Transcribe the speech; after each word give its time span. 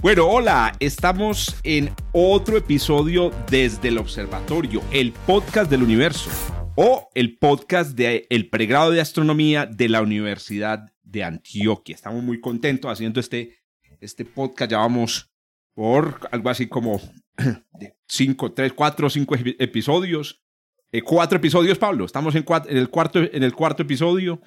Bueno, 0.00 0.28
hola, 0.28 0.76
estamos 0.78 1.56
en 1.64 1.90
otro 2.12 2.56
episodio 2.56 3.32
desde 3.50 3.88
el 3.88 3.98
observatorio, 3.98 4.80
el 4.92 5.12
podcast 5.12 5.68
del 5.68 5.82
universo 5.82 6.30
o 6.76 7.08
el 7.14 7.36
podcast 7.36 7.96
del 7.96 8.24
el 8.30 8.48
pregrado 8.48 8.92
de 8.92 9.00
astronomía 9.00 9.66
de 9.66 9.88
la 9.88 10.00
Universidad 10.00 10.94
de 11.02 11.24
Antioquia. 11.24 11.96
Estamos 11.96 12.22
muy 12.22 12.40
contentos 12.40 12.92
haciendo 12.92 13.18
este, 13.18 13.58
este 13.98 14.24
podcast. 14.24 14.70
Ya 14.70 14.78
vamos 14.78 15.32
por 15.74 16.28
algo 16.30 16.48
así 16.48 16.68
como 16.68 17.00
cinco, 18.06 18.52
tres, 18.52 18.72
cuatro, 18.74 19.10
cinco 19.10 19.34
episodios. 19.34 20.44
Eh, 20.90 21.02
cuatro 21.02 21.36
episodios, 21.36 21.76
Pablo. 21.76 22.06
Estamos 22.06 22.34
en, 22.34 22.46
en, 22.66 22.76
el, 22.78 22.88
cuarto, 22.88 23.18
en 23.18 23.42
el 23.42 23.52
cuarto 23.52 23.82
episodio. 23.82 24.40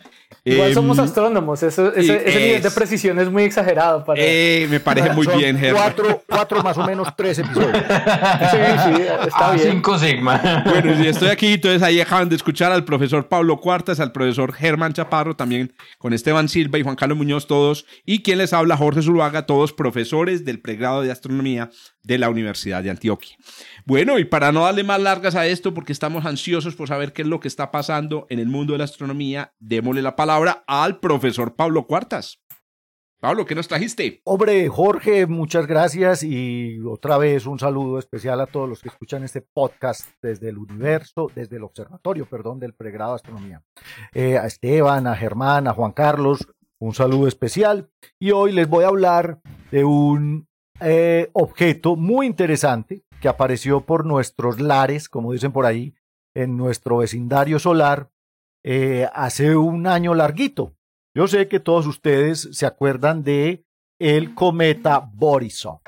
Igual 0.44 0.74
somos 0.74 0.98
em, 0.98 1.04
astrónomos. 1.04 1.62
ese, 1.62 1.84
nivel 1.84 2.64
de 2.64 2.72
precisión 2.72 3.20
es 3.20 3.30
muy 3.30 3.44
exagerado. 3.44 4.04
Para... 4.04 4.20
Eh, 4.20 4.66
me 4.68 4.80
parece 4.80 5.12
muy 5.12 5.28
bien, 5.28 5.56
Germán. 5.56 5.94
Cuatro, 6.28 6.64
más 6.64 6.76
o 6.80 6.86
menos 6.88 7.10
tres 7.16 7.38
episodios. 7.38 7.78
sí, 7.78 8.58
sí, 8.86 9.04
está 9.28 9.52
bien. 9.52 9.72
Cinco 9.74 10.00
sigma. 10.00 10.64
Bueno, 10.66 11.00
y 11.00 11.06
estoy 11.06 11.30
aquí. 11.30 11.54
Entonces 11.54 11.84
ahí 11.84 12.02
acaban 12.02 12.28
de 12.28 12.38
escuchar 12.38 12.72
al 12.72 12.86
profesor 12.86 13.28
Pablo 13.28 13.58
Cuartas, 13.58 14.00
al 14.00 14.12
profesor 14.12 14.52
Germán 14.52 14.94
Chaparro, 14.94 15.36
también 15.36 15.74
con 16.00 16.12
Esteban 16.12 16.50
Silva 16.50 16.80
y 16.80 16.82
Juan 16.82 16.96
Carlos 16.96 17.20
Muñoz, 17.20 17.46
todos. 17.46 17.86
Y 18.04 18.24
quien 18.24 18.40
les 18.40 18.52
habla, 18.52 18.78
Jorge 18.78 19.04
Zuluaga, 19.04 19.46
todos 19.46 19.74
profesores 19.74 20.44
del 20.44 20.60
pregrado 20.60 21.04
de 21.04 21.12
astronomía 21.12 21.70
de 22.02 22.18
la 22.18 22.32
Universidad 22.32 22.82
de 22.82 22.90
Antioquia. 22.90 23.38
Bueno, 23.86 24.20
y 24.20 24.26
para 24.26 24.52
no 24.52 24.64
darle 24.64 24.84
más 24.84 25.02
largas 25.02 25.36
a 25.36 25.48
esto, 25.48 25.74
porque 25.74 25.92
estamos 25.92 26.26
ansiosos 26.26 26.76
por 26.76 26.88
saber 26.88 27.14
qué 27.14 27.24
es 27.24 27.28
lo 27.28 27.40
que 27.40 27.48
está 27.48 27.72
pasando 27.72 28.28
en 28.30 28.40
el 28.40 28.48
mundo 28.48 28.74
de 28.74 28.80
la 28.80 28.86
astronomía, 28.86 29.54
démosle 29.60 30.02
la 30.02 30.16
palabra 30.16 30.64
al 30.68 31.00
profesor 31.00 31.56
Pablo 31.56 31.88
Cuartas. 31.88 32.40
Pablo, 33.20 33.46
¿qué 33.46 33.54
nos 33.54 33.68
trajiste? 33.68 34.20
Hombre, 34.24 34.68
Jorge, 34.68 35.28
muchas 35.28 35.68
gracias 35.68 36.24
y 36.24 36.80
otra 36.80 37.20
vez 37.20 37.46
un 37.46 37.60
saludo 37.60 38.00
especial 38.00 38.42
a 38.42 38.48
todos 38.48 38.68
los 38.68 38.82
que 38.82 38.90
escuchan 38.90 39.24
este 39.24 39.42
podcast 39.42 40.10
desde 40.24 40.50
el 40.50 40.58
universo, 40.58 41.30
desde 41.36 41.58
el 41.58 41.64
observatorio, 41.64 42.26
perdón, 42.26 42.60
del 42.60 42.74
pregrado 42.74 43.12
de 43.12 43.16
astronomía. 43.18 43.62
Eh, 44.14 44.40
a 44.40 44.48
Esteban, 44.48 45.06
a 45.06 45.16
Germán, 45.16 45.68
a 45.68 45.74
Juan 45.74 45.92
Carlos, 45.92 46.48
un 46.80 46.96
saludo 46.96 47.28
especial. 47.28 47.92
Y 48.20 48.32
hoy 48.32 48.54
les 48.54 48.68
voy 48.68 48.86
a 48.86 48.88
hablar 48.88 49.40
de 49.70 49.86
un 49.86 50.48
eh, 50.82 51.30
objeto 51.34 51.96
muy 51.96 52.26
interesante 52.26 53.04
que 53.22 53.28
apareció 53.30 53.82
por 53.82 54.06
nuestros 54.06 54.60
lares, 54.60 55.08
como 55.08 55.32
dicen 55.32 55.52
por 55.52 55.66
ahí, 55.66 55.94
en 56.36 56.58
nuestro 56.58 56.98
vecindario 56.98 57.60
solar 57.60 58.10
eh, 58.64 59.08
hace 59.14 59.56
un 59.56 59.88
año 59.88 60.14
larguito. 60.16 60.74
Yo 61.16 61.28
sé 61.28 61.48
que 61.48 61.60
todos 61.60 61.88
ustedes 61.88 62.50
se 62.52 62.66
acuerdan 62.66 63.24
de 63.24 63.64
el 64.00 64.34
cometa 64.34 65.00
Borisov. 65.00 65.82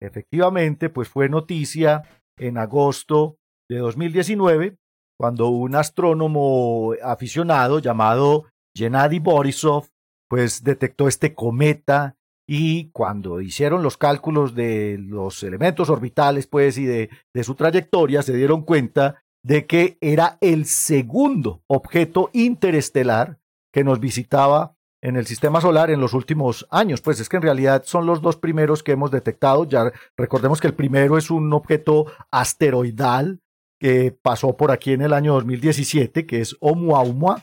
Efectivamente, 0.00 0.90
pues 0.90 1.08
fue 1.08 1.28
noticia 1.28 2.02
en 2.38 2.58
agosto 2.58 3.36
de 3.68 3.78
2019 3.78 4.78
cuando 5.18 5.48
un 5.48 5.74
astrónomo 5.74 6.92
aficionado 7.02 7.78
llamado 7.78 8.46
Gennady 8.76 9.18
Borisov 9.18 9.88
pues 10.28 10.64
detectó 10.64 11.08
este 11.08 11.34
cometa 11.34 12.16
y 12.46 12.90
cuando 12.90 13.40
hicieron 13.40 13.82
los 13.82 13.96
cálculos 13.96 14.54
de 14.54 14.98
los 14.98 15.42
elementos 15.42 15.88
orbitales, 15.88 16.46
pues, 16.46 16.76
y 16.76 16.84
de, 16.84 17.10
su 17.42 17.54
trayectoria, 17.54 18.22
se 18.22 18.34
dieron 18.34 18.62
cuenta 18.62 19.22
de 19.42 19.66
que 19.66 19.98
era 20.00 20.38
el 20.40 20.66
segundo 20.66 21.62
objeto 21.66 22.30
interestelar 22.32 23.38
que 23.72 23.84
nos 23.84 24.00
visitaba 24.00 24.76
en 25.02 25.16
el 25.16 25.26
sistema 25.26 25.60
solar 25.60 25.90
en 25.90 26.00
los 26.00 26.14
últimos 26.14 26.66
años. 26.70 27.02
Pues 27.02 27.20
es 27.20 27.28
que 27.28 27.36
en 27.36 27.42
realidad 27.42 27.82
son 27.84 28.06
los 28.06 28.22
dos 28.22 28.36
primeros 28.36 28.82
que 28.82 28.92
hemos 28.92 29.10
detectado. 29.10 29.64
Ya 29.64 29.92
recordemos 30.16 30.60
que 30.60 30.66
el 30.66 30.74
primero 30.74 31.18
es 31.18 31.30
un 31.30 31.52
objeto 31.52 32.06
asteroidal 32.30 33.40
que 33.78 34.16
pasó 34.22 34.56
por 34.56 34.70
aquí 34.70 34.92
en 34.92 35.02
el 35.02 35.12
año 35.12 35.34
2017, 35.34 36.26
que 36.26 36.40
es 36.40 36.56
Oumuamua, 36.60 37.42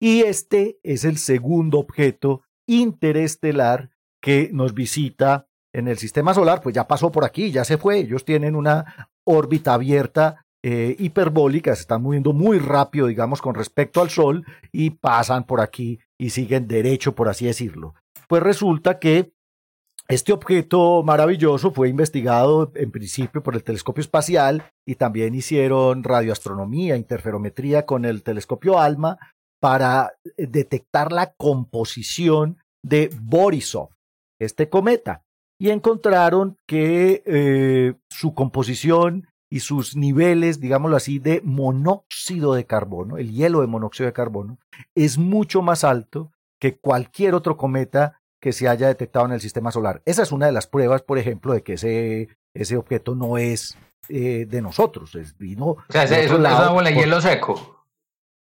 y 0.00 0.22
este 0.22 0.78
es 0.84 1.04
el 1.04 1.18
segundo 1.18 1.78
objeto 1.78 2.42
interestelar 2.68 3.91
que 4.22 4.48
nos 4.52 4.72
visita 4.72 5.48
en 5.74 5.88
el 5.88 5.98
sistema 5.98 6.32
solar, 6.32 6.62
pues 6.62 6.74
ya 6.74 6.86
pasó 6.86 7.10
por 7.10 7.24
aquí, 7.24 7.50
ya 7.50 7.64
se 7.64 7.76
fue. 7.76 7.98
Ellos 7.98 8.24
tienen 8.24 8.54
una 8.54 9.10
órbita 9.24 9.74
abierta 9.74 10.44
eh, 10.62 10.94
hiperbólica, 10.98 11.74
se 11.74 11.82
están 11.82 12.02
moviendo 12.02 12.32
muy 12.32 12.58
rápido, 12.58 13.08
digamos, 13.08 13.42
con 13.42 13.54
respecto 13.54 14.00
al 14.00 14.10
Sol 14.10 14.46
y 14.70 14.90
pasan 14.90 15.44
por 15.44 15.60
aquí 15.60 15.98
y 16.18 16.30
siguen 16.30 16.68
derecho, 16.68 17.14
por 17.14 17.28
así 17.28 17.46
decirlo. 17.46 17.94
Pues 18.28 18.42
resulta 18.42 18.98
que 18.98 19.32
este 20.08 20.32
objeto 20.32 21.02
maravilloso 21.02 21.72
fue 21.72 21.88
investigado 21.88 22.70
en 22.74 22.90
principio 22.90 23.42
por 23.42 23.54
el 23.54 23.64
telescopio 23.64 24.02
espacial 24.02 24.70
y 24.86 24.96
también 24.96 25.34
hicieron 25.34 26.04
radioastronomía, 26.04 26.96
interferometría 26.96 27.86
con 27.86 28.04
el 28.04 28.22
telescopio 28.22 28.78
ALMA 28.78 29.18
para 29.60 30.12
detectar 30.36 31.12
la 31.12 31.32
composición 31.34 32.58
de 32.84 33.10
Borisov 33.20 33.90
este 34.44 34.68
cometa 34.68 35.22
y 35.58 35.70
encontraron 35.70 36.56
que 36.66 37.22
eh, 37.26 37.94
su 38.10 38.34
composición 38.34 39.28
y 39.50 39.60
sus 39.60 39.96
niveles, 39.96 40.60
digámoslo 40.60 40.96
así, 40.96 41.18
de 41.18 41.40
monóxido 41.44 42.54
de 42.54 42.64
carbono, 42.64 43.18
el 43.18 43.32
hielo 43.32 43.60
de 43.60 43.66
monóxido 43.66 44.06
de 44.06 44.12
carbono, 44.14 44.58
es 44.94 45.18
mucho 45.18 45.62
más 45.62 45.84
alto 45.84 46.32
que 46.58 46.78
cualquier 46.78 47.34
otro 47.34 47.56
cometa 47.56 48.20
que 48.40 48.52
se 48.52 48.66
haya 48.66 48.88
detectado 48.88 49.26
en 49.26 49.32
el 49.32 49.40
sistema 49.40 49.70
solar. 49.70 50.02
Esa 50.04 50.22
es 50.22 50.32
una 50.32 50.46
de 50.46 50.52
las 50.52 50.66
pruebas, 50.66 51.02
por 51.02 51.18
ejemplo, 51.18 51.52
de 51.52 51.62
que 51.62 51.74
ese, 51.74 52.28
ese 52.54 52.76
objeto 52.76 53.14
no 53.14 53.38
es 53.38 53.76
eh, 54.08 54.46
de 54.48 54.62
nosotros, 54.62 55.14
es 55.14 55.36
vino. 55.36 55.66
O 55.66 55.84
sea, 55.88 56.04
es, 56.04 56.30
una 56.32 56.70
bola 56.70 56.90
de 56.90 56.96
hielo 56.96 57.20
seco 57.20 57.81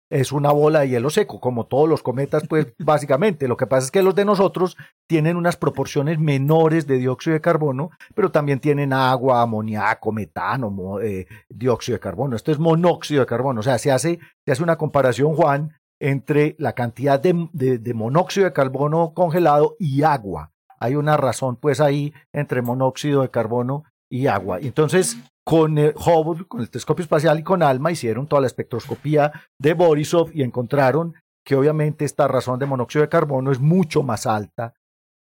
es 0.09 0.31
una 0.31 0.51
bola 0.51 0.81
de 0.81 0.89
hielo 0.89 1.09
seco, 1.09 1.39
como 1.39 1.65
todos 1.65 1.89
los 1.89 2.03
cometas, 2.03 2.43
pues 2.47 2.67
básicamente. 2.79 3.47
Lo 3.47 3.57
que 3.57 3.67
pasa 3.67 3.85
es 3.85 3.91
que 3.91 4.01
los 4.01 4.15
de 4.15 4.25
nosotros 4.25 4.77
tienen 5.07 5.37
unas 5.37 5.57
proporciones 5.57 6.19
menores 6.19 6.87
de 6.87 6.97
dióxido 6.97 7.33
de 7.33 7.41
carbono, 7.41 7.91
pero 8.15 8.31
también 8.31 8.59
tienen 8.59 8.93
agua, 8.93 9.41
amoníaco, 9.41 10.11
metano, 10.11 10.99
eh, 11.01 11.27
dióxido 11.49 11.95
de 11.95 12.01
carbono. 12.01 12.35
Esto 12.35 12.51
es 12.51 12.59
monóxido 12.59 13.21
de 13.21 13.27
carbono. 13.27 13.59
O 13.59 13.63
sea, 13.63 13.77
se 13.77 13.91
hace, 13.91 14.19
se 14.45 14.51
hace 14.51 14.63
una 14.63 14.77
comparación, 14.77 15.33
Juan, 15.33 15.73
entre 15.99 16.55
la 16.59 16.73
cantidad 16.73 17.19
de, 17.19 17.49
de 17.51 17.93
monóxido 17.93 18.45
de 18.45 18.53
carbono 18.53 19.13
congelado 19.13 19.75
y 19.79 20.03
agua. 20.03 20.51
Hay 20.79 20.95
una 20.95 21.17
razón, 21.17 21.55
pues, 21.55 21.81
ahí 21.81 22.13
entre 22.33 22.61
monóxido 22.61 23.23
de 23.23 23.29
carbono 23.29 23.83
y 24.09 24.27
agua. 24.27 24.59
Entonces, 24.61 25.17
con 25.47 25.77
el 25.77 25.93
Hubble, 25.95 26.45
con 26.45 26.59
el 26.59 26.69
telescopio 26.69 27.03
espacial 27.03 27.39
y 27.39 27.43
con 27.43 27.63
ALMA 27.63 27.93
hicieron 27.93 28.27
toda 28.27 28.41
la 28.41 28.47
espectroscopía 28.47 29.31
de 29.57 29.73
Borisov 29.73 30.29
y 30.33 30.43
encontraron 30.43 31.15
que 31.45 31.55
obviamente 31.55 32.03
esta 32.03 32.27
razón 32.27 32.59
de 32.59 32.65
monóxido 32.65 33.03
de 33.03 33.07
carbono 33.07 33.49
es 33.53 33.61
mucho 33.61 34.03
más 34.03 34.27
alta 34.27 34.73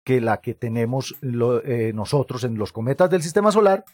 que 0.04 0.20
la 0.20 0.40
que 0.40 0.54
tenemos 0.54 1.14
eh, 1.22 1.92
nosotros 1.94 2.42
en 2.42 2.58
los 2.58 2.72
cometas 2.72 3.08
del 3.08 3.22
sistema 3.22 3.52
solar. 3.52 3.84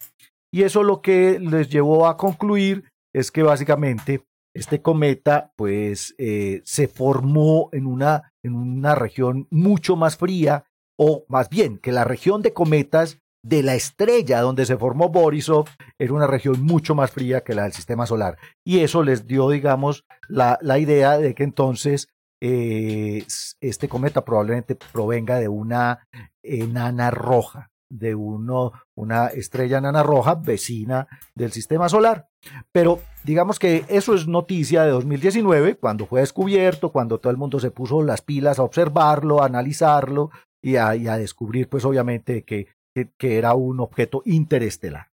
Y 0.51 0.63
eso 0.63 0.83
lo 0.83 1.03
que 1.03 1.39
les 1.39 1.69
llevó 1.69 2.07
a 2.07 2.17
concluir 2.17 2.89
es 3.15 3.31
que 3.31 3.43
básicamente 3.43 4.25
este 4.57 4.81
cometa 4.81 5.53
pues 5.55 6.15
eh, 6.17 6.63
se 6.65 6.89
formó 6.89 7.69
en 7.73 7.85
una, 7.85 8.33
en 8.43 8.55
una 8.55 8.95
región 8.95 9.49
mucho 9.51 9.97
más 9.97 10.17
fría 10.17 10.65
o 10.99 11.27
más 11.29 11.51
bien 11.51 11.77
que 11.77 11.93
la 11.93 12.05
región 12.05 12.41
de 12.41 12.55
cometas 12.55 13.19
de 13.43 13.63
la 13.63 13.75
estrella 13.75 14.41
donde 14.41 14.67
se 14.67 14.77
formó 14.77 15.09
Borisov 15.09 15.67
era 15.99 16.13
una 16.13 16.27
región 16.27 16.63
mucho 16.63 16.95
más 16.95 17.11
fría 17.11 17.43
que 17.43 17.55
la 17.55 17.65
del 17.65 17.73
sistema 17.73 18.07
solar. 18.07 18.39
Y 18.65 18.81
eso 18.81 19.03
les 19.03 19.27
dio, 19.27 19.51
digamos, 19.51 20.05
la, 20.29 20.59
la 20.63 20.79
idea 20.79 21.19
de 21.19 21.35
que 21.35 21.43
entonces 21.43 22.09
eh, 22.45 23.25
este 23.61 23.89
cometa 23.89 24.25
probablemente 24.25 24.77
provenga 24.93 25.39
de 25.39 25.47
una 25.47 26.09
enana 26.43 27.13
roja, 27.13 27.71
de 27.89 28.17
uno, 28.17 28.73
una 28.97 29.29
estrella 29.29 29.79
enana 29.79 30.03
roja 30.03 30.35
vecina 30.35 31.07
del 31.37 31.53
sistema 31.53 31.89
solar. 31.89 32.29
Pero 32.73 32.99
digamos 33.23 33.61
que 33.61 33.85
eso 33.89 34.15
es 34.15 34.27
noticia 34.27 34.83
de 34.83 34.91
2019, 34.91 35.77
cuando 35.77 36.07
fue 36.07 36.21
descubierto, 36.21 36.91
cuando 36.91 37.19
todo 37.19 37.31
el 37.31 37.37
mundo 37.37 37.61
se 37.61 37.71
puso 37.71 38.03
las 38.03 38.23
pilas 38.23 38.59
a 38.59 38.65
observarlo, 38.65 39.43
a 39.43 39.47
analizarlo 39.47 40.31
y 40.61 40.77
a, 40.77 40.97
y 40.97 41.07
a 41.07 41.19
descubrir, 41.19 41.69
pues 41.69 41.85
obviamente, 41.85 42.43
que 42.45 42.67
que, 42.95 43.39
era 43.39 43.55
un 43.55 43.81
objeto 43.81 44.23
interestelar. 44.25 45.09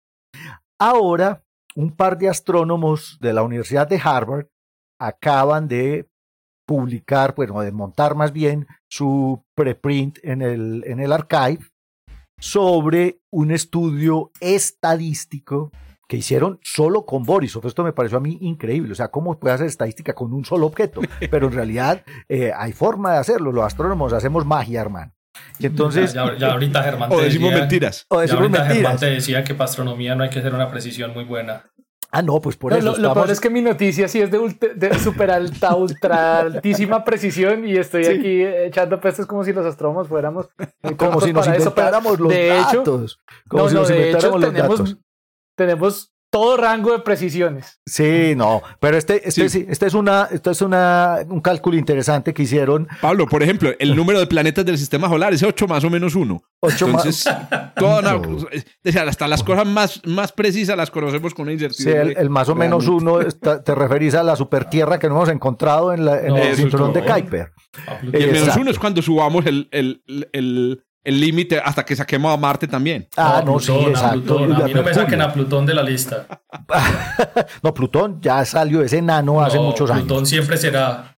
Ahora, 0.80 1.44
un 1.76 1.96
par 1.96 2.18
de 2.18 2.30
astrónomos 2.30 3.18
de 3.20 3.34
la 3.34 3.44
Universidad 3.44 3.88
de 3.88 4.02
Harvard 4.04 4.48
acaban 5.00 5.68
de 5.68 6.10
publicar, 6.68 7.34
bueno, 7.36 7.62
de 7.62 7.72
montar 7.72 8.16
más 8.16 8.34
bien 8.34 8.68
su 8.90 9.44
preprint 9.56 10.18
en 10.24 10.42
el, 10.42 10.84
en 10.86 11.00
el 11.00 11.14
archive 11.14 11.66
sobre 12.40 13.22
un 13.32 13.52
estudio 13.52 14.32
estadístico 14.40 15.72
que 16.08 16.18
hicieron 16.18 16.60
solo 16.64 17.06
con 17.06 17.24
Borisov. 17.24 17.66
Esto 17.68 17.84
me 17.84 17.94
pareció 17.94 18.18
a 18.18 18.22
mí 18.22 18.38
increíble. 18.42 18.92
O 18.94 18.96
sea, 18.96 19.10
¿cómo 19.10 19.40
puede 19.40 19.56
hacer 19.56 19.68
estadística 19.68 20.14
con 20.14 20.34
un 20.34 20.46
solo 20.46 20.66
objeto? 20.66 21.02
Pero 21.32 21.48
en 21.48 21.54
realidad 21.54 22.04
eh, 22.30 22.52
hay 22.56 22.72
forma 22.72 23.14
de 23.14 23.18
hacerlo. 23.18 23.52
Los 23.52 23.66
astrónomos 23.66 24.14
hacemos 24.14 24.46
magia, 24.46 24.82
hermano. 24.82 25.14
Y 25.60 25.66
entonces. 25.66 26.14
Ya, 26.14 26.52
ahorita 26.52 26.84
Germán. 26.84 27.12
O 27.12 27.22
decimos 27.22 27.54
mentiras. 27.54 28.06
O 28.10 28.20
decimos 28.20 28.44
mentiras. 28.44 28.74
Germán 28.74 28.98
te 28.98 29.08
decía 29.08 29.44
que 29.44 29.54
para 29.54 29.70
astronomía 29.70 30.16
no 30.16 30.24
hay 30.24 30.30
que 30.30 30.40
hacer 30.40 30.54
una 30.54 30.70
precisión 30.70 31.14
muy 31.14 31.24
buena. 31.24 31.64
Ah, 32.12 32.22
no, 32.22 32.40
pues 32.40 32.56
por 32.56 32.74
eso. 32.74 32.82
Lo, 32.82 32.98
lo, 32.98 33.14
peor 33.14 33.30
es 33.30 33.40
que 33.42 33.50
mi 33.50 33.62
noticia 33.62 34.08
sí 34.08 34.22
es 34.22 34.32
de, 34.32 34.74
de 34.76 35.00
super 35.00 35.30
alta, 35.30 35.76
ultra 35.76 36.40
altísima 36.40 37.04
precisión 37.04 37.68
y 37.68 37.76
estoy 37.76 38.06
aquí 38.06 38.44
echando 38.44 39.00
pestes 39.02 39.26
como 39.26 39.44
si 39.44 39.52
los 39.52 39.66
astrónomos 39.66 40.08
fuéramos. 40.08 40.48
Como 40.98 41.20
si 41.20 41.34
nos 41.34 41.46
inventáramos 41.48 42.20
los 42.20 42.30
de 42.30 42.48
datos. 42.48 43.20
como 43.50 43.64
no, 43.64 43.70
si 43.70 43.76
nos 43.76 43.88
de 43.90 44.12
hecho, 44.12 44.38
los 44.38 44.54
tenemos, 44.54 44.80
datos. 44.80 44.98
tenemos 45.56 46.14
todo 46.38 46.56
rango 46.56 46.92
de 46.92 47.00
precisiones. 47.00 47.82
Sí, 47.84 48.36
no, 48.36 48.62
pero 48.80 48.96
este, 48.96 49.28
este, 49.28 49.50
sí. 49.50 49.66
este 49.68 49.88
es 49.88 49.96
una, 49.96 50.28
esto 50.32 50.52
es 50.52 50.62
una, 50.62 51.18
un 51.28 51.42
cálculo 51.42 51.78
interesante 51.78 52.32
que 52.32 52.44
hicieron. 52.44 52.88
Pablo, 53.02 53.26
por 53.28 53.42
ejemplo, 53.42 53.72
el 53.80 53.96
número 53.96 54.20
de 54.20 54.28
planetas 54.28 54.64
del 54.64 54.78
sistema 54.78 55.10
solar 55.10 55.34
es 55.34 55.42
8 55.42 55.68
más 55.68 55.84
o 55.84 55.90
menos 55.90 56.14
1. 56.14 56.40
8 56.60 56.86
Entonces, 56.86 57.26
más. 57.26 57.74
Toda 57.74 58.22
hasta 59.08 59.28
las 59.28 59.42
cosas 59.42 59.66
más, 59.66 60.02
más 60.06 60.32
precisas 60.32 60.78
las 60.78 60.92
conocemos 60.92 61.34
con 61.34 61.44
una 61.44 61.54
incertidumbre. 61.54 62.14
Sí, 62.14 62.20
el, 62.20 62.30
más 62.30 62.50
o 62.50 62.56
menos 62.56 62.88
1 62.88 63.20
te 63.64 63.76
referís 63.76 64.14
a 64.14 64.22
la 64.22 64.36
supertierra 64.36 65.00
que 65.00 65.10
no 65.10 65.16
hemos 65.16 65.30
encontrado 65.30 65.92
en, 65.92 66.06
la, 66.06 66.20
en 66.20 66.28
no, 66.28 66.38
el 66.38 66.56
cinturón 66.56 66.94
de 66.94 67.04
Kuiper. 67.04 67.52
Y 68.14 68.16
el 68.16 68.32
menos 68.32 68.56
1 68.56 68.70
es 68.70 68.78
cuando 68.78 69.02
subamos 69.02 69.48
el, 69.48 69.70
el, 69.72 70.04
el 70.34 70.84
el 71.08 71.22
límite 71.22 71.58
hasta 71.58 71.86
que 71.86 71.96
saquemos 71.96 72.34
a 72.34 72.38
Marte 72.38 72.68
también. 72.68 73.08
Ah, 73.16 73.42
no, 73.46 73.62
sí, 73.62 73.72
exacto. 73.72 74.40
A, 74.40 74.68
mí 74.68 74.74
no 74.74 74.84
me 74.84 74.94
saquen 74.94 75.22
a 75.22 75.32
Plutón 75.32 75.66
de 75.66 75.74
la 75.74 75.82
lista. 75.82 76.28
no, 77.64 77.74
Plutón 77.74 78.20
ya 78.20 78.44
salió 78.44 78.82
ese 78.82 78.98
enano 78.98 79.42
hace 79.42 79.58
muchos 79.58 79.90
años. 79.90 80.04
Plutón 80.04 80.26
siempre 80.26 80.58
será. 80.58 81.16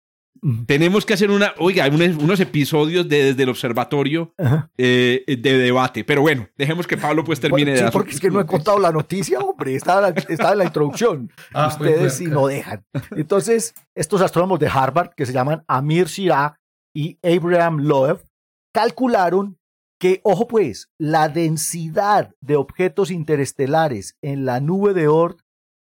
Tenemos 0.67 1.07
que 1.07 1.15
hacer 1.15 1.31
una, 1.31 1.55
oiga, 1.57 1.89
unos, 1.89 2.23
unos 2.23 2.39
episodios 2.39 3.09
de, 3.09 3.25
desde 3.25 3.43
el 3.45 3.49
observatorio 3.49 4.35
eh, 4.77 5.25
de 5.27 5.59
debate. 5.59 6.05
Pero 6.05 6.21
bueno, 6.21 6.47
dejemos 6.59 6.87
que 6.87 6.99
Pablo 6.99 7.25
pues 7.25 7.41
termine 7.41 7.71
bueno, 7.71 7.87
de 7.87 7.91
sí, 7.91 7.93
porque 7.93 8.11
es 8.11 8.21
que 8.21 8.31
no 8.31 8.41
he 8.41 8.47
contado 8.47 8.79
la 8.79 8.93
noticia, 8.93 9.39
hombre. 9.39 9.75
Estaba, 9.75 10.11
estaba 10.11 10.53
en 10.53 10.59
la 10.59 10.65
introducción. 10.65 11.33
Ah, 11.55 11.69
Ustedes 11.69 12.13
sí 12.13 12.27
no 12.27 12.47
dejan. 12.47 12.85
Entonces, 13.17 13.75
estos 13.95 14.21
astrónomos 14.21 14.61
de 14.61 14.69
Harvard, 14.69 15.15
que 15.17 15.25
se 15.25 15.33
llaman 15.33 15.65
Amir 15.67 16.09
Shirah 16.09 16.61
y 16.95 17.19
Abraham 17.23 17.79
Loeb, 17.81 18.21
calcularon 18.73 19.58
que, 19.99 20.21
ojo 20.23 20.47
pues, 20.47 20.91
la 20.99 21.29
densidad 21.29 22.35
de 22.41 22.57
objetos 22.57 23.11
interestelares 23.11 24.17
en 24.23 24.45
la 24.45 24.61
nube 24.61 24.95
de 24.95 25.09
Oort 25.09 25.41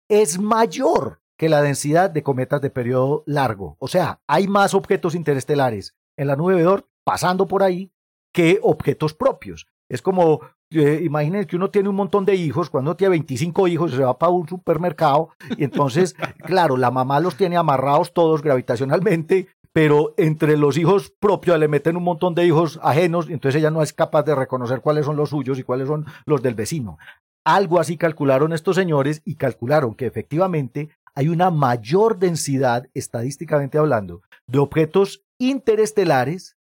es 0.10 0.40
mayor 0.40 1.22
que 1.38 1.50
la 1.50 1.62
densidad 1.62 2.10
de 2.10 2.24
cometas 2.24 2.62
de 2.62 2.72
periodo 2.72 3.24
largo. 3.28 3.78
O 3.80 3.88
sea, 3.88 4.22
hay 4.28 4.48
más 4.48 4.74
objetos 4.74 5.14
interestelares 5.14 5.96
en 6.18 6.28
la 6.28 6.36
nube 6.36 6.56
de 6.56 6.66
Oort 6.66 6.88
pasando 7.04 7.48
por 7.48 7.62
ahí 7.62 7.92
que 8.34 8.60
objetos 8.64 9.14
propios. 9.14 9.68
Es 9.90 10.02
como, 10.02 10.42
eh, 10.72 11.08
que 11.48 11.56
uno 11.56 11.70
tiene 11.70 11.90
un 11.90 11.96
montón 11.96 12.26
de 12.26 12.36
hijos, 12.36 12.70
cuando 12.70 12.92
uno 12.92 12.98
tiene 12.98 13.12
25 13.12 13.68
hijos 13.68 13.92
se 13.92 14.04
va 14.04 14.18
para 14.18 14.32
un 14.32 14.48
supermercado 14.48 15.30
y 15.56 15.64
entonces, 15.64 16.16
claro, 16.46 16.76
la 16.76 16.92
mamá 16.92 17.20
los 17.20 17.38
tiene 17.38 17.56
amarrados 17.56 18.14
todos 18.14 18.42
gravitacionalmente 18.42 19.48
pero 19.78 20.16
entre 20.18 20.58
los 20.58 20.76
hijos 20.76 21.14
propios 21.20 21.60
le 21.60 21.68
meten 21.68 21.98
un 21.98 22.04
montón 22.04 22.34
de 22.34 22.44
hijos 22.44 22.80
ajenos, 22.82 23.30
entonces 23.30 23.60
ella 23.60 23.70
no 23.70 23.84
es 23.84 23.94
capaz 23.94 24.24
de 24.24 24.34
reconocer 24.34 24.82
cuáles 24.82 25.06
son 25.06 25.18
los 25.18 25.30
suyos 25.30 25.60
y 25.60 25.64
cuáles 25.64 25.88
son 25.88 26.08
los 26.26 26.42
del 26.42 26.56
vecino. 26.56 26.98
Algo 27.46 27.80
así 27.80 27.96
calcularon 27.96 28.54
estos 28.54 28.76
señores 28.76 29.22
y 29.24 29.36
calcularon 29.36 29.94
que 29.94 30.08
efectivamente 30.08 30.90
hay 31.14 31.30
una 31.30 31.52
mayor 31.52 32.18
densidad, 32.18 32.88
estadísticamente 32.96 33.78
hablando, 33.78 34.24
de 34.48 34.58
objetos 34.58 35.22
interestelares 35.38 36.58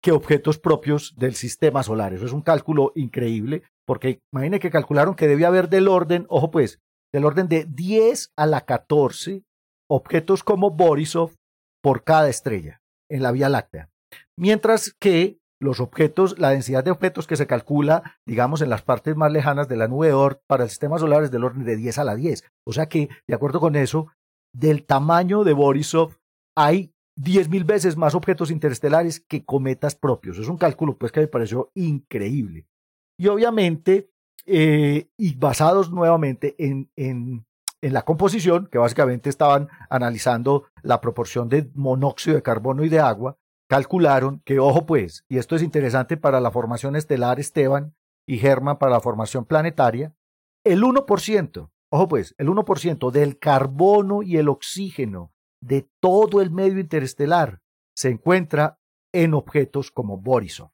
que 0.00 0.12
objetos 0.12 0.60
propios 0.60 1.16
del 1.16 1.34
sistema 1.34 1.82
solar. 1.82 2.14
Eso 2.14 2.26
es 2.26 2.32
un 2.32 2.42
cálculo 2.42 2.92
increíble, 2.94 3.64
porque 3.84 4.20
imaginen 4.32 4.60
que 4.60 4.70
calcularon 4.70 5.16
que 5.16 5.26
debía 5.26 5.48
haber 5.48 5.70
del 5.70 5.88
orden, 5.88 6.24
ojo 6.28 6.52
pues, 6.52 6.78
del 7.12 7.24
orden 7.24 7.48
de 7.48 7.64
10 7.68 8.30
a 8.36 8.46
la 8.46 8.60
14 8.60 9.42
objetos 9.88 10.44
como 10.44 10.70
Borisov 10.70 11.32
por 11.82 12.04
cada 12.04 12.28
estrella 12.28 12.82
en 13.08 13.22
la 13.22 13.32
Vía 13.32 13.48
Láctea. 13.48 13.90
Mientras 14.36 14.94
que 14.98 15.40
los 15.60 15.80
objetos, 15.80 16.38
la 16.38 16.50
densidad 16.50 16.82
de 16.82 16.90
objetos 16.90 17.26
que 17.26 17.36
se 17.36 17.46
calcula, 17.46 18.18
digamos, 18.26 18.62
en 18.62 18.70
las 18.70 18.82
partes 18.82 19.14
más 19.14 19.30
lejanas 19.30 19.68
de 19.68 19.76
la 19.76 19.88
nube 19.88 20.08
de 20.08 20.38
para 20.46 20.64
el 20.64 20.70
sistema 20.70 20.98
solar 20.98 21.22
es 21.22 21.30
del 21.30 21.44
orden 21.44 21.64
de 21.64 21.76
10 21.76 21.98
a 21.98 22.04
la 22.04 22.16
10. 22.16 22.44
O 22.64 22.72
sea 22.72 22.86
que, 22.86 23.10
de 23.26 23.34
acuerdo 23.34 23.60
con 23.60 23.76
eso, 23.76 24.08
del 24.54 24.86
tamaño 24.86 25.44
de 25.44 25.52
Borisov 25.52 26.16
hay 26.56 26.94
10.000 27.18 27.66
veces 27.66 27.96
más 27.96 28.14
objetos 28.14 28.50
interestelares 28.50 29.20
que 29.20 29.44
cometas 29.44 29.94
propios. 29.94 30.38
Es 30.38 30.48
un 30.48 30.56
cálculo 30.56 30.96
pues 30.96 31.12
que 31.12 31.20
me 31.20 31.28
pareció 31.28 31.70
increíble. 31.74 32.66
Y 33.18 33.28
obviamente, 33.28 34.10
eh, 34.46 35.10
y 35.18 35.34
basados 35.34 35.90
nuevamente 35.92 36.54
en, 36.58 36.90
en 36.96 37.46
en 37.82 37.92
la 37.92 38.02
composición, 38.02 38.66
que 38.66 38.78
básicamente 38.78 39.30
estaban 39.30 39.68
analizando 39.88 40.64
la 40.82 41.00
proporción 41.00 41.48
de 41.48 41.70
monóxido 41.74 42.36
de 42.36 42.42
carbono 42.42 42.84
y 42.84 42.88
de 42.88 43.00
agua, 43.00 43.38
calcularon 43.68 44.42
que, 44.44 44.58
ojo 44.58 44.84
pues, 44.84 45.24
y 45.28 45.38
esto 45.38 45.56
es 45.56 45.62
interesante 45.62 46.16
para 46.16 46.40
la 46.40 46.50
formación 46.50 46.96
estelar 46.96 47.40
Esteban 47.40 47.94
y 48.26 48.38
Germán 48.38 48.78
para 48.78 48.92
la 48.92 49.00
formación 49.00 49.44
planetaria, 49.44 50.14
el 50.64 50.82
1%, 50.82 51.70
ojo 51.90 52.08
pues, 52.08 52.34
el 52.38 52.48
1% 52.48 53.10
del 53.10 53.38
carbono 53.38 54.22
y 54.22 54.36
el 54.36 54.48
oxígeno 54.48 55.32
de 55.62 55.88
todo 56.00 56.40
el 56.40 56.50
medio 56.50 56.80
interestelar 56.80 57.60
se 57.94 58.10
encuentra 58.10 58.78
en 59.12 59.34
objetos 59.34 59.90
como 59.90 60.18
Borisov. 60.18 60.70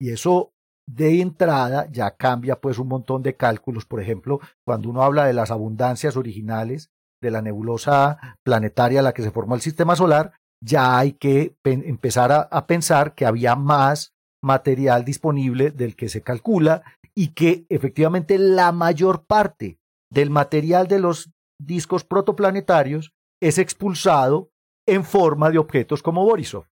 Y 0.00 0.10
eso 0.10 0.52
de 0.88 1.20
entrada 1.20 1.86
ya 1.90 2.16
cambia 2.16 2.60
pues 2.60 2.78
un 2.78 2.88
montón 2.88 3.22
de 3.22 3.36
cálculos. 3.36 3.84
Por 3.84 4.00
ejemplo, 4.00 4.40
cuando 4.66 4.88
uno 4.88 5.02
habla 5.02 5.26
de 5.26 5.34
las 5.34 5.50
abundancias 5.50 6.16
originales 6.16 6.90
de 7.22 7.30
la 7.30 7.42
nebulosa 7.42 8.36
planetaria 8.44 9.00
a 9.00 9.02
la 9.02 9.12
que 9.12 9.22
se 9.22 9.30
formó 9.30 9.54
el 9.54 9.60
sistema 9.60 9.96
solar, 9.96 10.32
ya 10.64 10.98
hay 10.98 11.12
que 11.12 11.56
empezar 11.64 12.32
a, 12.32 12.40
a 12.40 12.66
pensar 12.66 13.14
que 13.14 13.26
había 13.26 13.54
más 13.54 14.12
material 14.42 15.04
disponible 15.04 15.70
del 15.70 15.94
que 15.94 16.08
se 16.08 16.22
calcula 16.22 16.82
y 17.14 17.28
que 17.28 17.66
efectivamente 17.68 18.38
la 18.38 18.72
mayor 18.72 19.26
parte 19.26 19.78
del 20.10 20.30
material 20.30 20.88
de 20.88 21.00
los 21.00 21.30
discos 21.60 22.04
protoplanetarios 22.04 23.12
es 23.42 23.58
expulsado 23.58 24.50
en 24.86 25.04
forma 25.04 25.50
de 25.50 25.58
objetos 25.58 26.02
como 26.02 26.24
Borisov. 26.24 26.64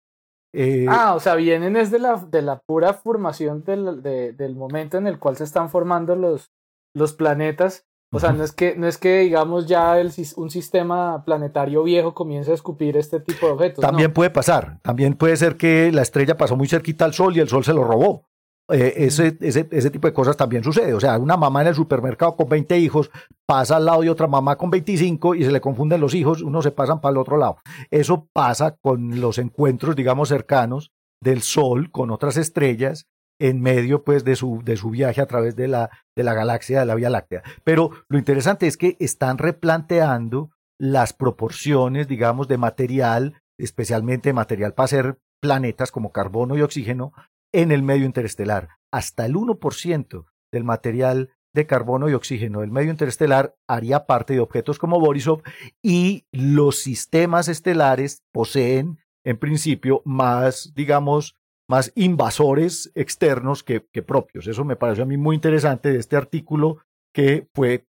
Eh, 0.52 0.86
ah, 0.88 1.14
o 1.14 1.20
sea, 1.20 1.34
vienen 1.34 1.76
es 1.76 1.90
de 1.90 1.98
la, 1.98 2.16
de 2.16 2.42
la 2.42 2.60
pura 2.60 2.94
formación 2.94 3.64
del, 3.64 4.02
del 4.02 4.56
momento 4.56 4.96
en 4.96 5.06
el 5.06 5.18
cual 5.18 5.36
se 5.36 5.44
están 5.44 5.68
formando 5.68 6.16
los, 6.16 6.52
los 6.94 7.12
planetas. 7.12 7.86
O 8.12 8.20
sea, 8.20 8.32
no 8.32 8.44
es 8.44 8.52
que, 8.52 8.76
no 8.76 8.86
es 8.86 8.98
que 8.98 9.18
digamos 9.18 9.66
ya 9.66 9.98
el, 10.00 10.12
un 10.36 10.48
sistema 10.48 11.24
planetario 11.24 11.82
viejo 11.82 12.14
comience 12.14 12.50
a 12.52 12.54
escupir 12.54 12.96
este 12.96 13.20
tipo 13.20 13.46
de 13.46 13.52
objetos. 13.52 13.82
También 13.82 14.12
puede 14.12 14.30
pasar. 14.30 14.78
También 14.82 15.14
puede 15.14 15.36
ser 15.36 15.56
que 15.56 15.90
la 15.92 16.02
estrella 16.02 16.36
pasó 16.36 16.56
muy 16.56 16.68
cerquita 16.68 17.04
al 17.04 17.12
Sol 17.12 17.36
y 17.36 17.40
el 17.40 17.48
Sol 17.48 17.64
se 17.64 17.74
lo 17.74 17.84
robó. 17.84 18.28
Eh, 18.68 18.94
ese, 18.96 19.36
ese, 19.40 19.68
ese, 19.70 19.90
tipo 19.90 20.08
de 20.08 20.14
cosas 20.14 20.36
también 20.36 20.64
sucede. 20.64 20.92
O 20.92 21.00
sea, 21.00 21.18
una 21.18 21.36
mamá 21.36 21.62
en 21.62 21.68
el 21.68 21.74
supermercado 21.74 22.36
con 22.36 22.48
20 22.48 22.78
hijos 22.78 23.10
pasa 23.46 23.76
al 23.76 23.84
lado 23.84 24.02
de 24.02 24.10
otra 24.10 24.26
mamá 24.26 24.56
con 24.56 24.70
25 24.70 25.36
y 25.36 25.44
se 25.44 25.52
le 25.52 25.60
confunden 25.60 26.00
los 26.00 26.14
hijos, 26.14 26.42
unos 26.42 26.64
se 26.64 26.72
pasan 26.72 27.00
para 27.00 27.12
el 27.12 27.18
otro 27.18 27.36
lado. 27.36 27.58
Eso 27.90 28.28
pasa 28.32 28.76
con 28.76 29.20
los 29.20 29.38
encuentros, 29.38 29.94
digamos, 29.94 30.28
cercanos 30.28 30.90
del 31.22 31.42
Sol 31.42 31.90
con 31.92 32.10
otras 32.10 32.36
estrellas 32.36 33.06
en 33.38 33.60
medio 33.60 34.02
pues 34.02 34.24
de 34.24 34.34
su, 34.34 34.62
de 34.64 34.76
su 34.76 34.90
viaje 34.90 35.20
a 35.20 35.26
través 35.26 35.56
de 35.56 35.68
la, 35.68 35.90
de 36.16 36.24
la 36.24 36.34
galaxia 36.34 36.80
de 36.80 36.86
la 36.86 36.94
Vía 36.94 37.10
Láctea. 37.10 37.42
Pero 37.64 37.90
lo 38.08 38.18
interesante 38.18 38.66
es 38.66 38.76
que 38.76 38.96
están 38.98 39.38
replanteando 39.38 40.50
las 40.78 41.12
proporciones, 41.12 42.08
digamos, 42.08 42.48
de 42.48 42.58
material, 42.58 43.42
especialmente 43.58 44.32
material 44.32 44.74
para 44.74 44.86
hacer 44.86 45.18
planetas 45.40 45.92
como 45.92 46.12
carbono 46.12 46.56
y 46.56 46.62
oxígeno, 46.62 47.12
en 47.56 47.72
el 47.72 47.82
medio 47.82 48.04
interestelar. 48.04 48.68
Hasta 48.92 49.24
el 49.24 49.34
1% 49.34 50.26
del 50.52 50.64
material 50.64 51.30
de 51.54 51.66
carbono 51.66 52.10
y 52.10 52.12
oxígeno 52.12 52.60
del 52.60 52.70
medio 52.70 52.90
interestelar 52.90 53.56
haría 53.66 54.04
parte 54.04 54.34
de 54.34 54.40
objetos 54.40 54.78
como 54.78 55.00
Borisov 55.00 55.42
y 55.82 56.26
los 56.32 56.82
sistemas 56.82 57.48
estelares 57.48 58.22
poseen, 58.30 58.98
en 59.24 59.38
principio, 59.38 60.02
más, 60.04 60.74
digamos, 60.74 61.34
más 61.66 61.92
invasores 61.94 62.92
externos 62.94 63.64
que, 63.64 63.86
que 63.90 64.02
propios. 64.02 64.46
Eso 64.46 64.66
me 64.66 64.76
pareció 64.76 65.04
a 65.04 65.06
mí 65.06 65.16
muy 65.16 65.34
interesante 65.34 65.90
de 65.90 65.98
este 65.98 66.16
artículo 66.16 66.84
que 67.14 67.48
fue 67.54 67.86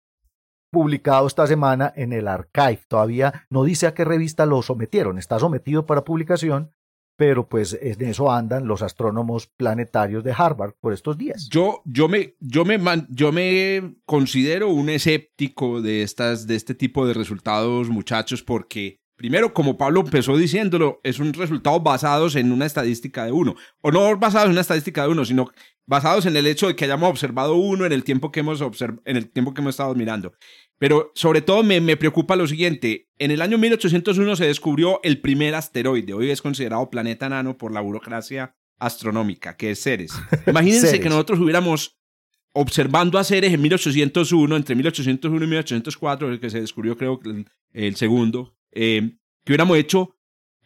publicado 0.71 1.27
esta 1.27 1.45
semana 1.45 1.91
en 1.93 2.13
el 2.13 2.29
Archive. 2.29 2.85
Todavía 2.87 3.45
no 3.49 3.65
dice 3.65 3.85
a 3.85 3.93
qué 3.93 4.05
revista 4.05 4.45
lo 4.45 4.61
sometieron, 4.61 5.17
está 5.17 5.39
sometido 5.39 5.85
para 5.85 6.05
publicación, 6.05 6.71
pero 7.17 7.49
pues 7.49 7.77
en 7.81 8.01
eso 8.03 8.31
andan 8.31 8.67
los 8.67 8.81
astrónomos 8.81 9.47
planetarios 9.47 10.23
de 10.23 10.33
Harvard 10.37 10.73
por 10.79 10.93
estos 10.93 11.17
días. 11.17 11.49
Yo, 11.49 11.81
yo, 11.83 12.07
me, 12.07 12.35
yo, 12.39 12.63
me, 12.63 12.79
yo 13.09 13.31
me 13.31 13.95
considero 14.05 14.69
un 14.69 14.89
escéptico 14.89 15.81
de, 15.81 16.03
estas, 16.03 16.47
de 16.47 16.55
este 16.55 16.75
tipo 16.75 17.05
de 17.05 17.13
resultados, 17.13 17.89
muchachos, 17.89 18.43
porque 18.43 19.01
Primero, 19.17 19.51
como 19.51 19.79
Pablo 19.79 20.01
empezó 20.01 20.37
diciéndolo, 20.37 21.01
es 21.03 21.17
un 21.17 21.33
resultado 21.33 21.79
basados 21.79 22.35
en 22.35 22.51
una 22.51 22.67
estadística 22.67 23.25
de 23.25 23.31
uno. 23.31 23.55
O 23.81 23.91
no 23.91 24.15
basados 24.15 24.45
en 24.45 24.51
una 24.51 24.61
estadística 24.61 25.01
de 25.01 25.09
uno, 25.09 25.25
sino 25.25 25.49
basados 25.87 26.27
en 26.27 26.37
el 26.37 26.45
hecho 26.45 26.67
de 26.67 26.75
que 26.75 26.85
hayamos 26.85 27.09
observado 27.09 27.55
uno 27.55 27.87
en 27.87 27.93
el 27.93 28.03
tiempo 28.03 28.31
que 28.31 28.41
hemos, 28.41 28.61
en 28.61 29.17
el 29.17 29.31
tiempo 29.31 29.55
que 29.55 29.61
hemos 29.61 29.73
estado 29.73 29.95
mirando. 29.95 30.33
Pero 30.79 31.11
sobre 31.15 31.41
todo 31.41 31.63
me, 31.63 31.81
me, 31.81 31.97
preocupa 31.97 32.35
lo 32.35 32.47
siguiente. 32.47 33.09
En 33.17 33.31
el 33.31 33.41
año 33.41 33.57
1801 33.57 34.35
se 34.35 34.45
descubrió 34.45 34.99
el 35.03 35.19
primer 35.21 35.55
asteroide. 35.55 36.13
Hoy 36.13 36.29
es 36.29 36.41
considerado 36.41 36.89
planeta 36.89 37.25
enano 37.25 37.57
por 37.57 37.71
la 37.71 37.81
burocracia 37.81 38.55
astronómica, 38.77 39.57
que 39.57 39.71
es 39.71 39.81
Ceres. 39.81 40.13
Imagínense 40.47 40.99
que 40.99 41.09
nosotros 41.09 41.39
hubiéramos 41.39 41.97
observando 42.53 43.17
a 43.17 43.23
Ceres 43.23 43.53
en 43.53 43.61
1801, 43.61 44.55
entre 44.55 44.75
1801 44.75 45.45
y 45.45 45.47
1804, 45.47 46.29
el 46.29 46.39
que 46.39 46.49
se 46.49 46.61
descubrió 46.61 46.97
creo 46.97 47.19
el, 47.25 47.47
el 47.73 47.95
segundo, 47.95 48.55
eh, 48.71 49.17
que 49.43 49.51
hubiéramos 49.51 49.77
hecho 49.77 50.16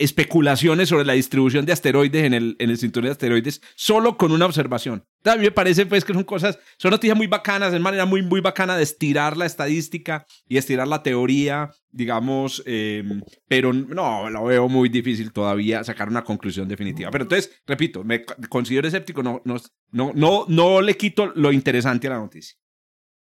especulaciones 0.04 0.90
sobre 0.90 1.06
la 1.06 1.14
distribución 1.14 1.66
de 1.66 1.74
asteroides 1.74 2.24
en 2.24 2.34
el, 2.34 2.56
en 2.60 2.70
el 2.70 2.78
cinturón 2.78 3.06
de 3.06 3.12
asteroides 3.12 3.62
solo 3.76 4.18
con 4.18 4.32
una 4.32 4.46
observación. 4.46 5.06
A 5.24 5.36
mí 5.36 5.44
me 5.44 5.52
parece 5.52 5.86
pues 5.86 6.04
que 6.04 6.14
son 6.14 6.24
cosas, 6.24 6.58
son 6.78 6.92
noticias 6.92 7.16
muy 7.16 7.28
bacanas, 7.28 7.74
es 7.74 7.80
manera 7.80 8.06
muy, 8.06 8.24
muy 8.24 8.42
bacana 8.42 8.76
de 8.76 8.84
estirar 8.84 9.38
la 9.38 9.46
estadística 9.46 10.26
y 10.48 10.58
estirar 10.58 10.88
la 10.88 11.04
teoría, 11.04 11.70
digamos, 11.92 12.64
em, 12.66 13.22
pero 13.48 13.72
no, 13.72 14.30
lo 14.30 14.46
veo 14.46 14.68
muy 14.68 14.90
difícil 14.90 15.32
todavía 15.32 15.84
sacar 15.84 16.10
una 16.10 16.24
conclusión 16.24 16.68
definitiva. 16.68 17.12
Pero 17.12 17.26
entonces, 17.26 17.52
repito, 17.68 18.04
me 18.04 18.24
considero 18.50 18.88
escéptico, 18.88 19.22
no, 19.22 19.42
no, 19.46 19.58
no, 19.92 20.12
no, 20.16 20.46
no 20.48 20.82
le 20.82 20.98
quito 20.98 21.32
lo 21.36 21.52
interesante 21.52 22.08
a 22.08 22.12
la 22.12 22.20
noticia. 22.20 22.61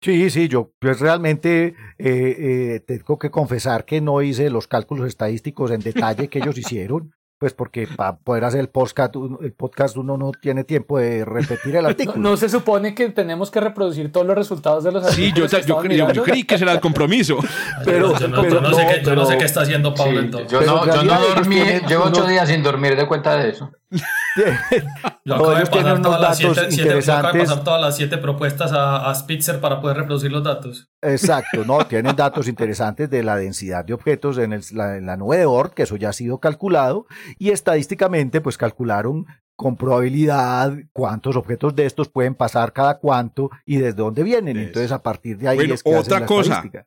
Sí, 0.05 0.29
sí, 0.29 0.49
yo 0.49 0.71
pues 0.81 1.01
realmente 1.01 1.69
eh, 1.69 1.75
eh, 1.99 2.81
tengo 2.87 3.19
que 3.19 3.31
confesar 3.31 3.87
que 3.87 4.03
no 4.03 4.21
hice 4.21 4.51
los 4.51 4.69
cálculos 4.69 5.09
estadísticos 5.09 5.71
en 5.71 5.81
detalle 5.81 6.29
que 6.29 6.41
ellos 6.41 6.59
hicieron, 6.59 7.15
pues 7.39 7.55
porque 7.55 7.87
para 7.87 8.19
poder 8.19 8.45
hacer 8.45 8.61
el 8.61 8.69
podcast, 8.69 9.15
el 9.41 9.55
podcast 9.55 9.97
uno 9.97 10.19
no 10.19 10.33
tiene 10.33 10.65
tiempo 10.65 10.99
de 10.99 11.25
repetir 11.25 11.77
el 11.77 11.87
artículo. 11.87 12.19
No, 12.19 12.37
se 12.37 12.51
supone 12.51 12.95
que 12.95 13.09
tenemos 13.09 13.51
que 13.51 13.61
reproducir 13.61 14.13
todos 14.13 14.27
los 14.27 14.37
resultados 14.37 14.85
de 14.85 14.93
los 14.93 15.05
artículos. 15.05 15.51
Sí, 15.51 15.57
yo, 15.67 15.83
yo, 15.83 16.13
yo, 16.13 16.23
creí 16.23 16.45
que 16.45 16.57
ese 16.57 16.65
era 16.65 16.75
el 16.75 16.81
compromiso. 16.81 17.39
pero, 17.87 18.19
yo, 18.19 18.29
no, 18.29 18.75
sé 18.75 18.87
qué, 18.87 19.03
yo 19.07 19.15
no 19.15 19.25
sé 19.25 19.39
qué 19.39 19.45
está 19.47 19.63
haciendo 19.63 19.95
Pablo 19.95 20.21
entonces. 20.21 20.53
Yo 20.53 20.61
no, 20.61 20.85
yo 20.85 21.03
no 21.03 21.21
dormí, 21.21 21.63
llevo 21.89 22.05
ocho 22.05 22.27
días 22.27 22.47
sin 22.47 22.63
dormir 22.63 22.95
de 22.95 23.09
cuenta 23.09 23.37
de 23.37 23.49
eso. 23.49 23.71
Yo 25.25 25.35
acabo, 25.35 25.51
de 25.51 25.67
pasar 25.67 26.03
todas 26.03 26.21
las 26.21 26.37
siete, 26.39 26.71
siete, 26.71 26.95
pasar 26.95 27.65
todas 27.65 27.81
las 27.81 27.97
siete 27.97 28.19
propuestas 28.19 28.73
a, 28.73 29.09
a, 29.09 29.15
Spitzer 29.15 29.61
para 29.61 29.81
poder 29.81 29.99
reproducir 29.99 30.33
los 30.33 30.43
datos. 30.43 30.89
Exacto, 31.03 31.65
no, 31.65 31.85
tienen 31.89 32.17
datos 32.17 32.49
interesantes 32.49 33.09
de 33.09 33.23
la 33.23 33.37
densidad 33.37 33.85
de 33.85 33.95
objetos 33.95 34.39
en, 34.39 34.53
el, 34.53 34.63
la, 34.73 34.97
en 34.97 35.07
la 35.07 35.17
nube 35.17 35.39
de 35.39 35.47
Oort, 35.47 35.75
que 35.75 35.85
eso 35.85 35.97
ya 35.97 36.11
ha 36.11 36.13
sido 36.13 36.39
calculado, 36.39 37.07
y 37.39 37.51
estadísticamente 37.51 38.41
pues 38.41 38.59
calcularon 38.59 39.27
con 39.57 39.77
probabilidad 39.77 40.75
cuántos 40.93 41.37
objetos 41.37 41.77
de 41.77 41.87
estos 41.87 42.09
pueden 42.09 42.35
pasar 42.35 42.73
cada 42.73 42.99
cuánto 42.99 43.51
y 43.65 43.77
desde 43.77 43.99
dónde 43.99 44.25
vienen. 44.25 44.57
Entonces 44.57 44.91
a 44.91 45.03
partir 45.03 45.39
de 45.39 45.49
ahí 45.49 45.57
bueno, 45.57 45.75
es 45.75 45.83
que 45.83 45.95
otra 45.95 46.21
la 46.21 46.27
cosa. 46.27 46.55
estadística. 46.55 46.87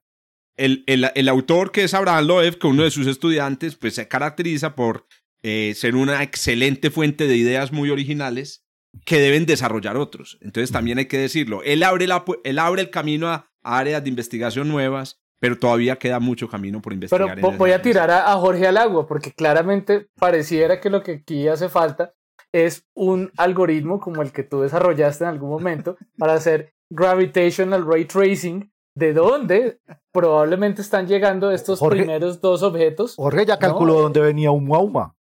El, 0.58 0.84
el, 0.88 1.10
el, 1.14 1.30
autor 1.30 1.72
que 1.72 1.84
es 1.84 1.94
Abraham 1.94 2.26
Loeb, 2.26 2.58
que 2.58 2.66
uno 2.66 2.82
de 2.84 2.90
sus 2.90 3.06
estudiantes, 3.06 3.76
pues 3.76 3.94
se 3.94 4.08
caracteriza 4.08 4.74
por 4.74 5.06
eh, 5.44 5.74
ser 5.76 5.96
una 5.96 6.24
excelente 6.24 6.92
fuente 6.92 7.28
de 7.28 7.36
ideas 7.36 7.72
muy 7.72 7.90
originales 7.90 8.66
que 9.06 9.20
deben 9.20 9.46
desarrollar 9.46 9.98
otros. 9.98 10.38
Entonces 10.42 10.72
también 10.72 10.98
hay 10.98 11.06
que 11.06 11.18
decirlo, 11.18 11.62
él 11.64 11.84
abre, 11.84 12.08
la, 12.08 12.24
él 12.44 12.60
abre 12.60 12.82
el 12.82 12.90
camino 12.90 13.30
a, 13.30 13.50
áreas 13.64 14.04
de 14.04 14.10
investigación 14.10 14.70
nuevas, 14.70 15.20
pero 15.40 15.58
todavía 15.58 15.98
queda 15.98 16.20
mucho 16.20 16.48
camino 16.48 16.82
por 16.82 16.94
investigar. 16.94 17.36
Pero 17.36 17.52
voy 17.52 17.72
a 17.72 17.82
tirar 17.82 18.10
a, 18.10 18.32
a, 18.32 18.36
Jorge 18.38 18.66
al 18.66 18.78
agua, 18.78 19.06
porque 19.08 19.32
claramente 19.32 20.08
pareciera 20.18 20.80
que 20.80 20.90
lo 20.90 21.04
que 21.04 21.12
aquí 21.14 21.48
hace 21.48 21.70
falta 21.70 22.14
es 22.52 22.88
un 22.96 23.32
algoritmo 23.38 24.00
como 24.00 24.22
el 24.22 24.32
que 24.32 24.44
tú 24.44 24.62
desarrollaste 24.62 25.26
en 25.26 25.32
algún 25.32 25.50
momento 25.50 25.98
para 26.18 26.34
hacer 26.34 26.74
gravitational 26.90 27.86
ray 27.86 28.06
tracing, 28.06 28.72
de 28.96 29.14
dónde 29.14 29.80
probablemente 30.12 30.82
están 30.82 31.06
llegando 31.06 31.52
estos 31.52 31.80
Jorge, 31.80 32.00
primeros 32.00 32.42
dos 32.42 32.64
objetos. 32.64 33.16
Jorge 33.16 33.46
ya 33.46 33.60
calculó 33.60 33.94
¿no? 33.94 34.02
dónde 34.02 34.22
venía 34.22 34.50
un 34.52 34.68
Mauma. 34.68 35.16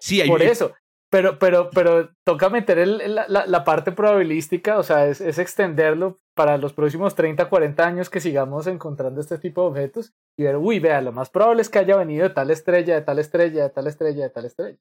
Sí, 0.00 0.20
hay, 0.20 0.28
Por 0.28 0.42
eso. 0.42 0.72
Pero, 1.10 1.38
pero, 1.38 1.68
pero 1.70 2.10
toca 2.24 2.48
meter 2.48 2.78
el, 2.78 3.14
la, 3.14 3.26
la, 3.28 3.46
la, 3.46 3.64
parte 3.64 3.92
probabilística, 3.92 4.78
o 4.78 4.82
sea, 4.82 5.08
es, 5.08 5.20
es, 5.20 5.38
extenderlo 5.38 6.22
para 6.34 6.56
los 6.56 6.72
próximos 6.72 7.14
30, 7.14 7.50
40 7.50 7.86
años 7.86 8.08
que 8.08 8.18
sigamos 8.18 8.66
encontrando 8.66 9.20
este 9.20 9.36
tipo 9.36 9.60
de 9.60 9.68
objetos 9.68 10.14
y 10.38 10.44
ver, 10.44 10.56
uy, 10.56 10.78
vea, 10.78 11.02
lo 11.02 11.12
más 11.12 11.28
probable 11.28 11.60
es 11.60 11.68
que 11.68 11.80
haya 11.80 11.96
venido 11.96 12.26
de 12.26 12.34
tal 12.34 12.50
estrella, 12.50 12.94
de 12.94 13.02
tal 13.02 13.18
estrella, 13.18 13.64
de 13.64 13.68
tal 13.68 13.86
estrella, 13.88 14.22
de 14.22 14.30
tal 14.30 14.46
estrella. 14.46 14.78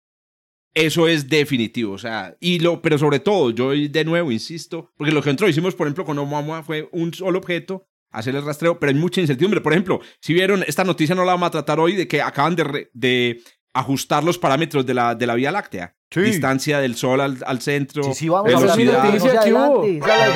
Eso 0.74 1.10
es 1.10 1.28
definitivo, 1.28 1.92
o 1.92 1.98
sea, 1.98 2.38
y 2.40 2.60
lo, 2.60 2.82
pero 2.82 2.98
sobre 2.98 3.20
todo, 3.20 3.50
yo 3.50 3.72
de 3.72 4.06
nuevo 4.06 4.32
insisto, 4.32 4.90
porque 4.96 5.12
lo 5.12 5.22
que 5.22 5.32
nosotros 5.32 5.50
hicimos, 5.50 5.76
por 5.76 5.88
ejemplo, 5.88 6.06
con 6.06 6.18
Oumuamua 6.18 6.64
fue 6.64 6.88
un 6.94 7.14
solo 7.14 7.40
objeto, 7.40 7.90
hacer 8.12 8.36
el 8.36 8.46
rastreo, 8.46 8.80
pero 8.80 8.92
hay 8.92 8.98
mucha 8.98 9.22
incertidumbre. 9.22 9.62
Por 9.62 9.74
ejemplo, 9.74 10.00
si 10.20 10.34
vieron, 10.34 10.64
esta 10.68 10.84
noticia 10.84 11.16
no 11.16 11.26
la 11.26 11.34
vamos 11.34 11.48
a 11.48 11.52
tratar 11.52 11.80
hoy, 11.80 11.96
de 11.96 12.08
que 12.08 12.22
acaban 12.22 12.56
de, 12.56 12.64
re, 12.64 12.90
de 12.94 13.42
ajustar 13.74 14.24
los 14.24 14.38
parámetros 14.38 14.86
de 14.86 14.94
la, 14.94 15.16
de 15.16 15.26
la 15.28 15.36
Vía 15.36 15.52
Láctea. 15.52 15.96
Sí. 16.10 16.20
Distancia 16.20 16.82
del 16.82 16.98
Sol 16.98 17.22
al, 17.22 17.38
al 17.46 17.62
centro. 17.62 18.04
Sí, 18.04 18.14
sí, 18.14 18.28
vamos 18.28 18.54
velocidad. 18.54 19.00
a 19.00 19.06
noticia 19.06 19.40
que 19.40 19.54
hubo. 19.54 19.86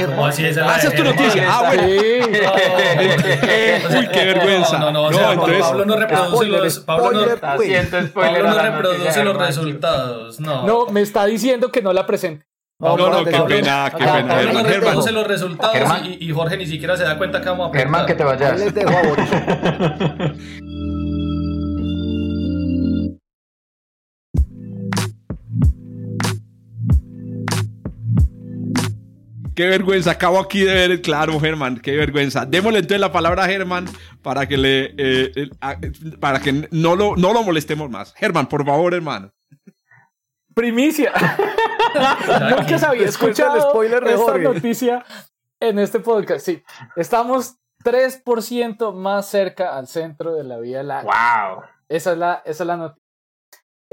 ¿Cómo 0.07 0.25
así 0.25 0.45
es 0.45 0.57
ah, 0.57 0.77
esa 0.77 0.87
es 0.87 0.95
tu 0.95 1.03
noticia. 1.03 1.45
Ah, 1.49 1.63
bueno. 1.67 1.83
Sí. 1.83 1.99
Uy, 3.97 4.07
qué 4.07 4.25
vergüenza. 4.25 4.79
No, 4.79 4.91
no, 4.91 5.01
no. 5.01 5.07
O 5.07 5.13
sea, 5.13 5.33
entonces... 5.33 5.59
Pablo 5.59 5.85
no 5.85 5.97
reproduce 5.97 6.45
los. 6.45 6.79
Pablo 6.79 7.11
no, 7.11 7.25
Pablo 8.13 8.43
no 8.43 8.61
reproduce 8.61 9.25
los 9.25 9.37
resultados. 9.37 10.39
No. 10.39 10.65
No, 10.65 10.85
me 10.87 11.01
está 11.01 11.25
diciendo 11.25 11.69
que 11.69 11.81
no 11.81 11.91
la 11.91 12.05
presente. 12.05 12.45
No, 12.79 12.95
no, 12.97 13.09
no, 13.09 13.25
qué 13.25 13.31
pena, 13.31 13.91
qué 13.91 13.97
pena. 14.03 14.27
Pablo 14.27 14.53
no 14.53 14.63
reproduce 14.63 15.11
los 15.11 15.27
resultados 15.27 16.05
y, 16.05 16.25
y, 16.25 16.31
Jorge 16.31 16.55
ni 16.57 16.67
siquiera 16.67 16.95
se 16.95 17.03
da 17.03 17.17
cuenta 17.17 17.41
que 17.41 17.49
vamos 17.49 17.73
a 17.73 17.77
Germán, 17.77 18.05
que 18.05 18.15
te 18.15 18.23
vayas. 18.23 18.57
Les 18.59 18.73
dejo 18.73 18.91
a 18.91 19.01
Qué 29.55 29.67
vergüenza, 29.67 30.11
acabo 30.11 30.39
aquí 30.39 30.61
de 30.61 30.73
ver, 30.73 31.01
claro, 31.01 31.39
Germán, 31.39 31.79
qué 31.79 31.95
vergüenza. 31.95 32.45
Démosle 32.45 32.79
entonces 32.79 32.99
la 32.99 33.11
palabra 33.11 33.45
a 33.45 33.47
Germán 33.47 33.85
para 34.21 34.47
que 34.47 34.57
le 34.57 34.93
eh, 34.97 35.49
para 36.19 36.39
que 36.39 36.67
no 36.71 36.95
lo, 36.95 37.15
no 37.15 37.31
lo 37.31 37.43
molestemos 37.43 37.89
más. 37.89 38.13
Germán, 38.15 38.47
por 38.47 38.65
favor, 38.65 38.93
hermano. 38.93 39.31
Primicia. 40.53 41.13
Nunca 42.49 42.77
se 42.77 42.85
había 42.85 43.05
escuchado 43.05 43.55
el 43.55 43.61
spoiler 43.61 44.03
de 44.03 44.11
esta 44.11 44.23
Jorge. 44.23 44.43
noticia 44.43 45.05
en 45.59 45.79
este 45.79 45.99
podcast. 45.99 46.45
Sí, 46.45 46.63
estamos 46.95 47.55
3% 47.83 48.93
más 48.93 49.29
cerca 49.29 49.77
al 49.77 49.87
centro 49.87 50.33
de 50.33 50.43
la 50.43 50.57
Vía 50.59 50.83
Láctea. 50.83 51.11
¡Wow! 51.53 51.63
Esa 51.87 52.11
es 52.13 52.17
la, 52.17 52.41
esa 52.45 52.63
es 52.63 52.67
la 52.67 52.77
noticia. 52.77 53.04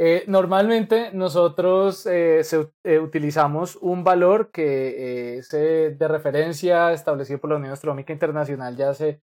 Eh, 0.04 0.24
normalmente 0.26 1.12
nosotros 1.12 2.06
eh, 2.06 2.42
eh, 2.82 2.98
utilizamos 2.98 3.76
un 3.76 4.02
valor 4.02 4.50
que 4.50 5.38
es 5.38 5.50
de 5.50 6.08
referencia 6.08 6.92
establecido 6.92 7.38
por 7.38 7.50
la 7.50 7.56
Unión 7.56 7.72
Astronómica 7.72 8.12
Internacional 8.12 8.76
ya 8.76 8.90
hace 8.90 9.22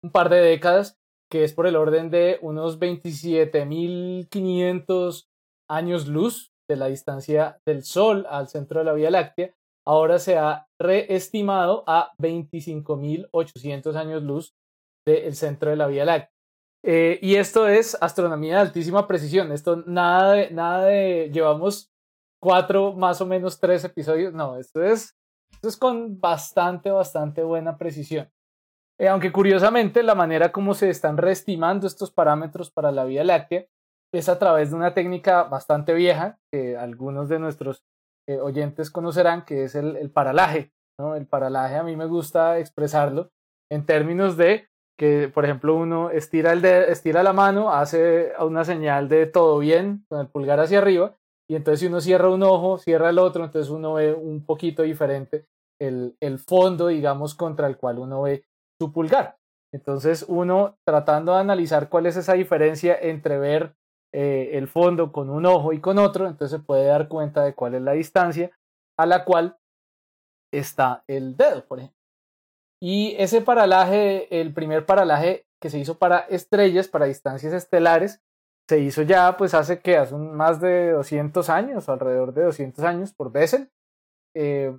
un 0.00 0.12
par 0.12 0.28
de 0.28 0.36
décadas, 0.36 0.96
que 1.28 1.42
es 1.42 1.52
por 1.54 1.66
el 1.66 1.74
orden 1.74 2.10
de 2.10 2.38
unos 2.40 2.78
27.500 2.78 5.26
años 5.68 6.06
luz 6.06 6.52
de 6.70 6.76
la 6.76 6.86
distancia 6.86 7.58
del 7.66 7.82
Sol 7.82 8.24
al 8.30 8.46
centro 8.46 8.78
de 8.78 8.84
la 8.84 8.92
Vía 8.92 9.10
Láctea. 9.10 9.52
Ahora 9.84 10.20
se 10.20 10.38
ha 10.38 10.68
reestimado 10.80 11.82
a 11.88 12.12
25.800 12.18 13.96
años 13.96 14.22
luz 14.22 14.54
del 15.04 15.34
centro 15.34 15.70
de 15.70 15.76
la 15.76 15.88
Vía 15.88 16.04
Láctea. 16.04 16.31
Eh, 16.84 17.18
y 17.22 17.36
esto 17.36 17.68
es 17.68 17.96
astronomía 18.00 18.56
de 18.56 18.60
altísima 18.62 19.06
precisión. 19.06 19.52
Esto 19.52 19.84
nada 19.86 20.32
de, 20.32 20.50
nada 20.50 20.84
de 20.84 21.30
llevamos 21.32 21.92
cuatro, 22.40 22.92
más 22.92 23.20
o 23.20 23.26
menos 23.26 23.60
tres 23.60 23.84
episodios. 23.84 24.32
No, 24.34 24.56
esto 24.58 24.82
es, 24.82 25.16
esto 25.52 25.68
es 25.68 25.76
con 25.76 26.20
bastante, 26.20 26.90
bastante 26.90 27.42
buena 27.42 27.78
precisión. 27.78 28.28
Eh, 28.98 29.08
aunque 29.08 29.32
curiosamente 29.32 30.02
la 30.02 30.14
manera 30.14 30.52
como 30.52 30.74
se 30.74 30.90
están 30.90 31.16
reestimando 31.16 31.86
estos 31.86 32.10
parámetros 32.10 32.70
para 32.70 32.92
la 32.92 33.04
Vía 33.04 33.24
Láctea 33.24 33.66
es 34.12 34.28
a 34.28 34.38
través 34.38 34.70
de 34.70 34.76
una 34.76 34.92
técnica 34.92 35.44
bastante 35.44 35.94
vieja 35.94 36.38
que 36.52 36.76
algunos 36.76 37.28
de 37.28 37.38
nuestros 37.38 37.84
eh, 38.28 38.38
oyentes 38.38 38.90
conocerán, 38.90 39.44
que 39.44 39.64
es 39.64 39.74
el, 39.74 39.96
el 39.96 40.10
paralaje. 40.10 40.72
¿no? 40.98 41.14
El 41.14 41.26
paralaje 41.26 41.76
a 41.76 41.82
mí 41.82 41.96
me 41.96 42.06
gusta 42.06 42.58
expresarlo 42.58 43.30
en 43.70 43.86
términos 43.86 44.36
de 44.36 44.68
que 44.98 45.30
por 45.32 45.44
ejemplo 45.44 45.74
uno 45.74 46.10
estira, 46.10 46.52
el 46.52 46.64
estira 46.64 47.22
la 47.22 47.32
mano, 47.32 47.72
hace 47.72 48.32
una 48.38 48.64
señal 48.64 49.08
de 49.08 49.26
todo 49.26 49.58
bien 49.58 50.04
con 50.08 50.20
el 50.20 50.28
pulgar 50.28 50.60
hacia 50.60 50.78
arriba 50.78 51.16
y 51.48 51.56
entonces 51.56 51.80
si 51.80 51.86
uno 51.86 52.00
cierra 52.00 52.30
un 52.30 52.42
ojo, 52.42 52.78
cierra 52.78 53.10
el 53.10 53.18
otro, 53.18 53.44
entonces 53.44 53.70
uno 53.70 53.94
ve 53.94 54.14
un 54.14 54.44
poquito 54.44 54.82
diferente 54.82 55.46
el, 55.80 56.16
el 56.20 56.38
fondo, 56.38 56.86
digamos, 56.86 57.34
contra 57.34 57.66
el 57.66 57.76
cual 57.76 57.98
uno 57.98 58.22
ve 58.22 58.44
su 58.80 58.92
pulgar. 58.92 59.36
Entonces 59.72 60.24
uno 60.28 60.78
tratando 60.84 61.32
de 61.32 61.40
analizar 61.40 61.88
cuál 61.88 62.06
es 62.06 62.16
esa 62.16 62.34
diferencia 62.34 62.96
entre 63.00 63.38
ver 63.38 63.74
eh, 64.14 64.50
el 64.58 64.68
fondo 64.68 65.10
con 65.10 65.30
un 65.30 65.46
ojo 65.46 65.72
y 65.72 65.80
con 65.80 65.98
otro, 65.98 66.26
entonces 66.26 66.58
se 66.58 66.64
puede 66.64 66.86
dar 66.86 67.08
cuenta 67.08 67.42
de 67.44 67.54
cuál 67.54 67.74
es 67.74 67.82
la 67.82 67.92
distancia 67.92 68.50
a 68.98 69.06
la 69.06 69.24
cual 69.24 69.56
está 70.52 71.02
el 71.06 71.36
dedo, 71.36 71.64
por 71.64 71.78
ejemplo. 71.78 72.01
Y 72.82 73.14
ese 73.18 73.42
paralaje, 73.42 74.40
el 74.40 74.52
primer 74.52 74.84
paralaje 74.86 75.46
que 75.60 75.70
se 75.70 75.78
hizo 75.78 75.98
para 75.98 76.18
estrellas, 76.18 76.88
para 76.88 77.06
distancias 77.06 77.52
estelares, 77.52 78.20
se 78.68 78.80
hizo 78.80 79.02
ya 79.02 79.36
pues 79.36 79.54
hace 79.54 79.78
que 79.78 79.96
hace 79.96 80.16
más 80.16 80.60
de 80.60 80.90
200 80.90 81.48
años, 81.48 81.88
alrededor 81.88 82.34
de 82.34 82.42
200 82.42 82.84
años 82.84 83.12
por 83.12 83.30
Bessel. 83.30 83.70
Eh, 84.34 84.76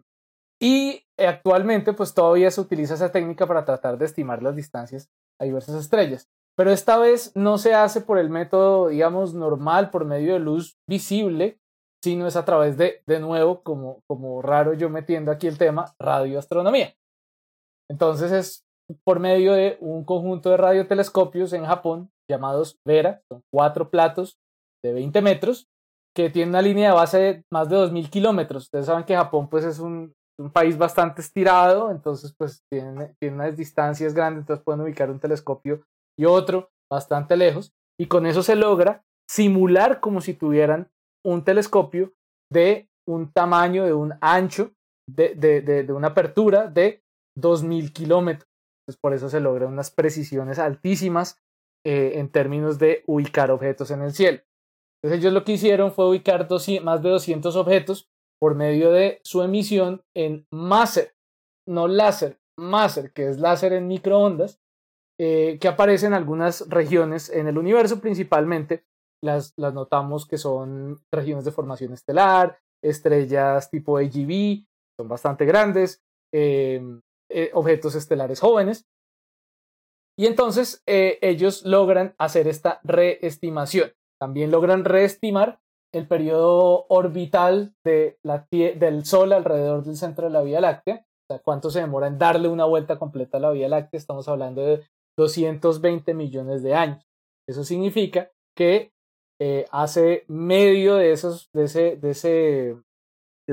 y 0.62 1.06
actualmente 1.18 1.94
pues 1.94 2.14
todavía 2.14 2.52
se 2.52 2.60
utiliza 2.60 2.96
esa 2.96 3.14
técnica 3.14 3.48
para 3.48 3.64
tratar 3.64 3.98
de 3.98 4.04
estimar 4.04 4.44
las 4.44 4.58
distancias 4.58 5.10
a 5.40 5.46
diversas 5.46 5.76
estrellas. 5.76 6.28
Pero 6.58 6.72
esta 6.72 6.98
vez 6.98 7.32
no 7.36 7.58
se 7.58 7.74
hace 7.74 8.02
por 8.02 8.18
el 8.18 8.30
método, 8.30 8.90
digamos, 8.90 9.34
normal, 9.34 9.92
por 9.92 10.04
medio 10.04 10.34
de 10.34 10.40
luz 10.40 10.78
visible, 10.90 11.58
sino 12.04 12.28
es 12.28 12.36
a 12.36 12.44
través 12.44 12.76
de, 12.76 13.02
de 13.08 13.22
nuevo, 13.22 13.64
como, 13.64 14.02
como 14.08 14.42
raro 14.42 14.74
yo 14.74 14.90
metiendo 14.90 15.32
aquí 15.32 15.48
el 15.48 15.58
tema, 15.58 15.96
radioastronomía. 16.00 16.94
Entonces 17.90 18.32
es 18.32 18.63
por 19.04 19.20
medio 19.20 19.54
de 19.54 19.78
un 19.80 20.04
conjunto 20.04 20.50
de 20.50 20.58
radiotelescopios 20.58 21.54
en 21.54 21.66
Japón 21.66 22.10
llamados 22.30 22.80
Vera, 22.86 23.22
son 23.30 23.42
cuatro 23.52 23.90
platos 23.90 24.38
de 24.84 24.94
20 24.94 25.22
metros, 25.22 25.68
que 26.16 26.30
tienen 26.30 26.50
una 26.50 26.62
línea 26.62 26.90
de 26.90 26.96
base 26.96 27.18
de 27.18 27.44
más 27.52 27.70
de 27.70 27.75
2.000 27.75 28.10
kilómetros. 28.10 28.63
Ustedes 28.63 28.86
saben 28.86 29.04
que 29.04 29.16
Japón 29.16 29.50
pues 29.50 29.66
es 29.66 29.80
un, 29.80 30.13
un 30.40 30.52
país 30.52 30.78
bastante 30.78 31.22
estirado, 31.22 31.92
entonces 31.92 32.34
pues 32.38 32.63
tiene, 32.72 33.16
tiene 33.20 33.36
unas 33.36 33.58
distancias 33.58 34.13
grandes, 34.13 34.42
entonces 34.42 34.63
pueden 34.63 34.82
ubicar 34.82 35.10
un 35.10 35.20
telescopio 35.20 35.84
y 36.18 36.25
otro 36.25 36.70
bastante 36.92 37.36
lejos, 37.36 37.74
y 38.00 38.08
con 38.08 38.25
eso 38.25 38.44
se 38.44 38.56
logra 38.56 39.04
simular 39.30 40.00
como 40.00 40.22
si 40.22 40.34
tuvieran 40.34 40.90
un 41.25 41.44
telescopio 41.44 42.13
de 42.52 42.88
un 43.08 43.32
tamaño, 43.32 43.86
de 43.86 43.94
un 43.94 44.13
ancho, 44.22 44.72
de, 45.10 45.34
de, 45.36 45.62
de, 45.62 45.94
una 45.94 46.10
apertura 46.10 46.68
de 46.68 47.03
2.000 47.38 47.92
kilómetros. 47.94 48.48
Por 49.02 49.13
eso 49.13 49.30
se 49.30 49.40
logran 49.40 49.72
unas 49.72 49.92
precisiones 49.92 50.60
altísimas 50.60 51.42
eh, 51.86 52.13
en 52.16 52.30
términos 52.30 52.80
de 52.80 53.04
ubicar 53.08 53.52
objetos 53.52 53.92
en 53.92 54.02
el 54.02 54.13
cielo. 54.13 54.42
Entonces, 55.02 55.20
ellos 55.20 55.34
lo 55.34 55.44
que 55.44 55.54
hicieron 55.54 55.92
fue 55.92 56.10
ubicar 56.10 56.48
más 56.82 57.04
de 57.04 57.10
200 57.10 57.56
objetos 57.56 58.10
por 58.40 58.56
medio 58.56 58.92
de 58.92 59.20
su 59.24 59.42
emisión 59.42 60.02
en 60.16 60.46
máser, 60.52 61.16
no 61.68 61.88
láser, 61.88 62.40
máser, 62.58 63.12
que 63.12 63.28
es 63.28 63.40
láser 63.40 63.74
en 63.74 63.88
microondas, 63.88 64.62
eh, 65.20 65.58
que 65.60 65.68
aparece 65.68 66.08
en 66.08 66.13
algunas 66.13 66.70
regiones 66.70 67.30
en 67.30 67.48
el 67.48 67.58
universo, 67.58 68.00
principalmente 68.00 68.86
las, 69.24 69.54
las 69.58 69.74
notamos 69.74 70.25
que 70.28 70.38
son 70.38 71.00
regiones 71.12 71.46
de 71.46 71.52
formación 71.52 71.94
estelar, 71.94 72.60
estrellas 72.84 73.70
tipo 73.70 73.98
AGB, 73.98 74.66
son 75.00 75.08
bastante 75.08 75.46
grandes, 75.46 76.02
em, 76.34 77.02
eh, 77.34 77.52
objetos 77.54 77.96
estelares 77.96 78.40
jóvenes. 78.40 78.86
Y 80.18 80.28
entonces 80.28 80.84
eh, 80.86 81.18
ellos 81.22 81.63
logran 81.66 82.13
hacer 82.18 82.48
esta 82.48 82.80
reestimación. 82.84 83.92
También 84.20 84.52
logran 84.52 84.86
reestimar 84.86 85.60
el 85.93 86.08
periodo 86.08 86.86
orbital 86.89 87.76
de 87.84 88.17
la, 88.24 88.48
del 88.52 89.06
Sol 89.06 89.34
alrededor 89.34 89.84
del 89.84 89.96
centro 89.96 90.28
de 90.28 90.34
la 90.34 90.41
Vía 90.41 90.62
Láctea. 90.62 91.06
O 91.06 91.34
sea, 91.34 91.41
cuánto 91.43 91.69
se 91.69 91.80
demora 91.80 92.08
en 92.08 92.17
darle 92.17 92.48
una 92.48 92.65
vuelta 92.65 93.00
completa 93.00 93.38
a 93.38 93.41
la 93.41 93.52
Vía 93.52 93.69
Láctea. 93.69 93.98
Estamos 93.98 94.28
hablando 94.28 94.62
de 94.62 94.84
220 95.17 96.13
millones 96.13 96.63
de 96.63 96.76
años. 96.76 97.06
Eso 97.48 97.63
significa 97.63 98.32
que 98.56 98.91
eh, 99.41 99.65
hace 99.72 100.26
medio 100.28 100.96
de, 100.96 101.12
esos, 101.12 101.50
de, 101.54 101.63
ese, 101.65 101.98
de, 101.98 102.12
ese, 102.12 102.30
de 102.30 102.84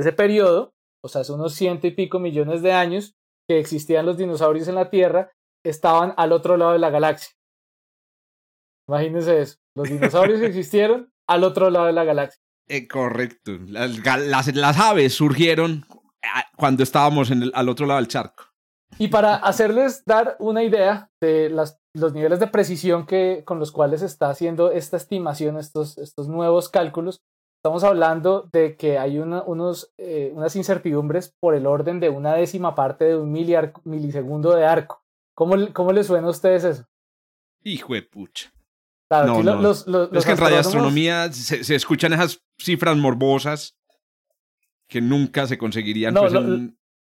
ese 0.00 0.12
periodo, 0.12 0.72
o 1.02 1.08
sea, 1.08 1.22
hace 1.22 1.32
unos 1.32 1.54
ciento 1.54 1.86
y 1.86 1.92
pico 1.92 2.18
millones 2.18 2.62
de 2.62 2.72
años 2.72 3.16
que 3.50 3.58
existían 3.58 4.06
los 4.06 4.16
dinosaurios 4.16 4.68
en 4.68 4.76
la 4.76 4.90
Tierra, 4.90 5.32
estaban 5.64 6.14
al 6.16 6.30
otro 6.30 6.56
lado 6.56 6.70
de 6.70 6.78
la 6.78 6.88
galaxia. 6.88 7.32
Imagínense 8.86 9.42
eso. 9.42 9.56
Los 9.74 9.88
dinosaurios 9.90 10.40
existieron 10.40 11.12
al 11.28 11.42
otro 11.42 11.68
lado 11.68 11.86
de 11.86 11.92
la 11.92 12.04
galaxia. 12.04 12.40
Eh, 12.68 12.86
correcto. 12.86 13.58
Las, 13.66 14.54
las, 14.54 14.78
aves 14.78 15.14
surgieron 15.14 15.84
ah, 16.22 16.44
cuando 16.56 16.84
estábamos 16.84 17.32
en 17.32 17.42
el, 17.42 17.52
al 17.56 17.68
otro 17.68 17.86
lado 17.86 17.98
del 17.98 18.06
charco. 18.06 18.44
Y 18.98 19.08
para 19.08 19.34
hacerles 19.34 20.04
dar 20.04 20.36
una 20.38 20.62
idea 20.62 21.10
de 21.20 21.50
las, 21.50 21.80
los 21.92 22.12
niveles 22.12 22.38
de 22.38 22.46
precisión 22.46 23.04
que, 23.04 23.42
con 23.44 23.58
los 23.58 23.72
cuales 23.72 23.98
se 23.98 24.06
está 24.06 24.30
haciendo 24.30 24.70
esta 24.70 24.96
estimación, 24.96 25.58
estos, 25.58 25.98
estos 25.98 26.28
nuevos 26.28 26.68
cálculos, 26.68 27.20
estamos 27.60 27.84
hablando 27.84 28.48
de 28.54 28.74
que 28.74 28.98
hay 28.98 29.18
una, 29.18 29.42
unos, 29.42 29.92
eh, 29.98 30.32
unas 30.34 30.56
incertidumbres 30.56 31.36
por 31.38 31.54
el 31.54 31.66
orden 31.66 32.00
de 32.00 32.08
una 32.08 32.32
décima 32.32 32.74
parte 32.74 33.04
de 33.04 33.16
un 33.18 33.30
milisegundo 33.30 34.56
de 34.56 34.64
arco. 34.64 35.04
¿Cómo, 35.34 35.56
¿Cómo 35.74 35.92
les 35.92 36.06
suena 36.06 36.26
a 36.26 36.30
ustedes 36.30 36.64
eso? 36.64 36.86
Hijo 37.62 37.92
de 37.92 38.00
pucha. 38.00 38.50
es 39.10 40.24
que 40.24 40.32
en 40.32 40.38
radioastronomía 40.38 41.30
se, 41.30 41.62
se, 41.62 41.74
escuchan 41.74 42.14
esas 42.14 42.42
cifras 42.58 42.96
morbosas 42.96 43.76
que 44.88 45.02
nunca 45.02 45.46
se 45.46 45.58
conseguirían. 45.58 46.14
No, 46.14 46.22
pues, 46.22 46.32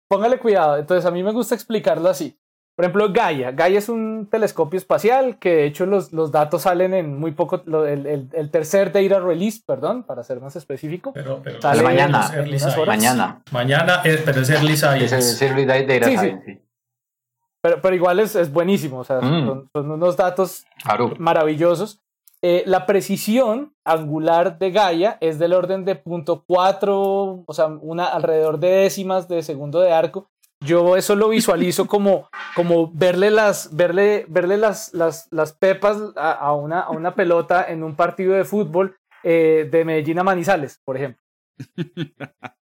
póngale 0.07 0.39
cuidado. 0.39 0.77
Entonces, 0.77 1.05
a 1.05 1.11
mí 1.11 1.23
me 1.23 1.33
gusta 1.33 1.55
explicarlo 1.55 2.07
así. 2.07 2.39
Por 2.77 2.85
ejemplo, 2.85 3.11
Gaia. 3.11 3.49
Gaia 3.53 3.79
es 3.79 3.89
un 3.89 4.27
telescopio 4.29 4.77
espacial 4.77 5.39
que 5.39 5.49
de 5.49 5.65
hecho 5.65 5.87
los, 5.87 6.13
los 6.13 6.31
datos 6.31 6.61
salen 6.61 6.93
en 6.93 7.19
muy 7.19 7.31
poco, 7.31 7.63
el, 7.65 8.05
el, 8.05 8.29
el, 8.31 8.51
tercer 8.51 8.91
data 8.91 9.19
release, 9.19 9.63
perdón, 9.65 10.03
para 10.03 10.23
ser 10.23 10.39
más 10.39 10.55
específico. 10.55 11.11
Pero, 11.11 11.41
pero 11.43 11.59
sale 11.59 11.81
mañana. 11.81 12.31
Mañana. 12.85 13.41
Mañana, 13.51 14.01
es, 14.03 14.21
pero 14.21 14.41
es 14.41 14.49
early 14.51 14.77
science. 14.77 15.17
Es 15.17 15.41
early 15.41 15.65
data 15.65 16.05
sí, 16.05 16.17
sí. 16.45 16.61
Pero, 17.61 17.81
pero 17.81 17.95
igual 17.95 18.19
es, 18.19 18.35
es 18.35 18.53
buenísimo, 18.53 18.99
o 18.99 19.03
sea, 19.03 19.21
mm. 19.21 19.69
son, 19.73 19.91
unos 19.91 20.15
datos 20.15 20.67
maravillosos. 21.17 21.99
Eh, 22.43 22.61
la 22.67 22.85
precisión 22.85 23.73
angular 23.83 24.59
de 24.59 24.69
Gaia 24.69 25.17
es 25.19 25.39
del 25.39 25.53
orden 25.53 25.83
de 25.83 26.03
0.4, 26.03 27.43
o 27.43 27.53
sea, 27.53 27.65
una, 27.65 28.05
alrededor 28.05 28.59
de 28.59 28.69
décimas 28.69 29.27
de 29.27 29.41
segundo 29.41 29.79
de 29.79 29.91
arco. 29.91 30.29
Yo 30.65 30.95
eso 30.95 31.15
lo 31.15 31.29
visualizo 31.29 31.87
como, 31.87 32.29
como 32.55 32.91
verle 32.93 33.31
las, 33.31 33.75
verle, 33.75 34.25
verle 34.27 34.57
las, 34.57 34.93
las, 34.93 35.27
las 35.31 35.53
pepas 35.53 35.97
a, 36.15 36.53
una, 36.53 36.81
a 36.81 36.89
una 36.89 37.15
pelota 37.15 37.65
en 37.67 37.83
un 37.83 37.95
partido 37.95 38.33
de 38.33 38.45
fútbol 38.45 38.97
eh, 39.23 39.67
de 39.71 39.85
Medellín 39.85 40.19
a 40.19 40.23
Manizales, 40.23 40.79
por 40.83 40.97
ejemplo. 40.97 41.21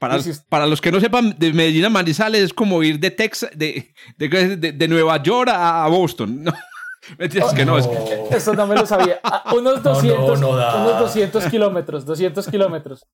Para, 0.00 0.18
para, 0.48 0.66
los 0.66 0.80
que 0.80 0.90
no 0.90 0.98
sepan, 0.98 1.36
de 1.38 1.52
Medellín 1.52 1.84
a 1.84 1.88
Manizales 1.88 2.42
es 2.42 2.52
como 2.52 2.82
ir 2.82 2.98
de 2.98 3.12
Texas, 3.12 3.50
de, 3.54 3.94
de, 4.16 4.72
de, 4.72 4.88
Nueva 4.88 5.22
York 5.22 5.50
a, 5.52 5.86
Boston. 5.88 6.44
¿no? 6.44 6.52
que 7.54 7.64
no, 7.64 7.78
Eso 7.78 8.54
no 8.54 8.66
me 8.66 8.74
lo 8.74 8.86
sabía. 8.86 9.20
Ah, 9.22 9.52
unos 9.56 9.82
200, 9.82 10.40
unos 10.40 10.98
200 10.98 11.44
kilómetros, 11.46 12.04
200 12.04 12.48
kilómetros. 12.48 13.06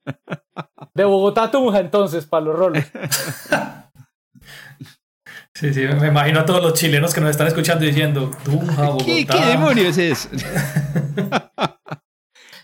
De 0.95 1.05
Bogotá 1.05 1.45
a 1.45 1.51
Tunja, 1.51 1.81
entonces, 1.81 2.27
para 2.27 2.47
los 2.47 2.57
roles. 2.57 2.91
Sí, 5.55 5.73
sí, 5.73 5.81
me 6.01 6.09
imagino 6.09 6.41
a 6.41 6.45
todos 6.45 6.63
los 6.63 6.75
chilenos 6.75 7.15
que 7.15 7.21
nos 7.21 7.31
están 7.31 7.47
escuchando 7.47 7.85
diciendo 7.85 8.31
Tunja, 8.45 8.87
Bogotá. 8.87 9.05
¿Qué, 9.05 9.27
qué 9.27 9.47
demonios 9.47 9.97
es? 9.99 10.29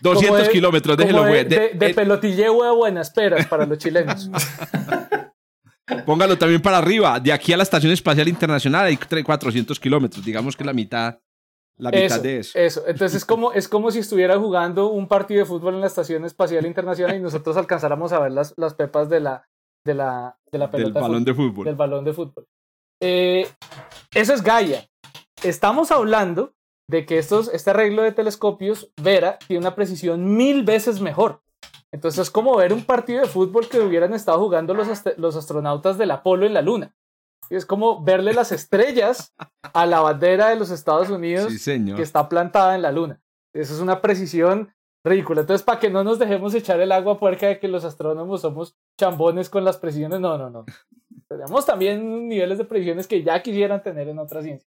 200 0.01 0.49
kilómetros, 0.51 0.97
déjelo, 0.97 1.25
güey. 1.25 1.45
De, 1.45 1.55
de, 1.55 1.69
de, 1.73 1.93
pelotilleo 1.93 2.63
a 2.63 2.73
buenas 2.73 3.07
esperas 3.07 3.45
para 3.47 3.65
los 3.65 3.77
chilenos. 3.77 4.29
Póngalo 6.05 6.37
también 6.37 6.61
para 6.61 6.77
arriba. 6.77 7.19
De 7.19 7.31
aquí 7.31 7.53
a 7.53 7.57
la 7.57 7.63
Estación 7.63 7.91
Espacial 7.91 8.27
Internacional 8.27 8.85
hay 8.85 8.97
400 8.97 9.79
kilómetros. 9.79 10.23
Digamos 10.23 10.55
que 10.55 10.63
la 10.63 10.73
mitad, 10.73 11.19
la 11.77 11.91
mitad 11.91 12.19
de 12.19 12.39
eso. 12.39 12.57
Eso. 12.57 12.83
Entonces 12.87 13.17
es 13.17 13.25
como, 13.25 13.53
es 13.53 13.67
como 13.67 13.91
si 13.91 13.99
estuviera 13.99 14.37
jugando 14.37 14.87
un 14.87 15.07
partido 15.07 15.39
de 15.39 15.45
fútbol 15.45 15.75
en 15.75 15.81
la 15.81 15.87
Estación 15.87 16.25
Espacial 16.25 16.65
Internacional 16.65 17.15
y 17.15 17.19
nosotros 17.19 17.57
alcanzáramos 17.57 18.11
a 18.13 18.19
ver 18.19 18.31
las, 18.31 18.53
las 18.57 18.73
pepas 18.73 19.09
de 19.09 19.19
la, 19.19 19.47
de 19.83 19.93
la, 19.93 20.37
de 20.51 20.57
la 20.57 20.69
pelota. 20.69 20.93
Del 20.99 21.01
balón 21.01 21.25
de 21.25 21.33
fútbol. 21.33 21.65
Del 21.65 21.75
balón 21.75 22.05
de 22.05 22.13
fútbol. 22.13 22.47
Eh, 23.01 23.47
eso 24.13 24.33
es 24.33 24.43
Gaia. 24.43 24.87
Estamos 25.43 25.91
hablando 25.91 26.53
de 26.87 27.05
que 27.05 27.17
estos, 27.17 27.49
este 27.53 27.71
arreglo 27.71 28.03
de 28.03 28.11
telescopios 28.11 28.91
Vera 29.01 29.39
tiene 29.47 29.61
una 29.61 29.75
precisión 29.75 30.35
mil 30.35 30.63
veces 30.63 31.01
mejor. 31.01 31.41
Entonces 31.91 32.21
es 32.21 32.31
como 32.31 32.55
ver 32.55 32.73
un 32.73 32.85
partido 32.85 33.21
de 33.21 33.27
fútbol 33.27 33.67
que 33.67 33.79
hubieran 33.79 34.13
estado 34.13 34.39
jugando 34.39 34.73
los, 34.73 34.87
los 35.17 35.35
astronautas 35.35 35.97
del 35.97 36.11
Apolo 36.11 36.45
en 36.45 36.53
la 36.53 36.61
Luna. 36.61 36.95
Es 37.49 37.65
como 37.65 38.01
verle 38.01 38.33
las 38.33 38.53
estrellas 38.53 39.33
a 39.73 39.85
la 39.85 39.99
bandera 39.99 40.49
de 40.49 40.55
los 40.55 40.69
Estados 40.71 41.09
Unidos 41.09 41.51
que 41.65 42.01
está 42.01 42.29
plantada 42.29 42.75
en 42.75 42.81
la 42.81 42.93
luna. 42.93 43.21
Eso 43.53 43.73
es 43.73 43.81
una 43.81 44.01
precisión 44.01 44.73
ridícula. 45.03 45.41
Entonces, 45.41 45.63
para 45.63 45.79
que 45.79 45.89
no 45.89 46.03
nos 46.03 46.19
dejemos 46.19 46.53
echar 46.53 46.79
el 46.79 46.91
agua 46.91 47.19
puerca 47.19 47.47
de 47.47 47.59
que 47.59 47.67
los 47.67 47.83
astrónomos 47.83 48.41
somos 48.41 48.75
chambones 48.99 49.49
con 49.49 49.63
las 49.63 49.77
precisiones, 49.77 50.19
no, 50.19 50.37
no, 50.37 50.49
no. 50.49 50.65
Tenemos 51.27 51.65
también 51.65 52.27
niveles 52.27 52.57
de 52.57 52.65
precisiones 52.65 53.07
que 53.07 53.23
ya 53.23 53.41
quisieran 53.41 53.81
tener 53.81 54.07
en 54.09 54.19
otras 54.19 54.43
ciencias. 54.43 54.69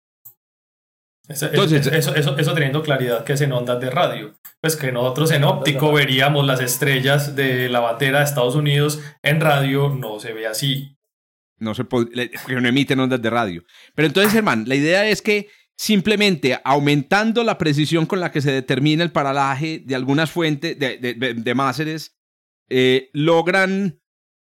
Entonces, 1.28 1.88
eso, 1.88 2.14
eso, 2.16 2.38
eso, 2.38 2.54
teniendo 2.54 2.82
claridad 2.82 3.24
que 3.24 3.34
es 3.34 3.42
en 3.42 3.54
ondas 3.54 3.80
de 3.80 3.90
radio. 3.90 4.34
Pues 4.60 4.76
que 4.76 4.92
nosotros 4.92 5.32
en 5.32 5.44
óptico 5.44 5.92
veríamos 5.94 6.46
las 6.46 6.60
estrellas 6.60 7.36
de 7.36 7.70
la 7.70 7.80
bandera 7.80 8.20
de 8.20 8.26
Estados 8.26 8.56
Unidos, 8.56 9.02
en 9.24 9.40
radio 9.40 9.90
no 9.90 10.20
se 10.20 10.34
ve 10.34 10.48
así. 10.48 10.98
No 11.58 11.76
se 11.76 11.84
puede, 11.84 12.32
no 12.48 12.68
emiten 12.68 13.00
ondas 13.00 13.22
de 13.22 13.30
radio. 13.30 13.64
Pero 13.96 14.08
entonces, 14.08 14.34
hermano, 14.34 14.64
la 14.66 14.76
idea 14.76 15.08
es 15.08 15.22
que 15.22 15.48
simplemente 15.82 16.62
aumentando 16.64 17.44
la 17.44 17.58
precisión 17.58 18.06
con 18.06 18.20
la 18.20 18.32
que 18.32 18.40
se 18.40 18.52
determina 18.52 19.04
el 19.04 19.12
paralaje 19.12 19.82
de 19.84 19.96
algunas 19.96 20.30
fuentes 20.30 20.78
de, 20.78 21.00
de, 21.00 21.16
de, 21.16 22.00
eh, 22.70 23.10
logran, 23.14 24.00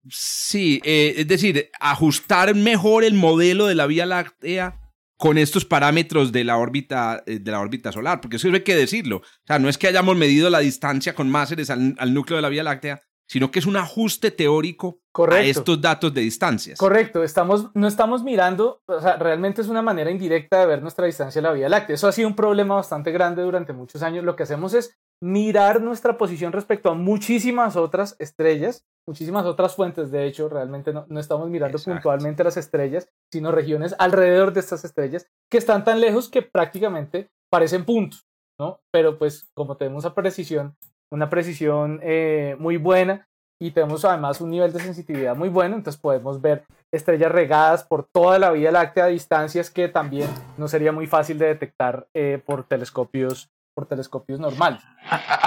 sí, 0.09 0.81
eh, 0.83 1.13
es 1.15 1.29
decir, 1.29 1.69
ajustar 1.79 2.53
mejor 2.55 3.05
el 3.05 3.13
modelo 3.13 3.67
de 3.67 3.75
la 3.75 3.87
Vía 3.87 4.05
Láctea 4.05 4.81
con 5.17 5.37
estos 5.37 5.63
parámetros 5.63 6.33
de 6.33 6.43
la 6.43 6.57
órbita, 6.57 7.23
eh, 7.25 7.39
de 7.39 7.51
la 7.51 7.61
órbita 7.61 7.93
solar, 7.93 8.19
porque 8.19 8.35
eso 8.35 8.49
hay 8.49 8.63
que 8.63 8.75
decirlo. 8.75 9.17
O 9.17 9.45
sea, 9.47 9.59
no 9.59 9.69
es 9.69 9.77
que 9.77 9.87
hayamos 9.87 10.17
medido 10.17 10.49
la 10.49 10.59
distancia 10.59 11.15
con 11.15 11.29
máseres 11.29 11.69
al, 11.69 12.13
núcleo 12.13 12.35
de 12.35 12.41
la 12.41 12.49
Vía 12.49 12.63
Láctea, 12.63 12.99
sino 13.29 13.51
que 13.51 13.59
es 13.59 13.67
un 13.67 13.77
ajuste 13.77 14.31
teórico 14.31 14.99
a 15.29 15.41
estos 15.41 15.79
datos 15.79 16.11
de 16.13 16.21
distancias. 16.21 16.79
Correcto, 16.79 17.23
estamos, 17.23 17.69
no 17.75 17.87
estamos 17.87 18.23
mirando, 18.23 18.81
o 18.87 18.99
sea, 18.99 19.17
realmente 19.17 19.61
es 19.61 19.67
una 19.67 19.83
manera 19.83 20.09
indirecta 20.09 20.59
de 20.59 20.65
ver 20.65 20.81
nuestra 20.81 21.05
distancia 21.05 21.39
a 21.39 21.43
la 21.43 21.51
Vía 21.51 21.69
Láctea. 21.69 21.93
Eso 21.93 22.07
ha 22.07 22.11
sido 22.11 22.27
un 22.27 22.35
problema 22.35 22.75
bastante 22.75 23.11
grande 23.11 23.43
durante 23.43 23.71
muchos 23.71 24.01
años. 24.01 24.25
Lo 24.25 24.35
que 24.35 24.43
hacemos 24.43 24.73
es 24.73 24.97
mirar 25.21 25.81
nuestra 25.81 26.17
posición 26.17 26.53
respecto 26.53 26.89
a 26.89 26.95
muchísimas 26.95 27.75
otras 27.75 28.15
estrellas, 28.17 28.87
muchísimas 29.07 29.45
otras 29.45 29.75
fuentes, 29.75 30.09
de 30.11 30.25
hecho, 30.25 30.49
realmente 30.49 30.91
no, 30.91 31.05
estamos 31.19 31.49
mirando 31.49 31.77
puntualmente 31.77 32.43
las 32.43 32.57
estrellas, 32.57 33.09
sino 33.31 33.51
regiones 33.51 33.95
alrededor 33.99 34.53
de 34.53 34.61
estas 34.61 34.85
estrellas 34.85 35.27
que 35.51 35.59
están 35.59 35.83
tan 35.83 35.99
lejos 35.99 36.29
que 36.29 36.41
prácticamente 36.41 37.29
parecen 37.51 37.85
puntos, 37.85 38.25
¿no? 38.59 38.79
Pero 38.91 39.19
pues 39.19 39.49
como 39.53 39.77
tenemos 39.77 40.05
una 40.05 40.15
precisión, 40.15 40.75
una 41.11 41.29
precisión 41.29 41.99
eh, 42.03 42.55
muy 42.59 42.77
buena 42.77 43.27
y 43.61 43.71
tenemos 43.71 44.05
además 44.05 44.39
un 44.41 44.51
nivel 44.51 44.71
de 44.71 44.79
sensitividad 44.79 45.35
muy 45.35 45.49
bueno, 45.49 45.75
entonces 45.75 45.99
podemos 45.99 46.41
ver 46.41 46.63
estrellas 46.93 47.31
regadas 47.31 47.83
por 47.83 48.05
toda 48.05 48.39
la 48.39 48.51
Vía 48.51 48.71
Láctea 48.71 49.05
a 49.05 49.07
distancias 49.07 49.69
que 49.69 49.89
también 49.89 50.29
no 50.57 50.67
sería 50.67 50.91
muy 50.91 51.07
fácil 51.07 51.37
de 51.37 51.47
detectar 51.47 52.07
eh, 52.13 52.41
por 52.45 52.63
telescopios 52.63 53.49
por 53.79 53.85
telescopios 53.85 54.41
normales. 54.41 54.81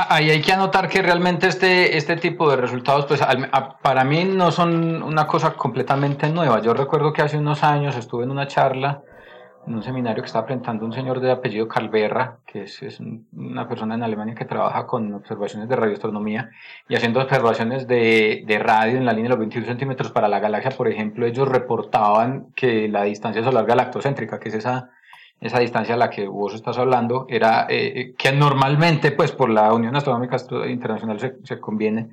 Ahí 0.09 0.31
hay 0.31 0.41
que 0.41 0.53
anotar 0.55 0.89
que 0.89 1.03
realmente 1.03 1.49
este, 1.49 1.99
este 1.99 2.17
tipo 2.17 2.51
de 2.51 2.57
resultados, 2.57 3.05
pues 3.05 3.21
para 3.83 4.05
mí 4.05 4.25
no 4.25 4.51
son 4.51 5.03
una 5.03 5.27
cosa 5.27 5.53
completamente 5.53 6.31
nueva. 6.31 6.63
Yo 6.63 6.73
recuerdo 6.73 7.13
que 7.13 7.21
hace 7.21 7.37
unos 7.37 7.63
años 7.63 7.95
estuve 7.95 8.25
en 8.25 8.31
una 8.31 8.47
charla, 8.47 9.03
en 9.67 9.75
un 9.75 9.83
seminario 9.83 10.23
que 10.23 10.27
estaba 10.27 10.47
presentando 10.47 10.85
un 10.85 10.93
señor 10.93 11.21
de 11.21 11.31
apellido 11.31 11.69
Calverra, 11.69 12.39
que 12.47 12.65
es, 12.65 12.83
es 12.83 13.01
una 13.33 13.69
persona 13.69 13.95
en 13.95 14.03
Alemania 14.03 14.35
que 14.35 14.45
trabaja 14.45 14.87
con 14.87 15.13
observaciones 15.15 15.69
de 15.69 15.77
radioastronomía 15.77 16.51
y 16.89 16.97
haciendo 16.97 17.21
observaciones 17.21 17.87
de, 17.87 18.45
de 18.47 18.59
radio 18.59 18.99
en 18.99 19.05
la 19.05 19.13
línea 19.13 19.29
de 19.29 19.37
los 19.37 19.39
21 19.39 19.67
centímetros 19.67 20.11
para 20.11 20.29
la 20.29 20.41
galaxia, 20.41 20.73
por 20.73 20.89
ejemplo, 20.89 21.27
ellos 21.27 21.49
reportaban 21.49 22.47
que 22.57 22.89
la 22.89 23.05
distancia 23.05 23.45
solar 23.45 23.67
galactocéntrica, 23.67 24.41
que 24.41 24.49
es 24.49 24.57
esa 24.57 24.91
esa 25.43 25.59
distancia 25.59 25.97
a 25.97 25.99
la 25.99 26.09
que 26.09 26.29
vos 26.29 26.55
estás 26.55 26.79
hablando, 26.79 27.27
era 27.29 27.67
eh, 27.69 28.01
eh, 28.01 28.15
que 28.17 28.31
normalmente, 28.31 29.11
pues 29.11 29.33
por 29.33 29.51
la 29.51 29.73
Unión 29.73 29.97
Astronómica 29.97 30.37
Internacional 30.69 31.19
se, 31.19 31.35
se 31.43 31.59
conviene 31.59 32.11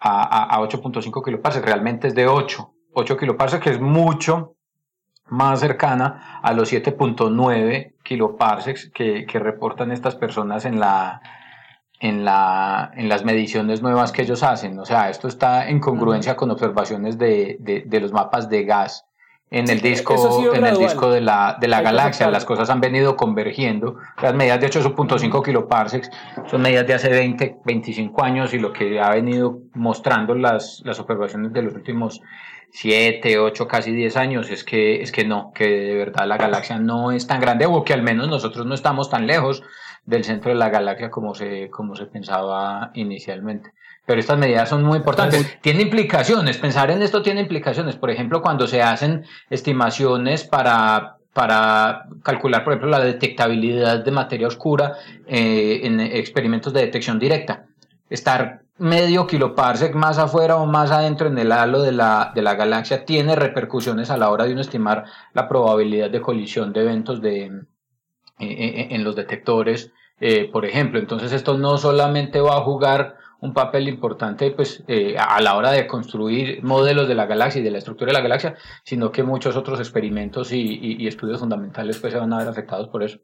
a, 0.00 0.56
a, 0.56 0.60
8.5 0.60 1.24
kiloparsecs, 1.24 1.64
realmente 1.64 2.08
es 2.08 2.14
de 2.16 2.26
8, 2.26 2.74
8 2.94 3.16
kiloparsecs, 3.16 3.62
que 3.62 3.70
es 3.70 3.80
mucho 3.80 4.56
más 5.32 5.60
cercana 5.60 6.40
a 6.42 6.52
los 6.52 6.70
7.9 6.70 7.94
kiloparsecs 8.02 8.90
que, 8.92 9.24
que 9.24 9.38
reportan 9.38 9.90
estas 9.90 10.14
personas 10.14 10.66
en 10.66 10.78
la, 10.78 11.22
en, 12.00 12.22
la, 12.22 12.90
en 12.94 13.08
las 13.08 13.24
mediciones 13.24 13.80
nuevas 13.80 14.12
que 14.12 14.22
ellos 14.22 14.42
hacen. 14.42 14.78
O 14.78 14.84
sea, 14.84 15.08
esto 15.08 15.28
está 15.28 15.68
en 15.70 15.80
congruencia 15.80 16.36
con 16.36 16.50
observaciones 16.50 17.16
de, 17.16 17.56
de, 17.60 17.82
de 17.86 18.00
los 18.00 18.12
mapas 18.12 18.50
de 18.50 18.64
gas 18.64 19.06
en 19.50 19.70
el 19.70 19.80
disco, 19.80 20.14
en 20.54 20.64
el 20.66 20.76
disco 20.76 21.10
de 21.10 21.22
la, 21.22 21.56
de 21.58 21.68
la 21.68 21.80
galaxia. 21.80 22.30
Las 22.30 22.44
cosas 22.44 22.68
han 22.68 22.80
venido 22.80 23.16
convergiendo. 23.16 23.96
Las 24.20 24.34
medidas 24.34 24.60
de 24.60 24.70
8.5 24.70 25.42
kiloparsecs 25.42 26.10
son 26.46 26.60
medidas 26.60 26.86
de 26.86 26.94
hace 26.94 27.08
20, 27.08 27.56
25 27.64 28.22
años 28.22 28.52
y 28.52 28.58
lo 28.58 28.72
que 28.72 29.00
ha 29.00 29.10
venido 29.10 29.60
mostrando 29.74 30.34
las, 30.34 30.82
las 30.84 31.00
observaciones 31.00 31.52
de 31.54 31.62
los 31.62 31.74
últimos 31.74 32.20
7, 32.72 33.38
8, 33.38 33.68
casi 33.68 33.92
10 33.92 34.16
años 34.16 34.50
es 34.50 34.64
que, 34.64 35.02
es 35.02 35.12
que 35.12 35.24
no, 35.24 35.52
que 35.54 35.68
de 35.68 35.94
verdad 35.94 36.26
la 36.26 36.38
galaxia 36.38 36.78
no 36.78 37.12
es 37.12 37.26
tan 37.26 37.40
grande 37.40 37.66
o 37.66 37.84
que 37.84 37.92
al 37.92 38.02
menos 38.02 38.28
nosotros 38.28 38.64
no 38.64 38.74
estamos 38.74 39.10
tan 39.10 39.26
lejos 39.26 39.62
del 40.06 40.24
centro 40.24 40.50
de 40.50 40.56
la 40.56 40.70
galaxia 40.70 41.10
como 41.10 41.34
se, 41.34 41.68
como 41.70 41.94
se 41.94 42.06
pensaba 42.06 42.90
inicialmente. 42.94 43.72
Pero 44.06 44.20
estas 44.20 44.38
medidas 44.38 44.68
son 44.68 44.82
muy 44.82 44.96
importantes. 44.96 45.58
Tiene 45.60 45.82
implicaciones, 45.82 46.58
pensar 46.58 46.90
en 46.90 47.02
esto 47.02 47.22
tiene 47.22 47.42
implicaciones. 47.42 47.94
Por 47.96 48.10
ejemplo, 48.10 48.42
cuando 48.42 48.66
se 48.66 48.82
hacen 48.82 49.24
estimaciones 49.48 50.42
para, 50.42 51.18
para 51.32 52.06
calcular, 52.24 52.64
por 52.64 52.72
ejemplo, 52.72 52.90
la 52.90 53.04
detectabilidad 53.04 54.02
de 54.02 54.10
materia 54.10 54.48
oscura 54.48 54.94
eh, 55.26 55.80
en 55.84 56.00
experimentos 56.00 56.72
de 56.72 56.80
detección 56.80 57.18
directa. 57.20 57.66
Estar 58.10 58.62
medio 58.82 59.26
kiloparsec 59.26 59.94
más 59.94 60.18
afuera 60.18 60.56
o 60.56 60.66
más 60.66 60.90
adentro 60.90 61.28
en 61.28 61.38
el 61.38 61.52
halo 61.52 61.80
de 61.82 61.92
la, 61.92 62.32
de 62.34 62.42
la 62.42 62.54
galaxia 62.54 63.04
tiene 63.04 63.36
repercusiones 63.36 64.10
a 64.10 64.16
la 64.18 64.30
hora 64.30 64.44
de 64.44 64.52
uno 64.52 64.60
estimar 64.60 65.04
la 65.32 65.48
probabilidad 65.48 66.10
de 66.10 66.20
colisión 66.20 66.72
de 66.72 66.80
eventos 66.82 67.22
de, 67.22 67.44
eh, 67.44 67.60
eh, 68.40 68.88
en 68.90 69.04
los 69.04 69.16
detectores, 69.16 69.92
por 70.52 70.64
ejemplo. 70.64 71.00
Entonces 71.00 71.32
esto 71.32 71.58
no 71.58 71.78
solamente 71.78 72.40
va 72.40 72.58
a 72.58 72.60
jugar 72.60 73.16
un 73.42 73.52
papel 73.52 73.88
importante 73.88 74.52
pues, 74.52 74.84
eh, 74.86 75.16
a 75.18 75.40
la 75.40 75.56
hora 75.56 75.72
de 75.72 75.86
construir 75.88 76.62
modelos 76.62 77.08
de 77.08 77.16
la 77.16 77.26
galaxia 77.26 77.60
y 77.60 77.64
de 77.64 77.72
la 77.72 77.78
estructura 77.78 78.10
de 78.10 78.14
la 78.14 78.20
galaxia, 78.22 78.54
sino 78.84 79.10
que 79.10 79.24
muchos 79.24 79.56
otros 79.56 79.80
experimentos 79.80 80.52
y, 80.52 81.06
estudios 81.08 81.40
fundamentales 81.40 81.98
pues, 81.98 82.12
se 82.12 82.20
van 82.20 82.32
a 82.32 82.38
ver 82.38 82.48
afectados 82.48 82.88
por 82.88 83.02
eso. 83.02 83.18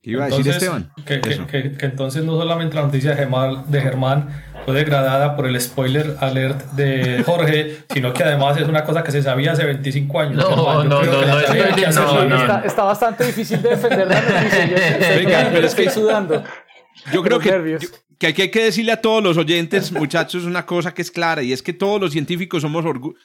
¿Qué 0.00 0.12
iba 0.12 0.24
a 0.24 0.28
decir 0.28 0.46
Esteban? 0.46 0.92
Que, 1.04 1.20
que, 1.20 1.86
entonces 1.86 2.24
no 2.24 2.36
solamente 2.36 2.76
la 2.76 2.82
noticia 2.82 3.10
de 3.10 3.16
Germán, 3.16 3.64
de 3.66 3.80
Germán 3.80 4.28
fue 4.64 4.74
degradada 4.74 5.34
por 5.34 5.46
el 5.46 5.60
spoiler 5.60 6.16
alert 6.20 6.72
de 6.72 7.22
Jorge, 7.24 7.78
sino 7.92 8.12
que 8.12 8.22
además 8.22 8.56
es 8.58 8.68
una 8.68 8.84
cosa 8.84 9.02
que 9.02 9.10
se 9.10 9.22
sabía 9.22 9.52
hace 9.52 9.64
25 9.64 10.20
años. 10.20 10.36
No, 10.36 10.84
no, 10.84 11.02
no, 11.02 11.40
está, 11.40 12.62
está, 12.64 12.84
bastante 12.84 13.24
difícil 13.26 13.60
de 13.60 13.70
defender 13.70 14.06
la 14.06 14.20
noticia. 14.20 15.50
pero 15.52 15.66
es 15.66 15.74
que 15.74 15.84
estoy 15.84 16.02
sudando. 16.02 16.44
Yo 17.12 17.22
creo 17.22 17.40
que, 17.40 17.78
que 18.18 18.26
hay 18.26 18.50
que 18.50 18.62
decirle 18.62 18.92
a 18.92 19.00
todos 19.00 19.22
los 19.22 19.36
oyentes, 19.36 19.90
muchachos, 19.92 20.44
una 20.44 20.66
cosa 20.66 20.94
que 20.94 21.02
es 21.02 21.10
clara 21.10 21.42
y 21.42 21.52
es 21.52 21.62
que 21.62 21.72
todos 21.72 22.00
los 22.00 22.12
científicos 22.12 22.62
somos 22.62 22.84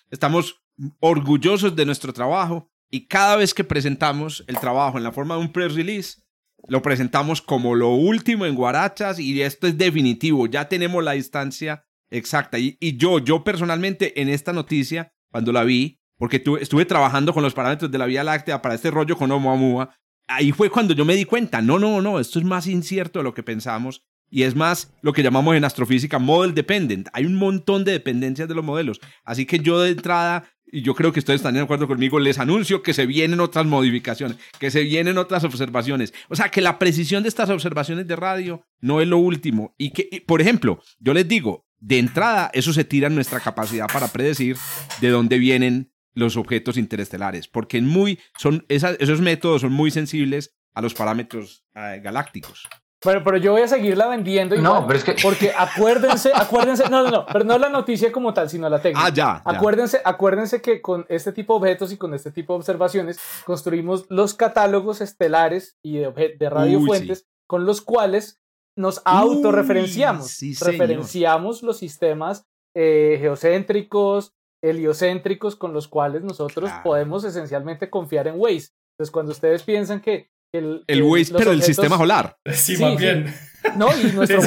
estamos 0.10 0.64
orgullosos 1.00 1.76
de 1.76 1.86
nuestro 1.86 2.14
trabajo 2.14 2.72
y 2.90 3.08
cada 3.08 3.36
vez 3.36 3.54
que 3.54 3.64
presentamos 3.64 4.44
el 4.48 4.60
trabajo 4.60 4.98
en 4.98 5.04
la 5.04 5.12
forma 5.12 5.36
de 5.36 5.42
un 5.42 5.52
press 5.52 5.74
release, 5.74 6.23
lo 6.68 6.82
presentamos 6.82 7.42
como 7.42 7.76
lo 7.76 7.90
último 7.90 8.46
en 8.46 8.56
Guarachas 8.56 9.20
y 9.20 9.42
esto 9.42 9.68
es 9.68 9.78
definitivo, 9.78 10.48
ya 10.48 10.68
tenemos 10.70 11.04
la 11.04 11.14
distancia 11.14 11.86
exacta. 12.10 12.58
Y, 12.60 12.78
yo, 12.98 13.20
yo 13.20 13.44
personalmente 13.44 14.22
en 14.22 14.30
esta 14.30 14.54
noticia, 14.54 15.14
cuando 15.30 15.52
la 15.52 15.64
vi, 15.64 16.00
porque 16.18 16.42
estuve 16.62 16.86
trabajando 16.86 17.34
con 17.34 17.44
los 17.44 17.54
parámetros 17.54 17.92
de 17.92 17.98
la 17.98 18.06
Vía 18.06 18.24
Láctea 18.24 18.62
para 18.62 18.76
este 18.76 18.92
rollo 18.92 19.18
con 19.18 19.32
Oumuamua, 19.32 19.96
ahí 20.28 20.52
fue 20.52 20.70
cuando 20.70 20.94
yo 20.94 21.06
me 21.06 21.16
di 21.16 21.26
cuenta, 21.26 21.62
no, 21.62 21.80
no, 21.80 22.02
no, 22.02 22.20
esto 22.20 22.40
es 22.40 22.46
más 22.46 22.68
incierto 22.68 23.20
de 23.20 23.24
lo 23.24 23.34
que 23.34 23.44
pensamos 23.44 24.04
y 24.30 24.44
es 24.44 24.56
más 24.56 24.94
lo 25.02 25.14
que 25.14 25.22
llamamos 25.22 25.56
en 25.56 25.66
astrofísica 25.66 26.18
model 26.18 26.56
dependent. 26.56 27.08
Hay 27.14 27.26
un 27.26 27.36
montón 27.36 27.84
de 27.84 27.92
dependencias 27.92 28.48
de 28.48 28.56
los 28.56 28.64
modelos. 28.64 29.00
Así 29.24 29.46
que 29.46 29.60
yo 29.60 29.80
de 29.80 29.92
entrada, 29.92 30.50
y 30.74 30.82
yo 30.82 30.96
creo 30.96 31.14
que 31.14 31.20
ustedes 31.20 31.40
están 31.40 31.54
de 31.54 31.62
acuerdo 31.62 31.88
conmigo, 31.88 32.20
les 32.20 32.40
anuncio 32.40 32.82
que 32.82 32.96
se 32.96 33.06
vienen 33.06 33.40
otras 33.40 33.68
modificaciones, 33.68 34.38
que 34.58 34.72
se 34.72 34.82
vienen 34.82 35.20
otras 35.20 35.44
observaciones. 35.44 36.16
O 36.30 36.36
sea, 36.36 36.50
que 36.50 36.62
la 36.62 36.80
precisión 36.80 37.22
de 37.22 37.30
estas 37.30 37.52
observaciones 37.52 38.08
de 38.08 38.16
radio 38.16 38.66
no 38.82 39.00
es 39.00 39.08
lo 39.08 39.20
último. 39.20 39.76
Y 39.78 39.92
que, 39.92 40.24
por 40.26 40.42
ejemplo, 40.42 40.82
yo 41.00 41.14
les 41.14 41.28
digo, 41.28 41.68
de 41.80 42.00
entrada, 42.00 42.50
eso 42.56 42.74
se 42.74 42.86
tira 42.86 43.06
en 43.08 43.14
nuestra 43.14 43.40
capacidad 43.40 43.86
para 43.86 44.08
predecir 44.08 44.58
de 45.00 45.10
dónde 45.10 45.38
vienen 45.38 45.94
los 46.16 46.38
objetos 46.38 46.78
interestelares, 46.78 47.48
porque 47.48 47.80
muy, 47.80 48.20
son, 48.40 48.66
esos 48.68 49.22
métodos 49.22 49.62
son 49.62 49.74
muy 49.74 49.92
sensibles 49.92 50.56
a 50.74 50.82
los 50.82 50.96
parámetros 50.96 51.64
eh, 51.76 52.02
galácticos. 52.04 52.68
Bueno, 53.04 53.22
pero 53.24 53.38
yo 53.38 53.52
voy 53.52 53.62
a 53.62 53.68
seguirla 53.68 54.08
vendiendo. 54.08 54.56
Igual, 54.56 54.82
no, 54.82 54.88
pero 54.88 55.00
es 55.00 55.04
que. 55.04 55.16
Porque 55.22 55.52
acuérdense, 55.56 56.32
acuérdense. 56.34 56.90
No, 56.90 57.04
no, 57.04 57.12
no. 57.12 57.26
Pero 57.26 57.44
no 57.46 57.58
la 57.58 57.70
noticia 57.70 58.12
como 58.12 58.34
tal, 58.34 58.50
sino 58.50 58.70
la 58.70 58.82
técnica. 58.82 59.08
Ah, 59.08 59.10
ya, 59.10 59.42
Acuérdense, 59.46 60.02
acuérdense 60.04 60.62
que 60.62 60.82
con 60.82 61.06
este 61.10 61.32
tipo 61.32 61.54
de 61.54 61.58
objetos 61.58 61.92
y 61.92 61.98
con 61.98 62.14
este 62.14 62.32
tipo 62.32 62.54
de 62.54 62.58
observaciones 62.58 63.20
construimos 63.46 64.06
los 64.10 64.34
catálogos 64.34 65.02
estelares 65.02 65.78
y 65.84 65.98
de, 65.98 66.36
de 66.38 66.50
radiofuentes 66.50 67.28
con 67.48 67.66
los 67.66 67.82
cuales 67.82 68.40
nos 68.76 69.02
autorreferenciamos. 69.06 70.40
Referenciamos 70.62 71.64
los 71.64 71.78
sistemas 71.78 72.48
eh, 72.76 73.18
geocéntricos, 73.20 74.34
heliocéntricos 74.64 75.56
con 75.56 75.74
los 75.74 75.88
cuales 75.88 76.24
nosotros 76.24 76.72
podemos 76.84 77.24
esencialmente 77.24 77.90
confiar 77.90 78.28
en 78.28 78.40
Waze. 78.40 78.70
Entonces, 78.94 79.12
cuando 79.12 79.32
ustedes 79.32 79.64
piensan 79.64 80.02
que 80.02 80.32
el, 80.54 80.84
el 80.88 81.02
Waze, 81.02 81.34
pero 81.36 81.52
el 81.52 81.64
sistema 81.64 81.98
solar. 81.98 82.38
Sí, 82.54 82.78
más 82.78 82.98
bien. 82.98 83.34
No, 83.76 83.88
y 83.98 84.12
nuestro 84.12 84.42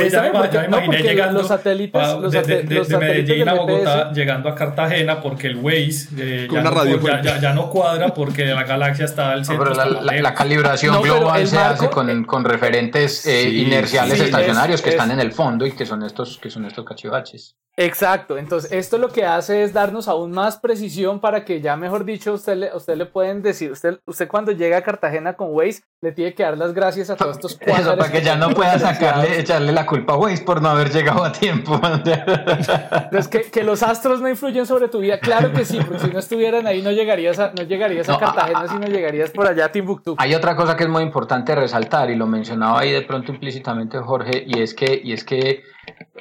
no, 0.69 0.93
llegando 0.93 1.39
los 1.41 1.49
satélites, 1.49 2.09
los 2.21 2.33
de, 2.33 2.43
de, 2.43 2.63
de, 2.63 2.99
Medellín 2.99 3.49
a 3.49 3.55
Bogotá, 3.55 4.13
llegando 4.13 4.49
a 4.49 4.55
Cartagena, 4.55 5.21
porque 5.21 5.49
el 5.49 5.57
Waze 5.57 6.09
eh, 6.19 6.49
ya, 6.51 6.63
no, 6.63 7.23
ya, 7.23 7.41
ya, 7.41 7.53
no 7.53 7.69
cuadra 7.71 8.15
porque 8.15 8.47
la 8.47 8.65
galaxia 8.65 9.05
está 9.05 9.33
al 9.33 9.45
centro. 9.45 9.73
pero 9.73 10.01
la, 10.03 10.13
la, 10.13 10.35
calibración 10.35 11.03
global 11.03 11.47
se 11.47 11.59
hace 11.59 11.91
con, 11.91 12.25
con 12.25 12.45
referentes 12.45 13.27
eh, 13.27 13.49
inerciales 13.49 14.21
estacionarios 14.21 14.83
que 14.83 14.91
están 14.91 15.11
en 15.11 15.21
el 15.21 15.33
fondo 15.33 15.67
y 15.67 15.73
que 15.73 15.87
son 15.87 16.03
estos, 16.03 16.39
que 16.39 16.51
son 16.51 16.65
estos 16.65 16.85
cachivaches. 16.85 17.57
Exacto, 17.79 18.39
entonces 18.39 18.73
esto 18.73 18.97
lo 18.97 19.11
que 19.11 19.27
hace 19.27 19.63
es 19.63 19.75
darnos 19.75 20.09
aún 20.09 20.33
más 20.33 20.57
precisión 20.57 21.21
para 21.21 21.45
que 21.45 21.61
ya 21.61 21.77
mejor 21.77 22.07
dicho 22.07 22.33
usted 22.33 22.57
le, 22.57 22.75
usted 22.75 22.97
le 22.97 23.05
pueden 23.05 23.43
decir, 23.43 23.71
usted, 23.71 24.01
usted 24.07 24.29
cuando 24.29 24.53
llega 24.53 24.79
a 24.79 24.83
Cartagena 24.83 25.35
con 25.35 25.49
Waze 25.51 25.83
le 26.01 26.13
tiene 26.13 26.33
que 26.33 26.43
dar 26.43 26.57
las 26.57 26.73
gracias 26.73 27.11
a 27.11 27.17
todos 27.17 27.37
estos 27.37 27.59
cuadros. 27.59 27.81
Eso, 27.87 27.97
para 27.99 28.11
que 28.11 28.23
ya 28.23 28.35
no 28.37 28.49
pueda 28.51 28.79
sacarle, 28.79 29.16
echarle 29.25 29.73
la 29.73 29.87
culpa 29.87 30.15
a 30.15 30.17
Waze 30.17 30.45
por 30.45 30.63
no 30.63 30.69
haber 30.69 30.91
llegado 30.91 31.25
a 31.25 31.33
tiempo. 31.33 31.81
Entonces 31.83 33.29
que, 33.29 33.43
que, 33.43 33.63
los 33.63 33.83
astros 33.83 34.21
no 34.21 34.29
influyen 34.29 34.67
sobre 34.67 34.89
tu 34.89 35.01
vida, 35.01 35.19
claro 35.19 35.53
que 35.53 35.65
sí, 35.65 35.79
porque 35.79 36.01
si 36.01 36.09
no 36.09 36.19
estuvieran 36.19 36.67
ahí 36.67 36.83
no 36.83 36.93
llegarías 36.93 37.39
a, 37.39 37.53
no 37.57 37.63
llegarías 37.63 38.09
a 38.09 38.19
Cartagena, 38.19 38.69
sino 38.69 38.87
llegarías 38.87 39.31
por 39.31 39.47
allá 39.47 39.67
a 39.67 39.73
Timbuktu. 39.73 40.17
Hay 40.19 40.35
otra 40.35 40.57
cosa 40.57 40.77
que 40.77 40.85
es 40.85 40.91
muy 40.91 41.03
importante 41.03 41.55
resaltar 41.55 42.11
y 42.11 42.17
lo 42.17 42.27
mencionaba 42.27 42.81
ahí 42.81 42.93
de 42.93 43.03
pronto 43.03 43.33
implícitamente 43.33 43.99
Jorge 43.99 44.45
y 44.47 44.61
es 44.61 44.75
que, 44.75 45.01
y 45.03 45.13
es 45.13 45.25
que 45.25 45.63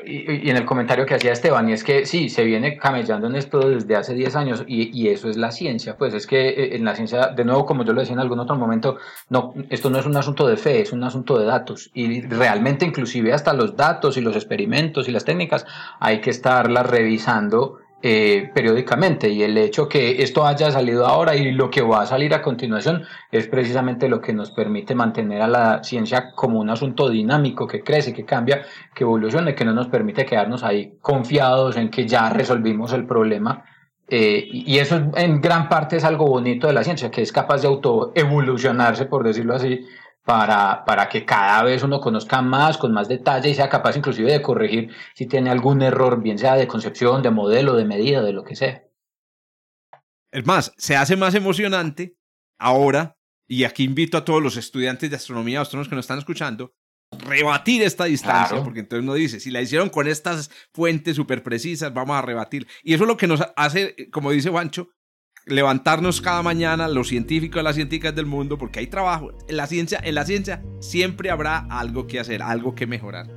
y, 0.05 0.49
en 0.49 0.57
el 0.57 0.65
comentario 0.65 1.05
que 1.05 1.15
hacía 1.15 1.31
Esteban, 1.31 1.67
y 1.69 1.73
es 1.73 1.83
que 1.83 2.05
sí, 2.05 2.29
se 2.29 2.43
viene 2.43 2.77
camellando 2.77 3.27
en 3.27 3.35
esto 3.35 3.59
desde 3.59 3.95
hace 3.95 4.13
10 4.13 4.35
años, 4.35 4.63
y, 4.67 4.89
y, 4.97 5.09
eso 5.09 5.29
es 5.29 5.37
la 5.37 5.51
ciencia, 5.51 5.97
pues 5.97 6.13
es 6.13 6.27
que 6.27 6.49
eh, 6.49 6.75
en 6.75 6.85
la 6.85 6.95
ciencia, 6.95 7.27
de 7.27 7.43
nuevo, 7.43 7.65
como 7.65 7.83
yo 7.83 7.93
lo 7.93 8.01
decía 8.01 8.13
en 8.13 8.19
algún 8.19 8.39
otro 8.39 8.55
momento, 8.55 8.97
no, 9.29 9.53
esto 9.69 9.89
no 9.89 9.97
es 9.97 10.05
un 10.05 10.15
asunto 10.15 10.47
de 10.47 10.57
fe, 10.57 10.81
es 10.81 10.91
un 10.91 11.03
asunto 11.03 11.39
de 11.39 11.45
datos, 11.45 11.89
y 11.93 12.21
realmente 12.21 12.84
inclusive 12.85 13.33
hasta 13.33 13.53
los 13.53 13.75
datos 13.75 14.17
y 14.17 14.21
los 14.21 14.35
experimentos 14.35 15.07
y 15.07 15.11
las 15.11 15.25
técnicas 15.25 15.65
hay 15.99 16.21
que 16.21 16.29
estarlas 16.29 16.85
revisando 16.89 17.79
eh, 18.07 18.51
periódicamente 18.53 19.29
y 19.29 19.41
el 19.41 19.57
hecho 19.57 19.89
que 19.89 20.21
esto 20.21 20.45
haya 20.45 20.69
salido 20.69 21.07
ahora 21.07 21.35
y 21.35 21.51
lo 21.51 21.71
que 21.71 21.81
va 21.81 22.03
a 22.03 22.05
salir 22.05 22.35
a 22.35 22.41
continuación 22.43 23.03
es 23.31 23.47
precisamente 23.47 24.07
lo 24.09 24.21
que 24.21 24.31
nos 24.31 24.51
permite 24.51 24.93
mantener 24.93 25.41
a 25.41 25.47
la 25.47 25.83
ciencia 25.83 26.31
como 26.35 26.59
un 26.59 26.69
asunto 26.69 27.09
dinámico 27.09 27.65
que 27.65 27.81
crece, 27.81 28.13
que 28.13 28.23
cambia, 28.23 28.61
que 28.93 29.05
evoluciona, 29.05 29.55
que 29.55 29.65
no 29.65 29.73
nos 29.73 29.87
permite 29.87 30.23
quedarnos 30.23 30.63
ahí 30.63 30.99
confiados 31.01 31.77
en 31.77 31.89
que 31.89 32.05
ya 32.05 32.29
resolvimos 32.29 32.93
el 32.93 33.07
problema. 33.07 33.65
Eh, 34.07 34.49
y 34.51 34.77
eso 34.77 35.01
en 35.15 35.41
gran 35.41 35.67
parte 35.67 35.97
es 35.97 36.03
algo 36.03 36.27
bonito 36.27 36.67
de 36.67 36.73
la 36.73 36.83
ciencia, 36.83 37.09
que 37.09 37.23
es 37.23 37.31
capaz 37.31 37.61
de 37.61 37.69
autoevolucionarse, 37.69 39.07
por 39.07 39.23
decirlo 39.23 39.55
así, 39.55 39.83
para, 40.25 40.83
para 40.85 41.07
que 41.07 41.23
cada 41.23 41.63
vez 41.63 41.83
uno 41.83 42.01
conozca 42.01 42.41
más, 42.41 42.77
con 42.77 42.91
más 42.91 43.07
detalle 43.07 43.49
y 43.49 43.53
sea 43.53 43.69
capaz 43.69 43.95
inclusive 43.95 44.31
de 44.31 44.41
corregir 44.41 44.91
si 45.13 45.27
tiene 45.27 45.51
algún 45.51 45.83
error, 45.83 46.21
bien 46.21 46.39
sea 46.39 46.55
de 46.55 46.67
concepción, 46.67 47.21
de 47.21 47.29
modelo, 47.29 47.75
de 47.75 47.85
medida, 47.85 48.23
de 48.23 48.33
lo 48.33 48.43
que 48.43 48.55
sea. 48.55 48.83
Es 50.31 50.45
más, 50.45 50.73
se 50.77 50.95
hace 50.95 51.15
más 51.15 51.35
emocionante 51.35 52.17
ahora, 52.59 53.15
y 53.47 53.63
aquí 53.63 53.83
invito 53.83 54.17
a 54.17 54.25
todos 54.25 54.41
los 54.41 54.57
estudiantes 54.57 55.09
de 55.11 55.15
astronomía, 55.15 55.61
astrónomos 55.61 55.87
que 55.87 55.95
nos 55.95 56.05
están 56.05 56.17
escuchando, 56.17 56.73
rebatir 57.11 57.83
esta 57.83 58.05
distancia, 58.05 58.63
porque 58.63 58.79
entonces 58.79 59.03
uno 59.03 59.13
dice, 59.13 59.39
si 59.39 59.51
la 59.51 59.61
hicieron 59.61 59.89
con 59.89 60.07
estas 60.07 60.49
fuentes 60.73 61.15
súper 61.15 61.43
precisas, 61.43 61.93
vamos 61.93 62.17
a 62.17 62.23
rebatir. 62.23 62.67
Y 62.83 62.95
eso 62.95 63.03
es 63.03 63.07
lo 63.07 63.15
que 63.15 63.27
nos 63.27 63.43
hace, 63.55 64.09
como 64.11 64.31
dice 64.31 64.49
Juancho, 64.49 64.89
levantarnos 65.45 66.21
cada 66.21 66.41
mañana 66.41 66.87
los 66.87 67.07
científicos 67.09 67.61
y 67.61 67.63
las 67.63 67.75
científicas 67.75 68.15
del 68.15 68.25
mundo 68.25 68.57
porque 68.57 68.79
hay 68.79 68.87
trabajo. 68.87 69.31
En 69.47 69.57
la 69.57 69.67
ciencia, 69.67 69.99
en 70.03 70.15
la 70.15 70.25
ciencia 70.25 70.63
siempre 70.79 71.29
habrá 71.29 71.67
algo 71.69 72.07
que 72.07 72.19
hacer, 72.19 72.41
algo 72.41 72.73
que 72.73 72.87
mejorar. 72.87 73.27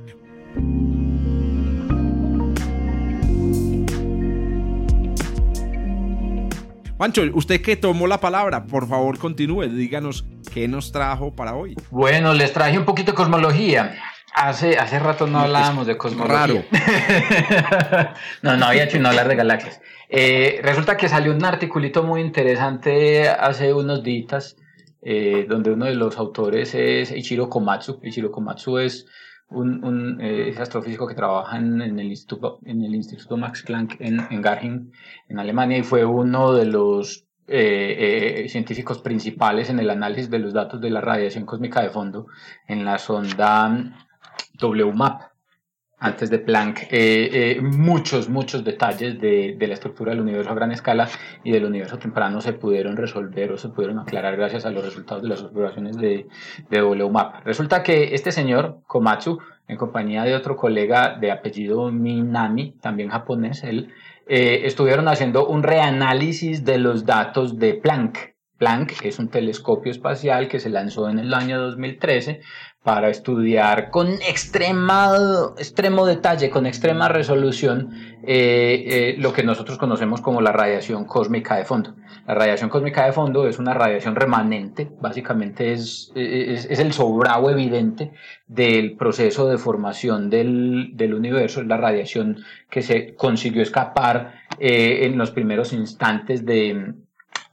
Pancho, 6.97 7.21
usted 7.33 7.61
que 7.61 7.77
tomó 7.77 8.07
la 8.07 8.19
palabra, 8.19 8.65
por 8.65 8.89
favor 8.89 9.17
continúe, 9.17 9.67
díganos 9.67 10.25
qué 10.53 10.67
nos 10.67 10.91
trajo 10.91 11.33
para 11.33 11.55
hoy. 11.55 11.75
Bueno, 11.91 12.33
les 12.33 12.51
traje 12.51 12.77
un 12.77 12.83
poquito 12.83 13.11
de 13.11 13.15
cosmología. 13.15 13.95
Hace, 14.33 14.77
hace 14.77 14.99
rato 14.99 15.25
no 15.25 15.39
hablábamos 15.39 15.87
de 15.87 15.95
cosmología. 15.95 16.37
Raro. 16.37 16.63
no, 18.41 18.57
no 18.57 18.65
había 18.65 18.83
hecho 18.83 18.99
no 18.99 19.09
hablar 19.09 19.29
de 19.29 19.35
galaxias. 19.35 19.79
Eh, 20.11 20.59
resulta 20.63 20.97
que 20.97 21.07
salió 21.07 21.31
un 21.31 21.45
articulito 21.45 22.01
muy 22.03 22.21
interesante 22.21 23.29
hace 23.29 23.71
unos 23.75 24.01
días, 24.03 24.57
eh, 25.03 25.45
donde 25.47 25.71
uno 25.71 25.85
de 25.85 25.93
los 25.93 26.17
autores 26.17 26.73
es 26.73 27.11
Ichiro 27.11 27.47
Komatsu. 27.47 27.99
Ichiro 28.01 28.31
Komatsu 28.31 28.79
es 28.79 29.05
un, 29.49 30.17
eh, 30.19 30.55
astrofísico 30.59 31.07
que 31.07 31.13
trabaja 31.13 31.57
en, 31.57 31.79
el 31.81 32.07
Instituto, 32.07 32.59
en 32.65 32.83
el 32.83 32.95
Instituto 32.95 33.37
Max 33.37 33.63
Planck 33.63 33.97
en, 33.99 34.19
en 34.31 34.41
Garching, 34.41 34.91
en 35.29 35.39
Alemania, 35.39 35.77
y 35.77 35.83
fue 35.83 36.03
uno 36.05 36.53
de 36.53 36.65
los 36.65 37.25
científicos 38.47 39.01
principales 39.01 39.71
en 39.71 39.79
el 39.79 39.89
análisis 39.89 40.29
de 40.29 40.37
los 40.37 40.53
datos 40.53 40.79
de 40.81 40.91
la 40.91 41.01
radiación 41.01 41.45
cósmica 41.45 41.81
de 41.81 41.89
fondo 41.89 42.27
en 42.67 42.85
la 42.85 42.99
sonda 42.99 43.91
WMAP 44.61 45.29
antes 45.99 46.29
de 46.29 46.39
Planck, 46.39 46.83
eh, 46.83 46.87
eh, 46.91 47.61
muchos, 47.61 48.29
muchos 48.29 48.63
detalles 48.63 49.19
de, 49.19 49.55
de, 49.57 49.67
la 49.67 49.73
estructura 49.73 50.11
del 50.11 50.21
universo 50.21 50.49
a 50.49 50.55
gran 50.55 50.71
escala 50.71 51.09
y 51.43 51.51
del 51.51 51.65
universo 51.65 51.99
temprano 51.99 52.39
se 52.39 52.53
pudieron 52.53 52.95
resolver 52.95 53.51
o 53.51 53.57
se 53.57 53.69
pudieron 53.69 53.99
aclarar 53.99 54.37
gracias 54.37 54.65
a 54.65 54.71
los 54.71 54.85
resultados 54.85 55.23
de 55.23 55.29
las 55.29 55.41
observaciones 55.41 55.97
de, 55.97 56.27
de 56.69 56.81
WMAP. 56.81 57.45
Resulta 57.45 57.83
que 57.83 58.15
este 58.15 58.31
señor, 58.31 58.79
Komatsu, 58.87 59.39
en 59.67 59.77
compañía 59.77 60.23
de 60.23 60.35
otro 60.35 60.55
colega 60.55 61.17
de 61.19 61.31
apellido 61.31 61.91
Minami, 61.91 62.71
también 62.81 63.09
japonés, 63.09 63.63
él, 63.63 63.93
eh, 64.27 64.67
estuvieron 64.67 65.07
haciendo 65.07 65.47
un 65.47 65.63
reanálisis 65.63 66.63
de 66.63 66.77
los 66.77 67.05
datos 67.05 67.57
de 67.57 67.73
Planck. 67.73 68.28
Planck 68.59 69.05
es 69.05 69.17
un 69.17 69.29
telescopio 69.29 69.91
espacial 69.91 70.49
que 70.49 70.59
se 70.59 70.69
lanzó 70.69 71.09
en 71.09 71.17
el 71.17 71.33
año 71.33 71.59
2013 71.59 72.41
para 72.83 73.09
estudiar 73.09 73.89
con 73.89 74.07
extrema, 74.07 75.13
extremo 75.57 76.05
detalle, 76.05 76.49
con 76.49 76.65
extrema 76.65 77.07
resolución, 77.07 77.91
eh, 78.23 78.83
eh, 78.87 79.15
lo 79.17 79.33
que 79.33 79.43
nosotros 79.43 79.77
conocemos 79.77 80.21
como 80.21 80.41
la 80.41 80.51
radiación 80.51 81.05
cósmica 81.05 81.55
de 81.55 81.65
fondo. 81.65 81.95
La 82.27 82.35
radiación 82.35 82.69
cósmica 82.69 83.05
de 83.05 83.13
fondo 83.13 83.47
es 83.47 83.59
una 83.59 83.73
radiación 83.73 84.15
remanente, 84.15 84.91
básicamente 84.99 85.71
es, 85.73 86.11
es, 86.15 86.79
el 86.79 86.93
sobrado 86.93 87.49
evidente 87.49 88.11
del 88.47 88.97
proceso 88.97 89.47
de 89.47 89.57
formación 89.57 90.29
del, 90.29 90.91
del, 90.93 91.13
universo, 91.13 91.61
es 91.61 91.67
la 91.67 91.77
radiación 91.77 92.43
que 92.69 92.81
se 92.81 93.15
consiguió 93.15 93.61
escapar 93.61 94.35
eh, 94.59 95.05
en 95.05 95.17
los 95.17 95.31
primeros 95.31 95.73
instantes 95.73 96.45
de, 96.45 96.93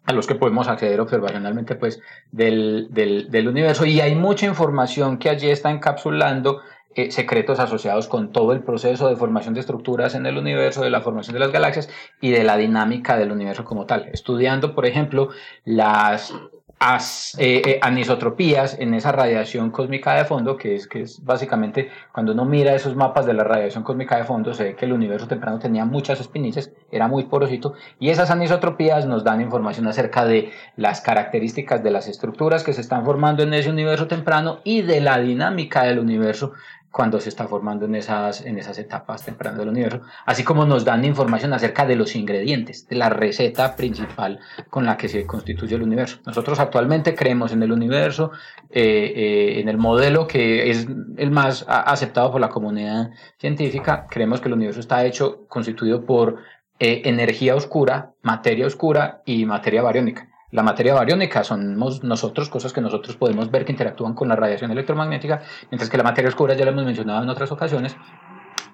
a 0.07 0.13
los 0.13 0.27
que 0.27 0.37
podemos 0.37 0.69
acceder 0.69 1.01
observacionalmente 1.01 1.75
pues, 1.75 2.01
del, 2.31 2.89
del, 2.91 3.31
del, 3.31 3.49
universo. 3.49 3.85
Y 3.85 4.01
hay 4.01 4.15
mucha 4.15 4.47
información 4.47 5.19
que 5.19 5.29
allí 5.29 5.51
está 5.51 5.71
encapsulando 5.71 6.61
eh, 6.95 7.11
secretos 7.11 7.59
asociados 7.59 8.07
con 8.07 8.33
todo 8.33 8.53
el 8.53 8.63
proceso 8.63 9.09
de 9.09 9.17
formación 9.17 9.53
de 9.53 9.61
estructuras 9.61 10.15
en 10.15 10.25
el 10.25 10.39
universo, 10.39 10.83
de 10.83 10.91
la 10.91 11.03
formación 11.03 11.35
de 11.35 11.41
las 11.41 11.53
galaxias 11.53 11.91
y 12.23 12.31
de 12.31 12.43
la 12.43 12.57
dinámica 12.57 13.19
del 13.19 13.33
universo 13.33 13.65
como 13.65 13.85
tal. 13.85 14.09
Estudiando, 14.13 14.75
por 14.75 14.87
ejemplo, 14.87 15.29
las 15.65 16.33
as, 16.79 17.35
eh, 17.39 17.63
eh, 17.65 17.79
anisotropías 17.81 18.79
en 18.79 18.93
esa 18.93 19.11
radiación 19.11 19.71
cósmica 19.71 20.15
de 20.15 20.27
fondo, 20.27 20.57
que 20.57 20.75
es, 20.75 20.87
que 20.87 21.03
es 21.03 21.25
básicamente 21.25 21.91
cuando 22.13 22.33
uno 22.33 22.45
mira 22.45 22.75
esos 22.75 22.95
mapas 22.95 23.25
de 23.25 23.33
la 23.33 23.45
radiación 23.45 23.83
cósmica 23.83 24.19
de 24.19 24.25
fondo, 24.25 24.53
se 24.53 24.65
ve 24.65 24.77
que 24.77 24.85
el 24.85 24.93
universo 24.93 25.27
temprano 25.27 25.59
tenía 25.59 25.87
muchas 25.87 26.21
espinices, 26.21 26.73
era 26.91 27.09
muy 27.09 27.25
porosito, 27.25 27.75
y 27.99 28.11
esas 28.11 28.31
anisotropías 28.31 29.07
nos 29.07 29.25
dan 29.25 29.41
información 29.41 29.87
acerca 29.87 30.27
de 30.27 30.53
las 30.77 31.01
características 31.01 31.83
de 31.83 31.91
las 31.91 32.09
estructuras 32.09 32.63
que 32.63 32.75
se 32.75 32.83
están 32.83 33.05
formando 33.05 33.43
en 33.43 33.55
ese 33.55 33.71
universo 33.71 34.07
temprano 34.07 34.61
y 34.63 34.83
de 34.83 35.01
la 35.01 35.19
dinámica 35.19 35.85
del 35.85 35.99
universo 35.99 36.53
cuando 36.97 37.21
se 37.21 37.29
está 37.29 37.47
formando 37.47 37.85
en 37.85 37.95
esas, 37.95 38.41
en 38.47 38.57
esas 38.57 38.79
etapas 38.79 39.23
tempranas 39.23 39.59
del 39.59 39.69
universo, 39.69 40.01
así 40.25 40.43
como 40.43 40.65
nos 40.65 40.83
dan 40.83 41.05
información 41.05 41.53
acerca 41.53 41.85
de 41.85 41.95
los 41.95 42.17
ingredientes, 42.17 42.89
de 42.89 42.97
la 42.97 43.11
receta 43.11 43.77
principal 43.77 44.41
con 44.71 44.87
la 44.87 44.97
que 44.97 45.07
se 45.11 45.27
constituye 45.27 45.75
el 45.75 45.83
universo. 45.83 46.21
Nosotros 46.25 46.59
actualmente 46.59 47.15
creemos 47.15 47.53
en 47.53 47.63
el 47.63 47.71
universo, 47.71 48.31
eh, 48.71 49.13
eh, 49.15 49.61
en 49.61 49.69
el 49.69 49.77
modelo 49.77 50.27
que 50.27 50.71
es 50.71 50.87
el 51.19 51.31
más 51.31 51.67
aceptado 51.69 52.33
por 52.33 52.41
la 52.41 52.49
comunidad 52.49 53.11
científica, 53.39 54.07
creemos 54.09 54.41
que 54.41 54.49
el 54.49 54.55
universo 54.55 54.81
está 54.81 55.05
hecho, 55.05 55.47
constituido 55.49 56.07
por 56.07 56.37
eh, 56.79 57.03
energía 57.05 57.57
oscura, 57.57 58.15
materia 58.23 58.67
oscura 58.67 59.21
y 59.27 59.45
materia 59.45 59.83
bariónica. 59.83 60.31
La 60.53 60.63
materia 60.63 60.95
bariónica 60.95 61.43
somos 61.43 62.05
nosotros, 62.05 62.49
cosas 62.49 62.73
que 62.73 62.81
nosotros 62.81 63.17
podemos 63.17 63.51
ver 63.51 63.65
que 63.65 63.73
interactúan 63.73 64.15
con 64.15 64.29
la 64.29 64.37
radiación 64.37 64.71
electromagnética, 64.71 65.43
mientras 65.71 65.91
que 65.91 65.97
la 65.97 66.05
materia 66.05 66.29
oscura, 66.29 66.55
ya 66.55 66.65
lo 66.65 66.71
hemos 66.71 66.85
mencionado 66.85 67.23
en 67.25 67.29
otras 67.29 67.51
ocasiones, 67.51 67.97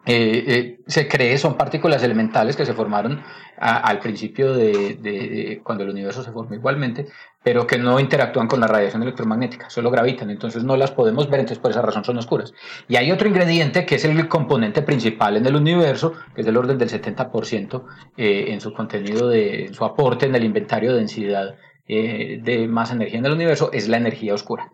eh, 0.05 0.45
eh, 0.49 0.81
se 0.87 1.07
cree 1.07 1.39
son 1.39 1.57
partículas 1.57 2.03
elementales 2.03 2.57
que 2.57 2.67
se 2.67 2.75
formaron 2.75 3.23
al 3.59 4.01
principio 4.01 4.53
de, 4.55 5.61
cuando 5.63 5.85
el 5.85 5.91
universo 5.91 6.25
se 6.25 6.33
formó 6.33 6.55
igualmente, 6.55 7.07
pero 7.45 7.65
que 7.65 7.79
no 7.79 8.01
interactúan 8.01 8.49
con 8.49 8.59
la 8.59 8.67
radiación 8.67 9.03
electromagnética, 9.03 9.71
solo 9.71 9.89
gravitan, 9.93 10.31
entonces 10.31 10.65
no 10.65 10.77
las 10.77 10.91
podemos 10.91 11.31
ver, 11.31 11.41
entonces 11.41 11.61
por 11.61 11.71
esa 11.71 11.83
razón 11.83 12.03
son 12.05 12.19
oscuras. 12.19 12.53
Y 12.89 12.97
hay 12.97 13.13
otro 13.13 13.29
ingrediente 13.29 13.87
que 13.87 13.95
es 13.95 14.05
el 14.05 14.27
componente 14.27 14.83
principal 14.83 15.37
en 15.37 15.47
el 15.47 15.55
universo, 15.55 16.15
que 16.35 16.41
es 16.41 16.47
del 16.47 16.57
orden 16.57 16.77
del 16.77 16.89
70% 16.89 17.85
eh, 18.17 18.47
en 18.49 18.61
su 18.61 18.73
contenido, 18.73 19.29
de, 19.29 19.67
en 19.67 19.75
su 19.75 19.85
aporte 19.85 20.27
en 20.27 20.35
el 20.35 20.43
inventario 20.43 20.93
de 20.93 20.99
densidad 20.99 21.55
de 21.87 22.67
más 22.71 22.91
energía 22.91 23.19
en 23.19 23.27
el 23.27 23.33
universo, 23.33 23.71
es 23.73 23.87
la 23.87 23.99
energía 23.99 24.33
oscura. 24.33 24.73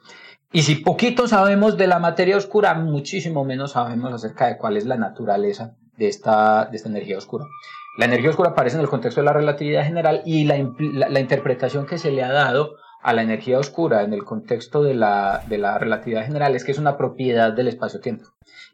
Y 0.50 0.62
si 0.62 0.76
poquito 0.76 1.28
sabemos 1.28 1.76
de 1.76 1.87
la 1.87 1.98
materia 1.98 2.37
oscura, 2.37 2.74
muchísimo 2.74 3.44
menos 3.44 3.72
sabemos 3.72 4.12
acerca 4.12 4.46
de 4.46 4.56
cuál 4.56 4.78
es 4.78 4.87
la 4.87 4.96
naturaleza 4.96 5.76
de 5.98 6.08
esta, 6.08 6.66
de 6.66 6.76
esta 6.76 6.88
energía 6.88 7.18
oscura. 7.18 7.44
La 7.98 8.06
energía 8.06 8.30
oscura 8.30 8.50
aparece 8.50 8.76
en 8.76 8.82
el 8.82 8.88
contexto 8.88 9.20
de 9.20 9.26
la 9.26 9.32
relatividad 9.34 9.84
general 9.84 10.22
y 10.24 10.44
la, 10.44 10.56
la, 11.08 11.20
interpretación 11.20 11.84
que 11.84 11.98
se 11.98 12.12
le 12.12 12.22
ha 12.22 12.32
dado 12.32 12.76
a 13.02 13.12
la 13.12 13.22
energía 13.22 13.58
oscura 13.58 14.02
en 14.02 14.14
el 14.14 14.24
contexto 14.24 14.82
de 14.82 14.94
la, 14.94 15.44
de 15.48 15.58
la 15.58 15.76
relatividad 15.78 16.24
general 16.24 16.54
es 16.54 16.64
que 16.64 16.72
es 16.72 16.78
una 16.78 16.96
propiedad 16.96 17.52
del 17.52 17.68
espacio-tiempo. 17.68 18.24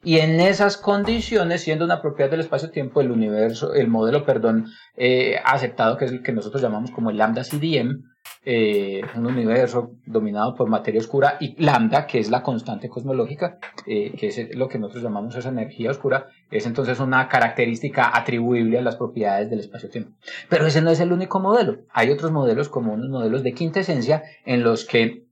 Y 0.02 0.18
en 0.18 0.38
esas 0.40 0.76
condiciones, 0.76 1.62
siendo 1.62 1.84
una 1.84 2.02
propiedad 2.02 2.30
del 2.30 2.40
espacio-tiempo, 2.40 3.00
el 3.00 3.10
universo, 3.10 3.74
el 3.74 3.88
modelo, 3.88 4.24
perdón, 4.24 4.66
eh, 4.96 5.40
aceptado, 5.44 5.96
que 5.96 6.04
es 6.04 6.12
el 6.12 6.22
que 6.22 6.32
nosotros 6.32 6.62
llamamos 6.62 6.90
como 6.90 7.10
el 7.10 7.16
lambda 7.16 7.42
CDM, 7.42 8.04
eh, 8.44 9.00
un 9.16 9.26
universo 9.26 9.92
dominado 10.06 10.54
por 10.54 10.68
materia 10.68 11.00
oscura 11.00 11.36
y 11.40 11.62
lambda, 11.62 12.06
que 12.06 12.18
es 12.18 12.30
la 12.30 12.42
constante 12.42 12.88
cosmológica, 12.88 13.58
eh, 13.86 14.12
que 14.18 14.28
es 14.28 14.54
lo 14.54 14.68
que 14.68 14.78
nosotros 14.78 15.02
llamamos 15.02 15.34
esa 15.36 15.48
energía 15.48 15.90
oscura, 15.90 16.28
es 16.50 16.66
entonces 16.66 17.00
una 17.00 17.28
característica 17.28 18.16
atribuible 18.16 18.78
a 18.78 18.82
las 18.82 18.96
propiedades 18.96 19.50
del 19.50 19.60
espacio-tiempo. 19.60 20.12
Pero 20.48 20.66
ese 20.66 20.82
no 20.82 20.90
es 20.90 21.00
el 21.00 21.12
único 21.12 21.40
modelo. 21.40 21.78
Hay 21.92 22.10
otros 22.10 22.32
modelos 22.32 22.68
como 22.68 22.92
unos 22.92 23.08
modelos 23.08 23.42
de 23.42 23.54
quinta 23.54 23.80
esencia 23.80 24.22
en 24.44 24.62
los 24.62 24.84
que 24.84 25.23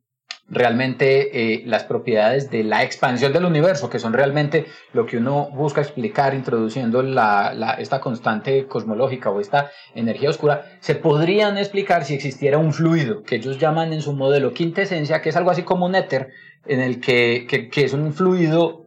realmente 0.49 1.55
eh, 1.55 1.63
las 1.67 1.85
propiedades 1.85 2.51
de 2.51 2.65
la 2.65 2.83
expansión 2.83 3.33
del 3.33 3.45
universo, 3.45 3.89
que 3.89 3.99
son 3.99 4.13
realmente 4.13 4.67
lo 4.93 5.07
que 5.07 5.17
uno 5.17 5.49
busca 5.51 5.81
explicar 5.81 6.35
introduciendo 6.35 7.03
la, 7.03 7.77
esta 7.79 8.01
constante 8.01 8.67
cosmológica 8.67 9.31
o 9.31 9.41
esta 9.41 9.71
energía 9.95 10.31
oscura, 10.31 10.67
se 10.81 10.95
podrían 10.95 11.59
explicar 11.59 12.05
si 12.05 12.15
existiera 12.15 12.59
un 12.59 12.73
fluido 12.73 13.23
que 13.23 13.37
ellos 13.37 13.59
llaman 13.59 13.93
en 13.93 14.03
su 14.03 14.13
modelo 14.13 14.53
quintesencia, 14.53 15.23
que 15.23 15.31
es 15.31 15.37
algo 15.37 15.51
así 15.51 15.63
como 15.63 15.87
un 15.87 15.95
éter, 15.95 16.31
en 16.67 16.81
el 16.81 17.01
que, 17.01 17.47
que, 17.49 17.69
que 17.69 17.85
es 17.85 17.93
un 17.93 18.13
fluido 18.13 18.82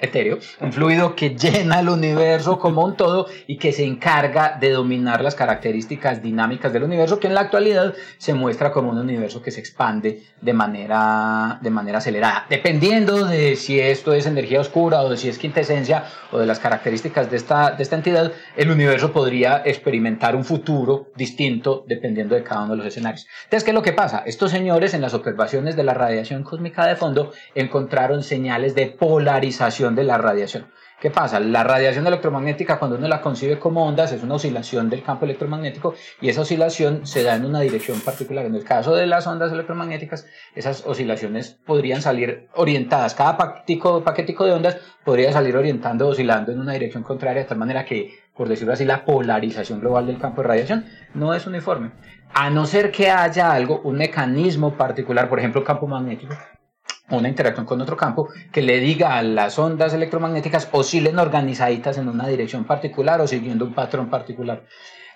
etéreo, 0.00 0.38
un 0.60 0.72
fluido 0.72 1.14
que 1.14 1.30
llena 1.36 1.80
el 1.80 1.88
universo 1.88 2.58
como 2.58 2.84
un 2.84 2.96
todo 2.96 3.26
y 3.46 3.56
que 3.56 3.72
se 3.72 3.84
encarga 3.84 4.58
de 4.60 4.70
dominar 4.70 5.22
las 5.22 5.34
características 5.34 6.22
dinámicas 6.22 6.72
del 6.72 6.84
universo, 6.84 7.18
que 7.18 7.28
en 7.28 7.34
la 7.34 7.40
actualidad 7.42 7.94
se 8.18 8.34
muestra 8.34 8.72
como 8.72 8.90
un 8.90 8.98
universo 8.98 9.42
que 9.42 9.50
se 9.50 9.60
expande 9.60 10.22
de 10.40 10.52
manera, 10.52 11.58
de 11.62 11.70
manera 11.70 11.98
acelerada. 11.98 12.46
Dependiendo 12.48 13.24
de 13.24 13.56
si 13.56 13.80
esto 13.80 14.12
es 14.12 14.26
energía 14.26 14.60
oscura 14.60 15.02
o 15.02 15.10
de 15.10 15.16
si 15.16 15.28
es 15.28 15.38
quintesencia 15.38 16.04
o 16.30 16.38
de 16.38 16.46
las 16.46 16.58
características 16.58 17.30
de 17.30 17.36
esta, 17.36 17.72
de 17.72 17.82
esta 17.82 17.96
entidad, 17.96 18.32
el 18.56 18.70
universo 18.70 19.12
podría 19.12 19.62
experimentar 19.64 20.36
un 20.36 20.44
futuro 20.44 21.10
distinto 21.16 21.84
dependiendo 21.86 22.34
de 22.34 22.42
cada 22.42 22.62
uno 22.62 22.72
de 22.72 22.78
los 22.78 22.86
escenarios. 22.86 23.26
Entonces, 23.44 23.64
¿qué 23.64 23.70
es 23.70 23.74
lo 23.74 23.82
que 23.82 23.92
pasa? 23.92 24.22
Estos 24.26 24.50
señores 24.50 24.94
en 24.94 25.00
las 25.00 25.14
observaciones 25.14 25.76
de 25.76 25.84
la 25.84 25.94
radiación 25.94 26.42
cósmica 26.42 26.86
de 26.86 26.96
fondo 26.96 27.32
encontraron 27.54 28.22
señales 28.22 28.74
de 28.74 28.86
polarización 28.86 29.85
de 29.94 30.04
la 30.04 30.18
radiación. 30.18 30.66
¿Qué 30.98 31.10
pasa? 31.10 31.40
La 31.40 31.62
radiación 31.62 32.06
electromagnética, 32.06 32.78
cuando 32.78 32.96
uno 32.96 33.06
la 33.06 33.20
concibe 33.20 33.58
como 33.58 33.86
ondas, 33.86 34.12
es 34.12 34.22
una 34.22 34.36
oscilación 34.36 34.88
del 34.88 35.02
campo 35.02 35.26
electromagnético 35.26 35.94
y 36.22 36.30
esa 36.30 36.40
oscilación 36.40 37.06
se 37.06 37.22
da 37.22 37.36
en 37.36 37.44
una 37.44 37.60
dirección 37.60 38.00
particular. 38.00 38.46
En 38.46 38.54
el 38.54 38.64
caso 38.64 38.94
de 38.94 39.06
las 39.06 39.26
ondas 39.26 39.52
electromagnéticas, 39.52 40.26
esas 40.54 40.86
oscilaciones 40.86 41.58
podrían 41.66 42.00
salir 42.00 42.48
orientadas. 42.54 43.14
Cada 43.14 43.36
paquetico, 43.36 44.02
paquetico 44.02 44.46
de 44.46 44.52
ondas 44.52 44.78
podría 45.04 45.32
salir 45.32 45.54
orientando, 45.54 46.08
oscilando 46.08 46.50
en 46.50 46.60
una 46.60 46.72
dirección 46.72 47.02
contraria, 47.02 47.42
de 47.42 47.48
tal 47.48 47.58
manera 47.58 47.84
que, 47.84 48.18
por 48.34 48.48
decirlo 48.48 48.72
así, 48.72 48.86
la 48.86 49.04
polarización 49.04 49.80
global 49.80 50.06
del 50.06 50.18
campo 50.18 50.40
de 50.40 50.48
radiación 50.48 50.86
no 51.12 51.34
es 51.34 51.46
uniforme. 51.46 51.90
A 52.32 52.48
no 52.48 52.64
ser 52.64 52.90
que 52.90 53.10
haya 53.10 53.52
algo, 53.52 53.82
un 53.84 53.96
mecanismo 53.96 54.78
particular, 54.78 55.28
por 55.28 55.40
ejemplo, 55.40 55.62
campo 55.62 55.86
magnético, 55.86 56.34
una 57.10 57.28
interacción 57.28 57.66
con 57.66 57.80
otro 57.80 57.96
campo 57.96 58.28
que 58.52 58.62
le 58.62 58.80
diga 58.80 59.16
a 59.16 59.22
las 59.22 59.58
ondas 59.58 59.94
electromagnéticas 59.94 60.68
oscilen 60.72 61.18
organizaditas 61.18 61.98
en 61.98 62.08
una 62.08 62.26
dirección 62.26 62.64
particular 62.64 63.20
o 63.20 63.26
siguiendo 63.26 63.64
un 63.64 63.74
patrón 63.74 64.10
particular. 64.10 64.64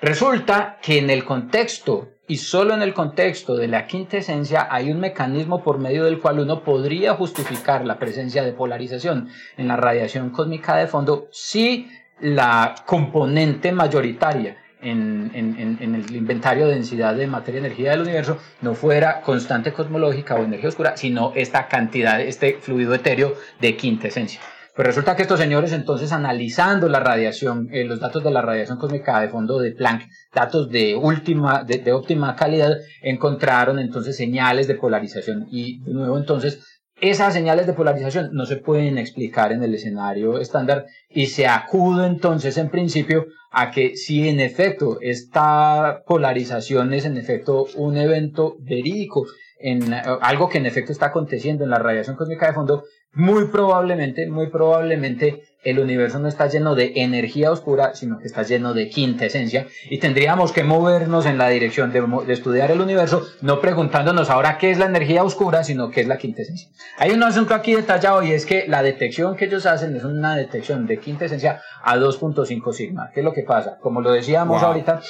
Resulta 0.00 0.78
que 0.80 0.98
en 0.98 1.10
el 1.10 1.24
contexto 1.24 2.08
y 2.26 2.36
solo 2.36 2.74
en 2.74 2.82
el 2.82 2.94
contexto 2.94 3.56
de 3.56 3.68
la 3.68 3.86
quinta 3.86 4.16
esencia 4.16 4.68
hay 4.70 4.90
un 4.90 5.00
mecanismo 5.00 5.62
por 5.62 5.78
medio 5.78 6.04
del 6.04 6.20
cual 6.20 6.38
uno 6.38 6.62
podría 6.62 7.14
justificar 7.14 7.84
la 7.84 7.98
presencia 7.98 8.42
de 8.42 8.52
polarización 8.52 9.28
en 9.56 9.68
la 9.68 9.76
radiación 9.76 10.30
cósmica 10.30 10.76
de 10.76 10.86
fondo 10.86 11.26
si 11.32 11.90
la 12.20 12.76
componente 12.86 13.72
mayoritaria 13.72 14.56
en, 14.82 15.30
en, 15.34 15.94
el 15.94 16.14
inventario 16.14 16.66
de 16.66 16.74
densidad 16.74 17.14
de 17.14 17.26
materia 17.26 17.60
y 17.60 17.64
energía 17.64 17.90
del 17.90 18.02
universo 18.02 18.38
no 18.60 18.74
fuera 18.74 19.20
constante 19.20 19.72
cosmológica 19.72 20.34
o 20.34 20.44
energía 20.44 20.68
oscura, 20.68 20.96
sino 20.96 21.32
esta 21.34 21.68
cantidad, 21.68 22.20
este 22.20 22.58
fluido 22.60 22.94
etéreo 22.94 23.34
de 23.60 23.76
quinta 23.76 24.08
esencia. 24.08 24.40
Pues 24.74 24.86
resulta 24.86 25.16
que 25.16 25.22
estos 25.22 25.40
señores 25.40 25.72
entonces 25.72 26.12
analizando 26.12 26.88
la 26.88 27.00
radiación, 27.00 27.68
eh, 27.72 27.84
los 27.84 28.00
datos 28.00 28.22
de 28.22 28.30
la 28.30 28.40
radiación 28.40 28.78
cósmica 28.78 29.20
de 29.20 29.28
fondo 29.28 29.58
de 29.58 29.72
Planck, 29.72 30.08
datos 30.32 30.70
de 30.70 30.94
última, 30.94 31.64
de, 31.64 31.78
de 31.78 31.92
óptima 31.92 32.36
calidad, 32.36 32.76
encontraron 33.02 33.78
entonces 33.78 34.16
señales 34.16 34.68
de 34.68 34.76
polarización 34.76 35.46
y 35.50 35.82
de 35.82 35.92
nuevo 35.92 36.16
entonces 36.16 36.79
esas 37.00 37.32
señales 37.32 37.66
de 37.66 37.72
polarización 37.72 38.30
no 38.32 38.46
se 38.46 38.56
pueden 38.56 38.98
explicar 38.98 39.52
en 39.52 39.62
el 39.62 39.74
escenario 39.74 40.38
estándar 40.38 40.86
y 41.08 41.26
se 41.26 41.46
acude 41.46 42.06
entonces 42.06 42.56
en 42.58 42.68
principio 42.68 43.26
a 43.50 43.70
que 43.70 43.96
si 43.96 44.28
en 44.28 44.40
efecto 44.40 44.98
esta 45.00 46.02
polarización 46.06 46.92
es 46.92 47.04
en 47.04 47.16
efecto 47.16 47.66
un 47.76 47.96
evento 47.96 48.56
verídico, 48.60 49.26
en 49.58 49.92
algo 49.92 50.48
que 50.48 50.58
en 50.58 50.66
efecto 50.66 50.92
está 50.92 51.06
aconteciendo 51.06 51.64
en 51.64 51.70
la 51.70 51.78
radiación 51.78 52.16
cósmica 52.16 52.46
de 52.46 52.54
fondo, 52.54 52.84
muy 53.12 53.48
probablemente, 53.48 54.28
muy 54.28 54.48
probablemente 54.48 55.42
el 55.62 55.78
universo 55.78 56.18
no 56.18 56.28
está 56.28 56.46
lleno 56.46 56.74
de 56.74 56.92
energía 56.96 57.50
oscura, 57.50 57.94
sino 57.94 58.18
que 58.18 58.26
está 58.26 58.42
lleno 58.42 58.72
de 58.72 58.88
quinta 58.88 59.26
esencia 59.26 59.66
y 59.90 59.98
tendríamos 59.98 60.52
que 60.52 60.64
movernos 60.64 61.26
en 61.26 61.38
la 61.38 61.48
dirección 61.48 61.92
de, 61.92 62.32
estudiar 62.32 62.70
el 62.70 62.80
universo, 62.80 63.26
no 63.42 63.60
preguntándonos 63.60 64.30
ahora 64.30 64.58
qué 64.58 64.70
es 64.70 64.78
la 64.78 64.86
energía 64.86 65.22
oscura, 65.22 65.62
sino 65.64 65.90
qué 65.90 66.00
es 66.00 66.06
la 66.06 66.18
quinta 66.18 66.42
esencia. 66.42 66.68
Hay 66.98 67.10
un 67.10 67.22
asunto 67.22 67.54
aquí 67.54 67.74
detallado 67.74 68.22
y 68.22 68.32
es 68.32 68.46
que 68.46 68.66
la 68.68 68.82
detección 68.82 69.36
que 69.36 69.46
ellos 69.46 69.66
hacen 69.66 69.94
es 69.96 70.04
una 70.04 70.36
detección 70.36 70.86
de 70.86 70.98
quinta 70.98 71.26
esencia 71.26 71.60
a 71.82 71.96
2.5 71.96 72.72
sigma. 72.72 73.10
¿Qué 73.12 73.20
es 73.20 73.24
lo 73.24 73.32
que 73.32 73.42
pasa? 73.42 73.78
Como 73.80 74.00
lo 74.00 74.12
decíamos 74.12 74.62
ahorita, 74.62 75.00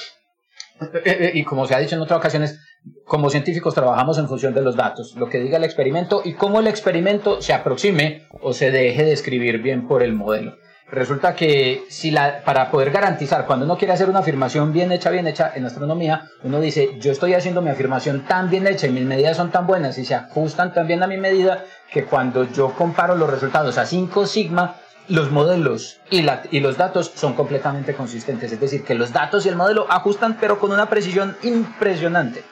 eh, 0.81 1.01
eh, 1.05 1.31
y 1.35 1.43
como 1.43 1.65
se 1.65 1.75
ha 1.75 1.79
dicho 1.79 1.95
en 1.95 2.01
otras 2.01 2.19
ocasiones, 2.19 2.59
como 3.05 3.29
científicos 3.29 3.75
trabajamos 3.75 4.17
en 4.17 4.27
función 4.27 4.53
de 4.53 4.61
los 4.61 4.75
datos, 4.75 5.15
lo 5.15 5.29
que 5.29 5.39
diga 5.39 5.57
el 5.57 5.63
experimento 5.63 6.21
y 6.23 6.33
cómo 6.33 6.59
el 6.59 6.67
experimento 6.67 7.41
se 7.41 7.53
aproxime 7.53 8.27
o 8.41 8.53
se 8.53 8.71
deje 8.71 9.03
de 9.03 9.11
escribir 9.11 9.61
bien 9.61 9.87
por 9.87 10.01
el 10.01 10.13
modelo. 10.13 10.55
Resulta 10.91 11.35
que 11.35 11.85
si 11.89 12.11
la, 12.11 12.43
para 12.43 12.69
poder 12.69 12.91
garantizar, 12.91 13.45
cuando 13.45 13.65
uno 13.65 13.77
quiere 13.77 13.93
hacer 13.93 14.09
una 14.09 14.19
afirmación 14.19 14.73
bien 14.73 14.91
hecha, 14.91 15.09
bien 15.09 15.25
hecha 15.25 15.51
en 15.55 15.65
astronomía, 15.65 16.29
uno 16.43 16.59
dice, 16.59 16.97
yo 16.99 17.13
estoy 17.13 17.33
haciendo 17.33 17.61
mi 17.61 17.69
afirmación 17.69 18.25
tan 18.25 18.49
bien 18.49 18.67
hecha 18.67 18.87
y 18.87 18.91
mis 18.91 19.05
medidas 19.05 19.37
son 19.37 19.51
tan 19.51 19.67
buenas 19.67 19.97
y 19.97 20.05
se 20.05 20.15
ajustan 20.15 20.73
tan 20.73 20.87
bien 20.87 21.01
a 21.01 21.07
mi 21.07 21.17
medida 21.17 21.63
que 21.91 22.03
cuando 22.03 22.43
yo 22.43 22.73
comparo 22.73 23.15
los 23.15 23.29
resultados 23.29 23.77
a 23.77 23.85
5 23.85 24.25
sigma, 24.25 24.75
los 25.07 25.31
modelos 25.31 25.99
y, 26.09 26.23
la, 26.23 26.43
y, 26.51 26.59
los 26.59 26.77
datos 26.77 27.11
son 27.15 27.33
completamente 27.33 27.93
consistentes. 27.93 28.51
Es 28.51 28.59
decir, 28.59 28.83
que 28.83 28.93
los 28.93 29.13
datos 29.13 29.45
y 29.45 29.49
el 29.49 29.55
modelo 29.55 29.85
ajustan 29.89 30.37
pero 30.39 30.59
con 30.59 30.71
una 30.71 30.89
precisión 30.89 31.37
impresionante. 31.43 32.43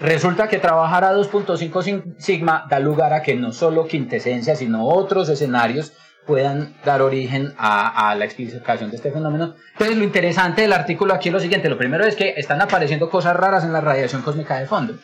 Resulta 0.00 0.48
que 0.48 0.58
trabajar 0.58 1.04
a 1.04 1.14
2.5 1.14 2.14
sigma 2.16 2.66
da 2.70 2.78
lugar 2.80 3.12
a 3.12 3.20
que 3.20 3.34
no 3.34 3.52
solo 3.52 3.86
quintesencia, 3.86 4.56
sino 4.56 4.86
otros 4.86 5.28
escenarios 5.28 5.92
puedan 6.26 6.74
dar 6.86 7.02
origen 7.02 7.52
a, 7.58 8.14
la 8.14 8.24
explicación 8.24 8.90
de 8.90 8.96
este 8.96 9.12
fenómeno. 9.12 9.56
Entonces, 9.72 9.98
lo 9.98 10.04
interesante 10.04 10.62
del 10.62 10.72
artículo 10.72 11.12
aquí 11.12 11.28
es 11.28 11.34
lo 11.34 11.40
siguiente. 11.40 11.68
Lo 11.68 11.76
primero 11.76 12.04
es 12.06 12.16
que 12.16 12.34
están 12.38 12.62
apareciendo 12.62 13.10
cosas 13.10 13.36
raras 13.36 13.62
en 13.62 13.74
la 13.74 13.82
radiación 13.82 14.22
cósmica 14.22 14.58
de 14.58 14.66
fondo. 14.66 14.94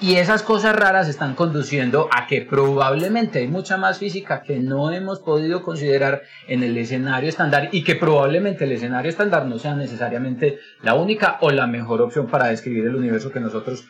Y 0.00 0.16
esas 0.16 0.42
cosas 0.42 0.76
raras 0.76 1.08
están 1.08 1.34
conduciendo 1.34 2.08
a 2.12 2.26
que 2.26 2.42
probablemente 2.42 3.40
hay 3.40 3.48
mucha 3.48 3.76
más 3.76 3.98
física 3.98 4.42
que 4.42 4.58
no 4.58 4.90
hemos 4.90 5.20
podido 5.20 5.62
considerar 5.62 6.22
en 6.46 6.62
el 6.62 6.76
escenario 6.76 7.28
estándar 7.28 7.70
y 7.72 7.82
que 7.82 7.94
probablemente 7.94 8.64
el 8.64 8.72
escenario 8.72 9.08
estándar 9.08 9.46
no 9.46 9.58
sea 9.58 9.74
necesariamente 9.74 10.58
la 10.82 10.94
única 10.94 11.38
o 11.40 11.50
la 11.50 11.66
mejor 11.66 12.02
opción 12.02 12.26
para 12.26 12.48
describir 12.48 12.84
el 12.86 12.96
universo 12.96 13.30
que 13.30 13.40
nosotros 13.40 13.86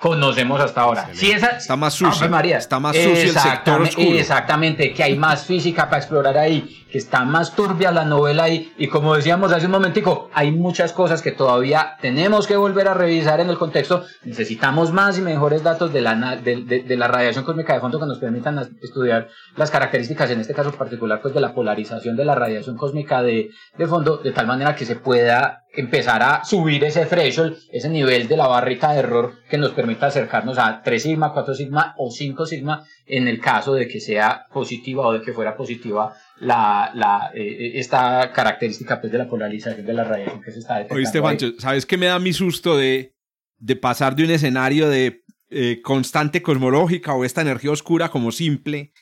conocemos 0.00 0.60
hasta 0.60 0.82
ahora. 0.82 1.08
Si 1.12 1.30
esa, 1.30 1.56
está 1.56 1.76
más 1.76 1.94
sucio. 1.94 2.28
María, 2.28 2.58
está 2.58 2.78
más 2.78 2.96
sucio 2.96 3.12
el 3.12 3.30
sector 3.32 3.82
oscuro. 3.82 4.18
Exactamente, 4.18 4.92
que 4.92 5.02
hay 5.02 5.16
más 5.16 5.44
física 5.44 5.84
para 5.86 5.98
explorar 5.98 6.36
ahí, 6.36 6.85
está 6.96 7.24
más 7.24 7.54
turbia 7.54 7.90
la 7.90 8.04
novela 8.04 8.44
ahí. 8.44 8.72
Y 8.78 8.88
como 8.88 9.14
decíamos 9.14 9.52
hace 9.52 9.66
un 9.66 9.72
momentico, 9.72 10.30
hay 10.32 10.52
muchas 10.52 10.92
cosas 10.92 11.22
que 11.22 11.32
todavía 11.32 11.96
tenemos 12.00 12.46
que 12.46 12.56
volver 12.56 12.88
a 12.88 12.94
revisar 12.94 13.40
en 13.40 13.50
el 13.50 13.58
contexto. 13.58 14.04
Necesitamos 14.24 14.92
más 14.92 15.18
y 15.18 15.22
mejores 15.22 15.62
datos 15.62 15.92
de 15.92 16.00
la, 16.00 16.36
de, 16.36 16.96
la 16.96 17.08
radiación 17.08 17.44
cósmica 17.44 17.74
de 17.74 17.80
fondo 17.80 18.00
que 18.00 18.06
nos 18.06 18.18
permitan 18.18 18.58
estudiar 18.82 19.28
las 19.56 19.70
características, 19.70 20.30
en 20.30 20.40
este 20.40 20.54
caso 20.54 20.72
particular, 20.72 21.20
pues 21.20 21.34
de 21.34 21.40
la 21.40 21.54
polarización 21.54 22.16
de 22.16 22.24
la 22.24 22.34
radiación 22.34 22.76
cósmica 22.76 23.22
de, 23.22 23.50
de 23.76 23.86
fondo, 23.86 24.18
de 24.18 24.32
tal 24.32 24.46
manera 24.46 24.74
que 24.74 24.84
se 24.84 24.96
pueda 24.96 25.64
empezar 25.76 26.22
a 26.22 26.44
subir 26.44 26.82
ese 26.84 27.04
threshold, 27.06 27.56
ese 27.70 27.88
nivel 27.88 28.28
de 28.28 28.36
la 28.36 28.46
barrita 28.46 28.92
de 28.92 29.00
error 29.00 29.34
que 29.48 29.58
nos 29.58 29.72
permita 29.72 30.06
acercarnos 30.06 30.58
a 30.58 30.82
3 30.82 31.02
sigma, 31.02 31.32
4 31.32 31.54
sigma 31.54 31.94
o 31.98 32.10
5 32.10 32.46
sigma 32.46 32.84
en 33.06 33.28
el 33.28 33.40
caso 33.40 33.74
de 33.74 33.86
que 33.86 34.00
sea 34.00 34.46
positiva 34.52 35.06
o 35.06 35.12
de 35.12 35.20
que 35.20 35.32
fuera 35.32 35.56
positiva 35.56 36.14
la, 36.38 36.90
la, 36.94 37.30
eh, 37.34 37.72
esta 37.74 38.32
característica 38.32 39.00
pues, 39.00 39.12
de 39.12 39.18
la 39.18 39.28
polarización 39.28 39.86
de 39.86 39.92
la 39.92 40.04
radiación 40.04 40.42
que 40.42 40.52
se 40.52 40.58
está 40.58 40.74
detectando. 40.76 40.98
Oíste, 40.98 41.22
Pancho, 41.22 41.52
¿sabes 41.58 41.86
qué 41.86 41.96
me 41.96 42.06
da 42.06 42.18
mi 42.18 42.32
susto 42.32 42.76
de, 42.76 43.14
de 43.58 43.76
pasar 43.76 44.16
de 44.16 44.24
un 44.24 44.30
escenario 44.30 44.88
de 44.88 45.22
eh, 45.50 45.80
constante 45.82 46.42
cosmológica 46.42 47.14
o 47.14 47.24
esta 47.24 47.42
energía 47.42 47.70
oscura 47.70 48.10
como 48.10 48.32
simple 48.32 48.92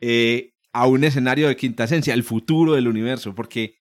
eh, 0.00 0.54
a 0.72 0.86
un 0.86 1.04
escenario 1.04 1.48
de 1.48 1.56
quinta 1.56 1.84
esencia, 1.84 2.14
el 2.14 2.24
futuro 2.24 2.74
del 2.74 2.88
universo? 2.88 3.34
Porque 3.34 3.78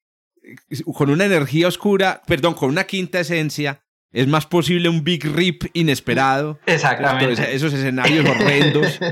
con 0.94 1.10
una 1.10 1.26
energía 1.26 1.68
oscura, 1.68 2.22
perdón, 2.26 2.54
con 2.54 2.70
una 2.70 2.86
quinta 2.86 3.20
esencia, 3.20 3.84
es 4.12 4.28
más 4.28 4.46
posible 4.46 4.90
un 4.90 5.04
Big 5.04 5.26
Rip 5.26 5.64
inesperado. 5.74 6.60
Exactamente. 6.66 7.54
esos 7.54 7.74
escenarios 7.74 8.26
horrendos. 8.28 9.00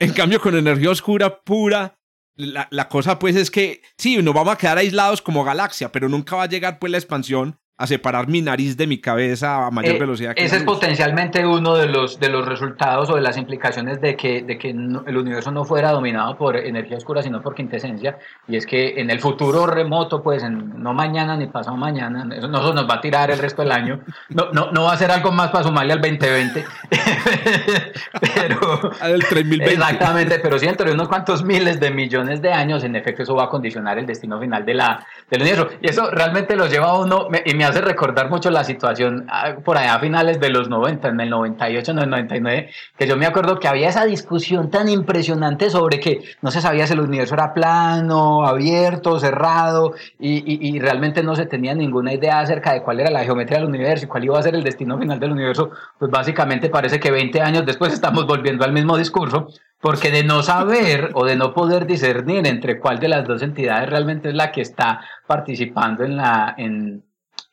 En, 0.00 0.12
cambio, 0.12 0.40
con 0.40 0.56
energía 0.56 0.90
oscura 0.90 1.40
pura, 1.40 1.97
la, 2.38 2.68
la, 2.70 2.88
cosa 2.88 3.18
pues 3.18 3.36
es 3.36 3.50
que 3.50 3.82
sí, 3.98 4.16
nos 4.22 4.32
vamos 4.32 4.54
a 4.54 4.58
quedar 4.58 4.78
aislados 4.78 5.20
como 5.20 5.44
galaxia, 5.44 5.92
pero 5.92 6.08
nunca 6.08 6.36
va 6.36 6.44
a 6.44 6.48
llegar 6.48 6.78
pues 6.78 6.90
la 6.90 6.98
expansión 6.98 7.58
a 7.78 7.86
separar 7.86 8.26
mi 8.26 8.42
nariz 8.42 8.76
de 8.76 8.88
mi 8.88 8.98
cabeza 8.98 9.66
a 9.66 9.70
mayor 9.70 9.94
eh, 9.94 9.98
velocidad. 10.00 10.32
ese 10.34 10.56
es 10.56 10.64
potencialmente 10.64 11.46
uno 11.46 11.76
de 11.76 11.86
los, 11.86 12.18
de 12.18 12.28
los 12.28 12.44
resultados 12.44 13.08
o 13.08 13.14
de 13.14 13.20
las 13.20 13.36
implicaciones 13.36 14.00
de 14.00 14.16
que, 14.16 14.42
de 14.42 14.58
que 14.58 14.70
el 14.70 15.16
universo 15.16 15.52
no 15.52 15.64
fuera 15.64 15.92
dominado 15.92 16.36
por 16.36 16.56
energía 16.56 16.96
oscura, 16.96 17.22
sino 17.22 17.40
por 17.40 17.54
quintesencia. 17.54 18.18
Y 18.48 18.56
es 18.56 18.66
que 18.66 19.00
en 19.00 19.10
el 19.10 19.20
futuro 19.20 19.64
remoto, 19.68 20.20
pues 20.24 20.42
en, 20.42 20.82
no 20.82 20.92
mañana 20.92 21.36
ni 21.36 21.46
pasado 21.46 21.76
mañana, 21.76 22.26
eso 22.36 22.48
no 22.48 22.72
nos 22.72 22.90
va 22.90 22.94
a 22.94 23.00
tirar 23.00 23.30
el 23.30 23.38
resto 23.38 23.62
del 23.62 23.70
año. 23.70 24.00
No, 24.30 24.50
no, 24.52 24.72
no 24.72 24.82
va 24.82 24.94
a 24.94 24.96
ser 24.96 25.12
algo 25.12 25.30
más 25.30 25.50
para 25.50 25.62
sumarle 25.62 25.92
al 25.92 26.00
2020. 26.00 26.64
pero, 28.34 28.90
al 29.00 29.24
3020. 29.24 29.72
Exactamente, 29.72 30.40
pero 30.40 30.58
sí, 30.58 30.66
entre 30.66 30.90
unos 30.90 31.06
cuantos 31.06 31.44
miles 31.44 31.78
de 31.78 31.92
millones 31.92 32.42
de 32.42 32.52
años, 32.52 32.82
en 32.82 32.96
efecto, 32.96 33.22
eso 33.22 33.36
va 33.36 33.44
a 33.44 33.48
condicionar 33.48 34.00
el 34.00 34.06
destino 34.06 34.40
final 34.40 34.64
de 34.64 34.74
la, 34.74 35.06
del 35.30 35.42
universo. 35.42 35.68
Y 35.80 35.88
eso 35.88 36.10
realmente 36.10 36.56
lo 36.56 36.66
lleva 36.66 36.90
a 36.90 36.98
uno, 36.98 37.28
y 37.44 37.54
me 37.54 37.64
hace 37.64 37.80
recordar 37.80 38.30
mucho 38.30 38.50
la 38.50 38.64
situación 38.64 39.26
ah, 39.28 39.56
por 39.64 39.76
allá 39.76 39.94
a 39.94 40.00
finales 40.00 40.40
de 40.40 40.50
los 40.50 40.68
90, 40.68 41.08
en 41.08 41.20
el 41.20 41.30
98, 41.30 41.90
en 41.92 41.98
el 41.98 42.10
99, 42.10 42.70
que 42.96 43.06
yo 43.06 43.16
me 43.16 43.26
acuerdo 43.26 43.58
que 43.58 43.68
había 43.68 43.88
esa 43.88 44.04
discusión 44.04 44.70
tan 44.70 44.88
impresionante 44.88 45.70
sobre 45.70 46.00
que 46.00 46.22
no 46.42 46.50
se 46.50 46.60
sabía 46.60 46.86
si 46.86 46.94
el 46.94 47.00
universo 47.00 47.34
era 47.34 47.52
plano, 47.52 48.46
abierto, 48.46 49.18
cerrado, 49.18 49.94
y, 50.18 50.68
y, 50.68 50.78
realmente 50.78 51.22
no 51.22 51.34
se 51.34 51.46
tenía 51.46 51.74
ninguna 51.74 52.12
idea 52.12 52.40
acerca 52.40 52.72
de 52.72 52.82
cuál 52.82 53.00
era 53.00 53.10
la 53.10 53.24
geometría 53.24 53.58
del 53.58 53.68
universo 53.68 54.04
y 54.04 54.08
cuál 54.08 54.24
iba 54.24 54.38
a 54.38 54.42
ser 54.42 54.54
el 54.54 54.64
destino 54.64 54.98
final 54.98 55.18
del 55.20 55.32
universo. 55.32 55.70
Pues 55.98 56.10
básicamente 56.10 56.68
parece 56.68 57.00
que 57.00 57.10
20 57.10 57.40
años 57.40 57.66
después 57.66 57.92
estamos 57.92 58.26
volviendo 58.26 58.64
al 58.64 58.72
mismo 58.72 58.96
discurso, 58.96 59.48
porque 59.80 60.10
de 60.10 60.24
no 60.24 60.42
saber 60.42 61.10
o 61.14 61.24
de 61.24 61.36
no 61.36 61.54
poder 61.54 61.86
discernir 61.86 62.46
entre 62.46 62.78
cuál 62.80 62.98
de 62.98 63.08
las 63.08 63.26
dos 63.26 63.42
entidades 63.42 63.88
realmente 63.88 64.28
es 64.28 64.34
la 64.34 64.50
que 64.50 64.60
está 64.60 65.00
participando 65.26 66.04
en 66.04 66.16
la, 66.16 66.54
en, 66.58 67.04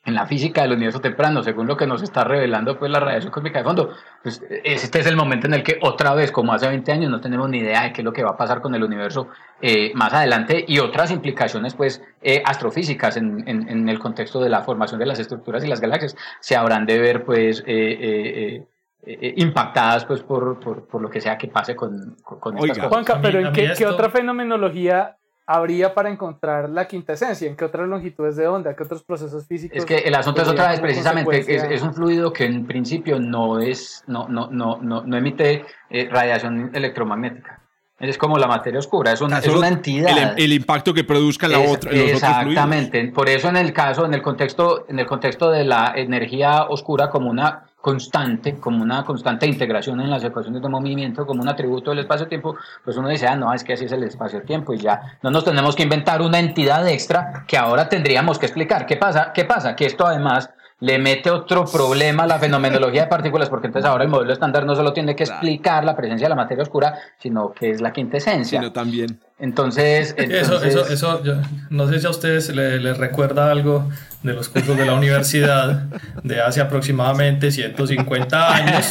en 0.06 0.14
la 0.14 0.26
física 0.26 0.62
del 0.62 0.72
universo 0.72 1.00
temprano, 1.00 1.42
según 1.42 1.66
lo 1.66 1.76
que 1.76 1.86
nos 1.86 2.02
está 2.02 2.22
revelando 2.24 2.78
pues 2.78 2.90
la 2.90 3.00
radiación 3.00 3.32
cósmica 3.32 3.58
de 3.58 3.64
fondo, 3.64 3.90
pues 4.22 4.42
este 4.64 5.00
es 5.00 5.06
el 5.06 5.16
momento 5.16 5.48
en 5.48 5.54
el 5.54 5.62
que 5.62 5.78
otra 5.82 6.14
vez, 6.14 6.30
como 6.30 6.52
hace 6.52 6.68
20 6.68 6.92
años, 6.92 7.10
no 7.10 7.20
tenemos 7.20 7.48
ni 7.48 7.58
idea 7.58 7.82
de 7.82 7.92
qué 7.92 8.02
es 8.02 8.04
lo 8.04 8.12
que 8.12 8.22
va 8.22 8.30
a 8.30 8.36
pasar 8.36 8.60
con 8.60 8.74
el 8.74 8.84
universo 8.84 9.28
eh, 9.60 9.92
más 9.94 10.12
adelante 10.12 10.64
y 10.66 10.78
otras 10.78 11.10
implicaciones 11.10 11.74
pues 11.74 12.02
eh, 12.22 12.42
astrofísicas 12.44 13.16
en, 13.16 13.44
en, 13.48 13.88
el 13.88 13.98
contexto 13.98 14.40
de 14.40 14.48
la 14.48 14.62
formación 14.62 15.00
de 15.00 15.06
las 15.06 15.18
estructuras 15.18 15.64
y 15.64 15.66
las 15.66 15.80
galaxias. 15.80 16.16
Se 16.40 16.56
habrán 16.56 16.86
de 16.86 16.98
ver 16.98 17.24
pues 17.24 17.64
eh, 17.66 18.64
impactadas 19.04 20.04
pues 20.04 20.22
por, 20.22 20.58
por, 20.58 20.86
por, 20.86 21.00
lo 21.00 21.08
que 21.08 21.20
sea 21.20 21.38
que 21.38 21.48
pase 21.48 21.76
con, 21.76 22.16
con, 22.22 22.58
estas 22.58 22.78
cosas. 22.78 22.88
Juanca, 22.88 23.20
pero 23.22 23.40
¿en 23.40 23.52
qué, 23.52 23.72
qué 23.76 23.86
otra 23.86 24.10
fenomenología 24.10 25.16
habría 25.46 25.94
para 25.94 26.10
encontrar 26.10 26.68
la 26.68 26.86
quinta 26.86 27.12
esencia? 27.12 27.48
¿En 27.48 27.56
qué 27.56 27.64
otras 27.64 27.88
longitudes 27.88 28.36
de 28.36 28.48
onda? 28.48 28.74
¿Qué 28.74 28.82
otros 28.82 29.04
procesos 29.04 29.46
físicos? 29.46 29.78
Es 29.78 29.84
que 29.84 29.98
el 29.98 30.14
asunto 30.14 30.42
es 30.42 30.48
otra 30.48 30.70
vez 30.70 30.80
precisamente, 30.80 31.74
es, 31.74 31.82
un 31.82 31.94
fluido 31.94 32.32
que 32.32 32.44
en 32.44 32.66
principio 32.66 33.20
no 33.20 33.60
es, 33.60 34.02
no, 34.06 34.28
no, 34.28 34.48
no, 34.50 34.80
no, 34.82 35.16
emite 35.16 35.64
eh, 35.88 36.08
radiación 36.10 36.70
electromagnética. 36.74 37.60
Es 37.98 38.18
como 38.18 38.36
la 38.36 38.46
materia 38.46 38.78
oscura, 38.78 39.12
es 39.12 39.22
una, 39.22 39.38
es 39.38 39.48
una 39.48 39.68
entidad. 39.68 40.34
El, 40.36 40.52
impacto 40.52 40.92
que 40.92 41.02
produzca 41.02 41.48
la 41.48 41.60
otra. 41.60 41.92
exactamente. 41.92 43.06
Por 43.08 43.26
eso 43.30 43.48
en 43.48 43.56
el 43.56 43.72
caso, 43.72 44.04
en 44.04 44.12
el 44.12 44.20
contexto, 44.20 44.84
en 44.88 44.98
el 44.98 45.06
contexto 45.06 45.50
de 45.50 45.64
la 45.64 45.94
energía 45.96 46.64
oscura 46.64 47.08
como 47.08 47.30
una 47.30 47.65
constante, 47.86 48.56
como 48.56 48.82
una 48.82 49.04
constante 49.04 49.46
integración 49.46 50.00
en 50.00 50.10
las 50.10 50.24
ecuaciones 50.24 50.60
de 50.60 50.68
movimiento, 50.68 51.24
como 51.24 51.42
un 51.42 51.48
atributo 51.48 51.90
del 51.90 52.00
espacio-tiempo, 52.00 52.56
pues 52.84 52.96
uno 52.96 53.08
dice, 53.08 53.28
ah, 53.28 53.36
no, 53.36 53.54
es 53.54 53.62
que 53.62 53.74
así 53.74 53.84
es 53.84 53.92
el 53.92 54.02
espacio-tiempo 54.02 54.74
y 54.74 54.78
ya 54.78 55.16
no 55.22 55.30
nos 55.30 55.44
tenemos 55.44 55.76
que 55.76 55.84
inventar 55.84 56.20
una 56.20 56.40
entidad 56.40 56.88
extra 56.88 57.44
que 57.46 57.56
ahora 57.56 57.88
tendríamos 57.88 58.40
que 58.40 58.46
explicar. 58.46 58.86
¿Qué 58.86 58.96
pasa? 58.96 59.32
¿Qué 59.32 59.44
pasa? 59.44 59.76
Que 59.76 59.86
esto 59.86 60.04
además 60.04 60.50
le 60.80 60.98
mete 60.98 61.30
otro 61.30 61.64
problema 61.64 62.24
a 62.24 62.26
la 62.26 62.38
fenomenología 62.38 63.02
de 63.02 63.08
partículas, 63.08 63.48
porque 63.48 63.68
entonces 63.68 63.88
ahora 63.88 64.04
el 64.04 64.10
modelo 64.10 64.32
estándar 64.32 64.66
no 64.66 64.76
solo 64.76 64.92
tiene 64.92 65.16
que 65.16 65.24
explicar 65.24 65.84
la 65.84 65.96
presencia 65.96 66.26
de 66.26 66.28
la 66.28 66.34
materia 66.34 66.62
oscura, 66.62 66.98
sino 67.18 67.52
que 67.52 67.70
es 67.70 67.80
la 67.80 67.92
quintesencia. 67.92 68.60
Sino 68.60 68.72
también. 68.72 69.18
Entonces, 69.38 70.14
Eso, 70.18 70.62
eso, 70.62 70.86
eso 70.86 71.22
no 71.70 71.88
sé 71.88 72.00
si 72.00 72.06
a 72.06 72.10
ustedes 72.10 72.54
les, 72.54 72.98
recuerda 72.98 73.50
algo 73.50 73.88
de 74.22 74.34
los 74.34 74.48
cursos 74.48 74.76
de 74.76 74.84
la 74.84 74.94
universidad 74.94 75.84
de 76.22 76.40
hace 76.40 76.60
aproximadamente 76.60 77.50
150 77.50 78.54
años, 78.54 78.88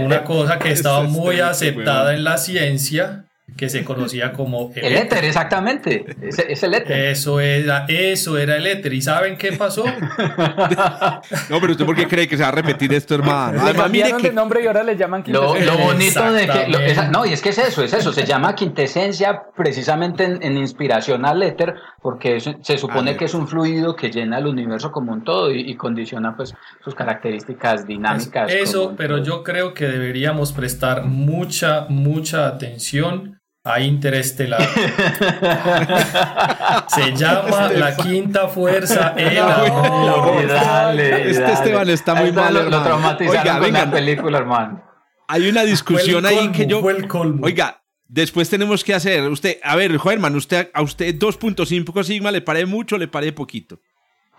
una 0.00 0.24
cosa 0.24 0.58
que 0.58 0.70
estaba 0.72 1.02
muy 1.02 1.40
aceptada 1.40 2.14
en 2.14 2.24
la 2.24 2.38
ciencia 2.38 3.24
que 3.56 3.68
se 3.68 3.84
conocía 3.84 4.32
como 4.32 4.72
el, 4.74 4.96
éter. 4.96 5.24
exactamente. 5.24 6.04
Es, 6.22 6.62
el 6.62 6.74
éter. 6.74 7.10
Eso 7.10 7.40
era, 7.40 7.84
eso 7.88 8.38
era 8.38 8.56
el 8.56 8.66
éter. 8.66 8.92
¿Y 8.92 9.02
saben 9.02 9.36
qué 9.36 9.52
pasó? 9.52 9.84
no, 9.84 11.60
pero 11.60 11.72
usted 11.72 11.84
por 11.84 11.96
qué 11.96 12.06
cree 12.06 12.28
que 12.28 12.36
se 12.36 12.42
va 12.42 12.48
a 12.48 12.52
repetir 12.52 12.92
esto, 12.92 13.14
hermano. 13.14 13.60
Además, 13.60 13.90
mire 13.90 14.14
que 14.20 14.32
nombre 14.32 14.62
y 14.62 14.66
ahora 14.66 14.82
le 14.82 14.96
llaman 14.96 15.22
quintesencia. 15.22 15.72
Lo, 15.72 15.78
bonito 15.78 16.32
de 16.32 16.46
que 16.46 17.10
no, 17.10 17.26
y 17.26 17.32
es 17.32 17.42
que 17.42 17.50
es 17.50 17.58
eso, 17.58 17.82
es 17.82 17.92
eso, 17.92 18.12
se 18.12 18.24
llama 18.24 18.54
quintesencia 18.54 19.42
precisamente 19.56 20.24
en, 20.24 20.56
inspiración 20.56 21.24
al 21.24 21.42
éter, 21.42 21.74
porque 22.02 22.40
se 22.40 22.78
supone 22.78 23.16
que 23.16 23.24
es 23.24 23.34
un 23.34 23.48
fluido 23.48 23.96
que 23.96 24.10
llena 24.10 24.38
el 24.38 24.46
universo 24.46 24.90
como 24.92 25.12
un 25.12 25.24
todo 25.24 25.50
y, 25.52 25.76
condiciona 25.76 26.36
pues 26.36 26.54
sus 26.84 26.94
características 26.94 27.86
dinámicas. 27.86 28.52
Eso, 28.52 28.94
pero 28.96 29.18
yo 29.18 29.42
creo 29.42 29.72
que 29.72 29.86
deberíamos 29.86 30.52
prestar 30.52 31.04
mucha 31.04 31.86
mucha 31.88 32.46
atención 32.46 33.39
a 33.64 33.80
Interestelar. 33.80 34.62
Se 36.88 37.14
llama 37.14 37.70
La 37.72 37.94
Quinta 37.96 38.48
Fuerza 38.48 39.14
el 39.16 39.38
amor. 39.38 40.44
este 40.98 41.52
Esteban 41.52 41.90
está 41.90 42.14
muy 42.14 42.32
mal. 42.32 42.54
Lo, 42.54 42.62
lo 42.64 42.82
traumatizaron 42.82 43.62
Oiga, 43.62 43.84
la 43.84 43.90
película, 43.90 44.38
hermano. 44.38 44.82
Hay 45.28 45.48
una 45.48 45.62
discusión 45.64 46.24
ahí 46.26 46.50
que 46.52 46.66
yo. 46.66 46.82
Oiga, 47.42 47.82
después 48.08 48.48
tenemos 48.48 48.82
que 48.82 48.94
hacer. 48.94 49.28
Usted, 49.28 49.58
a 49.62 49.76
ver, 49.76 49.98
Germán, 49.98 50.34
usted, 50.34 50.70
a 50.74 50.82
usted 50.82 51.14
2.5 51.14 52.02
sigma 52.02 52.32
le 52.32 52.40
parece 52.40 52.66
mucho 52.66 52.96
o 52.96 52.98
le 52.98 53.08
parece 53.08 53.32
poquito. 53.32 53.78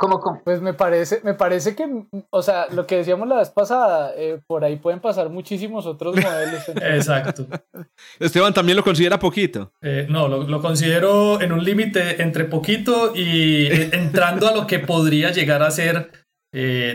¿Cómo, 0.02 0.42
Pues 0.44 0.64
me 0.64 0.74
parece, 0.74 1.22
me 1.24 1.36
parece 1.36 1.76
que, 1.76 1.88
o 2.32 2.42
sea, 2.42 2.66
lo 2.72 2.88
que 2.88 2.98
decíamos 2.98 3.28
la 3.28 3.36
vez 3.36 3.50
pasada, 3.50 4.12
eh, 4.18 4.40
por 4.48 4.66
ahí 4.66 4.78
pueden 4.78 5.00
pasar 5.00 5.30
muchísimos 5.30 5.86
otros 5.86 6.16
modelos. 6.16 6.64
Exacto. 6.76 7.46
Esteban 8.20 8.52
también 8.52 8.78
lo 8.78 8.84
considera 8.84 9.20
poquito. 9.20 9.72
Eh, 9.80 10.08
no, 10.10 10.28
lo, 10.28 10.60
considero 10.60 11.40
en 11.40 11.52
un 11.52 11.64
límite 11.64 12.20
entre 12.20 12.46
poquito 12.46 13.14
y 13.16 13.68
eh, 13.68 13.90
entrando 13.94 14.48
a 14.48 14.56
lo 14.56 14.66
que 14.66 14.80
podría 14.80 15.32
llegar 15.32 15.62
a 15.62 15.70
ser, 15.70 16.10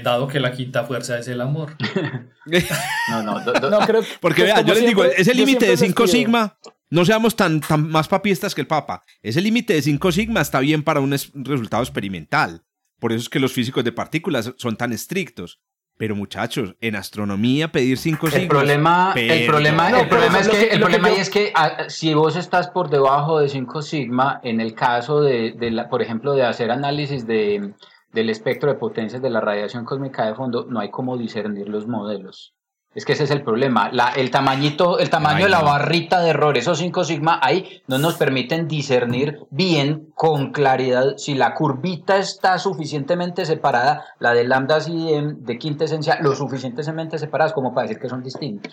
dado 0.02 0.26
que 0.26 0.40
la 0.40 0.50
quinta 0.50 0.82
fuerza 0.82 1.16
es 1.16 1.28
el 1.28 1.40
amor. 1.40 1.76
no, 3.08 3.22
no, 3.22 3.38
no, 3.70 3.78
creo 3.86 4.02
Porque 4.20 4.42
pues 4.42 4.52
vea, 4.52 4.62
yo 4.62 4.74
les 4.74 4.84
digo, 4.84 5.04
ese 5.04 5.32
límite 5.32 5.68
de 5.68 5.76
5 5.76 6.08
sigma, 6.08 6.58
no 6.90 7.04
seamos 7.04 7.36
tan, 7.36 7.60
tan 7.60 7.88
más 7.88 8.08
papistas 8.08 8.52
que 8.52 8.62
el 8.62 8.66
Papa. 8.66 9.04
Ese 9.22 9.40
límite 9.40 9.74
de 9.74 9.82
5 9.82 10.10
sigma 10.10 10.40
está 10.40 10.58
bien 10.58 10.82
para 10.82 10.98
un 10.98 11.12
resultado 11.12 11.84
experimental. 11.84 12.62
Por 12.98 13.12
eso 13.12 13.22
es 13.22 13.28
que 13.28 13.40
los 13.40 13.52
físicos 13.52 13.84
de 13.84 13.92
partículas 13.92 14.54
son 14.56 14.76
tan 14.76 14.92
estrictos. 14.92 15.60
Pero 15.98 16.14
muchachos, 16.14 16.76
en 16.82 16.94
astronomía 16.94 17.72
pedir 17.72 17.96
5 17.96 18.26
sigmas. 18.26 18.42
El 18.42 18.48
problema, 18.48 19.14
el 19.16 19.46
problema, 19.46 19.88
el 19.88 20.08
problema 20.08 20.40
es 20.40 20.48
que, 20.48 20.68
el 20.68 20.80
problema 20.80 21.10
es 21.10 21.30
que 21.30 21.54
si 21.88 22.12
vos 22.12 22.36
estás 22.36 22.68
por 22.68 22.90
debajo 22.90 23.40
de 23.40 23.48
5 23.48 23.80
sigma, 23.80 24.40
en 24.42 24.60
el 24.60 24.74
caso 24.74 25.22
de, 25.22 25.52
de 25.52 25.70
la, 25.70 25.88
por 25.88 26.02
ejemplo, 26.02 26.34
de 26.34 26.42
hacer 26.42 26.70
análisis 26.70 27.26
de, 27.26 27.72
del 28.12 28.30
espectro 28.30 28.70
de 28.70 28.78
potencias 28.78 29.22
de 29.22 29.30
la 29.30 29.40
radiación 29.40 29.84
cósmica 29.84 30.26
de 30.26 30.34
fondo, 30.34 30.66
no 30.68 30.80
hay 30.80 30.90
cómo 30.90 31.16
discernir 31.16 31.68
los 31.68 31.86
modelos. 31.86 32.55
Es 32.94 33.04
que 33.04 33.12
ese 33.12 33.24
es 33.24 33.30
el 33.30 33.42
problema. 33.42 33.90
La, 33.92 34.08
el 34.08 34.30
tamañito, 34.30 34.98
el 34.98 35.10
tamaño 35.10 35.44
de 35.44 35.50
la 35.50 35.60
barrita 35.60 36.22
de 36.22 36.30
error, 36.30 36.56
esos 36.56 36.78
5 36.78 37.04
sigma 37.04 37.38
ahí 37.42 37.82
no 37.86 37.98
nos 37.98 38.14
permiten 38.14 38.68
discernir 38.68 39.40
bien, 39.50 40.12
con 40.14 40.50
claridad, 40.50 41.18
si 41.18 41.34
la 41.34 41.52
curvita 41.52 42.16
está 42.16 42.58
suficientemente 42.58 43.44
separada, 43.44 44.06
la 44.18 44.32
de 44.32 44.44
lambda 44.44 44.78
y 44.86 45.12
de, 45.12 45.58
quinta 45.58 45.84
esencia, 45.84 46.18
lo 46.22 46.34
suficientemente 46.34 47.18
separadas 47.18 47.52
como 47.52 47.74
para 47.74 47.86
decir 47.86 48.00
que 48.00 48.08
son 48.08 48.22
distintos. 48.22 48.72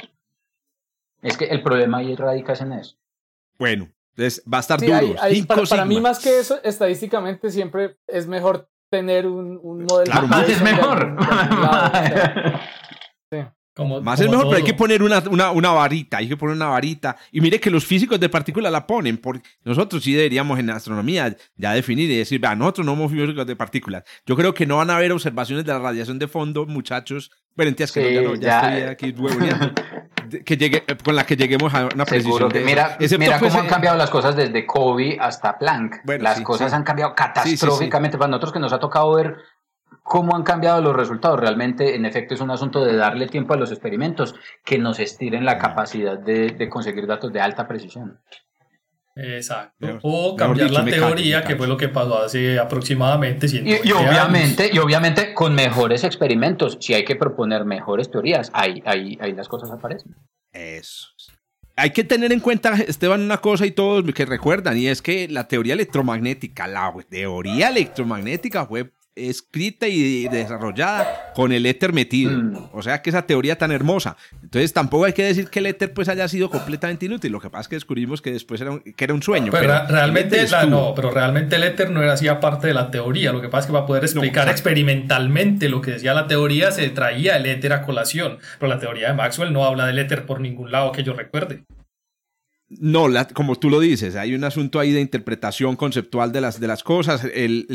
Es 1.21 1.37
que 1.37 1.45
el 1.45 1.61
problema 1.61 1.97
ahí 1.97 2.15
radica 2.15 2.53
en 2.53 2.73
eso. 2.73 2.95
Bueno, 3.59 3.89
entonces 4.15 4.43
va 4.51 4.57
a 4.57 4.61
estar 4.61 4.79
duro. 4.79 5.15
para, 5.69 5.85
mí, 5.85 5.99
más 5.99 6.19
que 6.19 6.39
eso, 6.39 6.61
estadísticamente 6.63 7.49
siempre 7.49 7.97
es 8.07 8.27
mejor 8.27 8.69
tener 8.89 9.27
un, 9.27 9.85
modelo. 9.85 10.11
Claro, 10.11 10.27
más 10.27 10.47
es 10.47 10.61
mejor. 10.61 11.17
Más 14.03 14.19
es 14.19 14.29
mejor, 14.29 14.45
pero 14.45 14.57
hay 14.57 14.63
que 14.63 14.75
poner 14.75 15.01
una, 15.01 15.23
una, 15.51 15.71
varita, 15.71 16.17
hay 16.17 16.27
que 16.27 16.37
poner 16.37 16.55
una 16.55 16.67
varita. 16.67 17.17
Y 17.31 17.41
mire 17.41 17.59
que 17.59 17.71
los 17.71 17.83
físicos 17.85 18.19
de 18.19 18.29
partículas 18.29 18.71
la 18.71 18.85
ponen, 18.85 19.17
porque 19.17 19.41
nosotros 19.63 20.03
sí 20.03 20.13
deberíamos 20.13 20.59
en 20.59 20.69
astronomía 20.69 21.35
ya 21.55 21.73
definir 21.73 22.09
y 22.11 22.17
decir, 22.17 22.39
vea, 22.39 22.55
nosotros 22.55 22.85
no 22.85 22.93
somos 22.93 23.11
físicos 23.11 23.47
de 23.47 23.55
partículas. 23.55 24.03
Yo 24.27 24.35
creo 24.35 24.53
que 24.53 24.67
no 24.67 24.77
van 24.77 24.91
a 24.91 24.97
haber 24.97 25.11
observaciones 25.11 25.65
de 25.65 25.73
la 25.73 25.79
radiación 25.79 26.19
de 26.19 26.27
fondo, 26.27 26.67
muchachos. 26.67 27.31
Pero 27.55 27.69
entiendes 27.69 27.91
que 27.91 28.21
no, 28.21 28.35
ya, 28.35 28.77
estoy 28.77 28.89
aquí 28.89 29.13
que 30.45 30.57
llegue, 30.57 30.83
con 31.03 31.15
la 31.15 31.25
que 31.25 31.35
lleguemos 31.35 31.73
a 31.73 31.89
una 31.93 32.05
precisión. 32.05 32.49
De 32.49 32.63
mira, 32.63 32.97
mira 33.19 33.39
cómo 33.39 33.59
han 33.59 33.67
cambiado 33.67 33.97
las 33.97 34.09
cosas 34.09 34.35
desde 34.35 34.65
Kobe 34.65 35.17
hasta 35.19 35.57
Planck. 35.57 36.01
las 36.19 36.41
cosas 36.41 36.73
han 36.73 36.83
cambiado 36.83 37.13
catastróficamente. 37.15 38.17
Para 38.17 38.29
nosotros 38.29 38.53
que 38.53 38.59
nos 38.59 38.73
ha 38.73 38.79
tocado 38.79 39.13
ver 39.13 39.37
cómo 40.01 40.35
han 40.35 40.43
cambiado 40.43 40.81
los 40.81 40.95
resultados. 40.95 41.39
Realmente, 41.39 41.95
en 41.95 42.05
efecto, 42.05 42.33
es 42.33 42.41
un 42.41 42.51
asunto 42.51 42.83
de 42.83 42.95
darle 42.95 43.27
tiempo 43.27 43.53
a 43.53 43.57
los 43.57 43.71
experimentos 43.71 44.35
que 44.63 44.77
nos 44.77 44.99
estiren 44.99 45.45
la 45.45 45.57
capacidad 45.57 46.17
de, 46.17 46.69
conseguir 46.69 47.05
datos 47.05 47.31
de 47.31 47.41
alta 47.41 47.67
precisión. 47.67 48.19
Exacto. 49.15 49.99
O 50.01 50.35
cambiar 50.35 50.71
la 50.71 50.85
teoría, 50.85 51.43
que 51.43 51.55
fue 51.55 51.67
lo 51.67 51.77
que 51.77 51.89
pasó 51.89 52.23
hace 52.23 52.57
aproximadamente 52.57 53.47
100 53.47 53.67
y, 53.67 53.71
y 53.83 53.91
obviamente, 53.91 54.71
y 54.73 54.79
obviamente 54.79 55.35
con 55.35 55.53
mejores 55.53 56.03
experimentos, 56.03 56.79
si 56.81 56.95
hay 56.95 57.05
que 57.05 57.15
proponer 57.15 57.63
mejores 57.63 58.09
teorías, 58.09 58.49
ahí, 58.53 58.81
ahí, 58.85 59.17
ahí 59.21 59.33
las 59.33 59.47
cosas 59.47 59.69
aparecen. 59.69 60.15
Eso. 60.51 61.09
Hay 61.75 61.89
que 61.89 62.03
tener 62.03 62.31
en 62.31 62.39
cuenta, 62.39 62.73
Esteban, 62.75 63.21
una 63.21 63.37
cosa 63.37 63.65
y 63.65 63.71
todos 63.71 64.03
que 64.13 64.25
recuerdan, 64.25 64.77
y 64.77 64.87
es 64.87 65.01
que 65.01 65.27
la 65.27 65.47
teoría 65.47 65.73
electromagnética, 65.73 66.67
la 66.67 66.93
teoría 67.09 67.69
electromagnética 67.69 68.65
fue 68.65 68.91
escrita 69.15 69.87
y 69.87 70.27
desarrollada 70.27 71.33
con 71.35 71.51
el 71.51 71.65
éter 71.65 71.93
metido. 71.93 72.31
Mm. 72.31 72.69
O 72.73 72.81
sea 72.81 73.01
que 73.01 73.09
esa 73.09 73.23
teoría 73.23 73.57
tan 73.57 73.71
hermosa. 73.71 74.17
Entonces 74.41 74.73
tampoco 74.73 75.05
hay 75.05 75.13
que 75.13 75.23
decir 75.23 75.49
que 75.49 75.59
el 75.59 75.67
éter 75.67 75.93
pues 75.93 76.09
haya 76.09 76.27
sido 76.27 76.49
completamente 76.49 77.05
inútil. 77.05 77.31
Lo 77.31 77.39
que 77.39 77.49
pasa 77.49 77.61
es 77.61 77.67
que 77.67 77.75
descubrimos 77.75 78.21
que 78.21 78.31
después 78.31 78.61
era 78.61 78.71
un, 78.71 78.79
que 78.81 79.03
era 79.03 79.13
un 79.13 79.21
sueño. 79.21 79.51
Pero, 79.51 79.87
realmente 79.87 80.45
no, 80.67 80.93
pero 80.95 81.11
realmente 81.11 81.55
el 81.55 81.63
éter 81.63 81.91
no 81.91 82.01
era 82.01 82.13
hacía 82.13 82.39
parte 82.39 82.67
de 82.67 82.73
la 82.73 82.91
teoría. 82.91 83.31
Lo 83.31 83.41
que 83.41 83.49
pasa 83.49 83.61
es 83.61 83.65
que 83.67 83.73
para 83.73 83.85
poder 83.85 84.03
explicar 84.03 84.49
experimentalmente 84.49 85.69
lo 85.69 85.81
que 85.81 85.91
decía 85.91 86.13
la 86.13 86.27
teoría 86.27 86.71
se 86.71 86.89
traía 86.89 87.37
el 87.37 87.45
éter 87.45 87.73
a 87.73 87.81
colación. 87.81 88.39
Pero 88.59 88.71
la 88.71 88.79
teoría 88.79 89.09
de 89.09 89.13
Maxwell 89.13 89.53
no 89.53 89.65
habla 89.65 89.87
del 89.87 89.99
éter 89.99 90.25
por 90.25 90.39
ningún 90.39 90.71
lado 90.71 90.91
que 90.91 91.03
yo 91.03 91.13
recuerde. 91.13 91.63
No, 92.79 93.07
como 93.33 93.55
tú 93.55 93.69
lo 93.69 93.79
dices, 93.79 94.15
hay 94.15 94.35
un 94.35 94.43
asunto 94.43 94.79
ahí 94.79 94.91
de 94.91 95.01
interpretación 95.01 95.75
conceptual 95.75 96.31
de 96.31 96.41
las, 96.41 96.59
de 96.59 96.67
las 96.67 96.83
cosas, 96.83 97.25
el, 97.33 97.67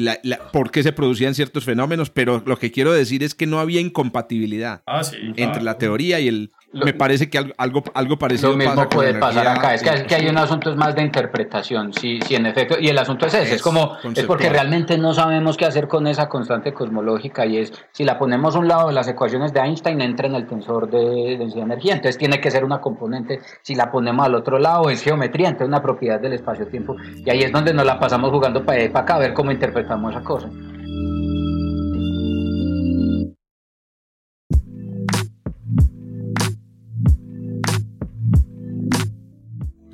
por 0.53 0.71
qué 0.71 0.83
se 0.83 0.93
producían 0.93 1.35
ciertos 1.35 1.65
fenómenos, 1.65 2.11
pero 2.11 2.43
lo 2.47 2.59
que 2.59 2.71
quiero 2.71 2.93
decir 2.93 3.23
es 3.23 3.35
que 3.35 3.47
no 3.47 3.61
había 3.61 3.81
incompatibilidad 3.81 4.83
ah, 4.87 5.03
entre 5.37 5.63
la 5.63 5.79
teoría 5.79 6.21
y 6.21 6.29
el, 6.29 6.53
me 6.73 6.93
parece 6.93 7.31
que 7.31 7.39
algo, 7.39 7.83
algo, 7.95 8.19
parecido 8.19 8.51
lo 8.51 8.57
mismo 8.59 8.89
puede 8.89 9.15
pasar 9.15 9.47
acá. 9.47 9.75
Es 9.75 9.83
que, 9.83 10.15
hay 10.15 10.29
un 10.29 10.39
asunto 10.39 10.75
más 10.77 10.95
de 10.95 11.03
interpretación, 11.03 11.93
sí, 11.93 12.21
sí, 12.27 12.35
en 12.35 12.47
efecto. 12.47 12.77
Y 12.79 12.89
el 12.89 12.99
asunto 12.99 13.27
es 13.27 13.35
ese, 13.35 13.55
es, 13.55 13.63
como, 13.63 13.97
es 14.15 14.25
porque 14.25 14.49
realmente 14.49 14.99
no 14.99 15.15
sabemos 15.15 15.57
qué 15.57 15.65
hacer 15.65 15.89
con 15.89 16.07
esa 16.07 16.29
constante 16.29 16.73
cosmológica 16.73 17.47
y 17.47 17.59
es, 17.59 17.73
si 17.93 18.05
la 18.05 18.19
ponemos 18.19 18.55
a 18.55 18.59
un 18.59 18.69
lado 18.69 18.89
de 18.89 18.95
las 18.95 19.09
ecuaciones 19.09 19.53
de 19.53 19.61
Einstein, 19.61 20.01
entra 20.01 20.27
en 20.27 20.35
el 20.35 20.47
tensor 20.47 20.91
de 20.91 21.37
densidad 21.39 21.67
de 21.67 21.73
energía. 21.73 21.95
Entonces 21.95 22.19
tiene 22.19 22.41
que 22.41 22.51
ser 22.51 22.65
una 22.65 22.81
componente. 22.81 23.41
Si 23.63 23.75
la 23.75 23.91
ponemos 23.91 24.27
al 24.27 24.35
otro 24.35 24.59
lado, 24.59 24.91
es 24.91 25.03
geometría, 25.03 25.49
entonces 25.49 25.69
una 25.69 25.83
propiedad 25.83 26.21
del 26.21 26.35
espacio-tiempo. 26.35 26.97
Y 27.25 27.31
ahí 27.31 27.43
es 27.43 27.53
donde 27.53 27.73
nos 27.73 27.87
la 27.87 27.99
pasamos 27.99 28.31
jugando 28.31 28.65
para 28.65 28.79
para 28.91 29.05
acá, 29.05 29.15
a 29.17 29.19
ver 29.19 29.35
cómo 29.35 29.51
interpretamos 29.51 30.13
esa 30.13 30.23
cosa. 30.23 30.49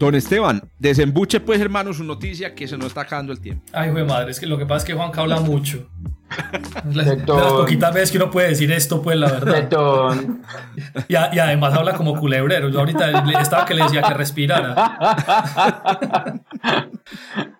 Don 0.05 0.15
Esteban, 0.15 0.61
desembuche 0.79 1.41
pues 1.41 1.59
hermano 1.63 1.95
su 1.95 2.05
noticia 2.05 2.55
que 2.55 2.69
se 2.69 2.77
nos 2.77 2.89
está 2.89 3.01
acabando 3.01 3.33
el 3.33 3.41
tiempo. 3.41 3.65
Ay, 3.73 3.91
güey 3.91 4.05
madre, 4.05 4.33
es 4.33 4.39
que 4.39 4.47
lo 4.47 4.59
que 4.59 4.67
pasa 4.67 4.79
es 4.79 4.85
que 4.85 4.93
Juanca 4.93 5.23
habla 5.23 5.41
mucho. 5.41 5.89
Las, 6.93 7.07
las, 7.07 7.27
poquitas 7.27 7.95
veces 7.95 8.11
que 8.11 8.17
uno 8.17 8.29
puede 8.31 8.49
decir 8.49 8.73
esto, 8.73 9.01
pues 9.01 9.17
la 9.17 9.31
verdad. 9.31 9.69
Y, 11.07 11.13
y, 11.13 11.39
además 11.39 11.75
habla 11.75 11.95
como 11.95 12.19
culebrero. 12.19 12.69
Yo 12.71 12.81
ahorita 12.81 13.25
estaba 13.41 13.65
que 13.65 13.75
le 13.75 13.85
decía 13.85 14.03
que 14.03 14.15
respirara. 14.15 14.75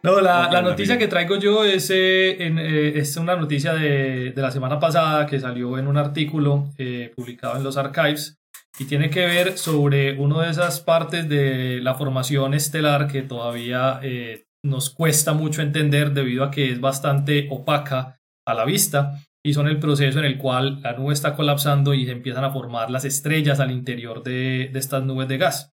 No, 0.03 0.21
la, 0.21 0.51
la 0.51 0.61
noticia 0.61 0.99
que 0.99 1.07
traigo 1.07 1.37
yo 1.37 1.65
es, 1.65 1.89
eh, 1.91 2.37
eh, 2.41 2.93
es 2.97 3.17
una 3.17 3.37
noticia 3.37 3.75
de, 3.75 4.33
de, 4.35 4.43
la 4.43 4.51
semana 4.51 4.81
pasada 4.81 5.27
que 5.27 5.39
salió 5.39 5.79
en 5.79 5.87
un 5.87 5.97
artículo 5.97 6.71
eh, 6.77 7.13
publicado 7.15 7.57
en 7.57 7.63
los 7.63 7.77
archives 7.77 8.44
y 8.79 8.87
tiene 8.87 9.11
que 9.11 9.25
ver 9.27 9.57
sobre 9.57 10.19
una 10.19 10.43
de 10.43 10.51
esas 10.51 10.81
partes 10.81 11.29
de 11.29 11.81
la 11.81 11.95
formación 11.95 12.55
estelar 12.55 13.07
que 13.07 13.23
todavía 13.23 14.01
eh, 14.03 14.47
nos 14.65 14.91
cuesta 14.91 15.33
mucho 15.33 15.63
entender 15.63 16.13
debido 16.13 16.43
a 16.43 16.51
que 16.51 16.71
es 16.71 16.81
bastante 16.81 17.47
opaca 17.51 18.21
a 18.47 18.55
la 18.55 18.65
vista 18.65 19.21
y 19.45 19.53
son 19.53 19.69
el 19.69 19.79
proceso 19.79 20.19
en 20.19 20.25
el 20.25 20.39
cual 20.39 20.81
la 20.83 20.95
nube 20.95 21.13
está 21.13 21.37
colapsando 21.37 21.95
y 21.95 22.07
se 22.07 22.13
empiezan 22.13 22.45
a 22.45 22.51
formar 22.51 22.91
las 22.91 23.05
estrellas 23.05 23.61
al 23.61 23.71
interior 23.71 24.23
de, 24.23 24.71
estas 24.75 25.05
nubes 25.05 25.29
de 25.29 25.39
gas. 25.39 25.71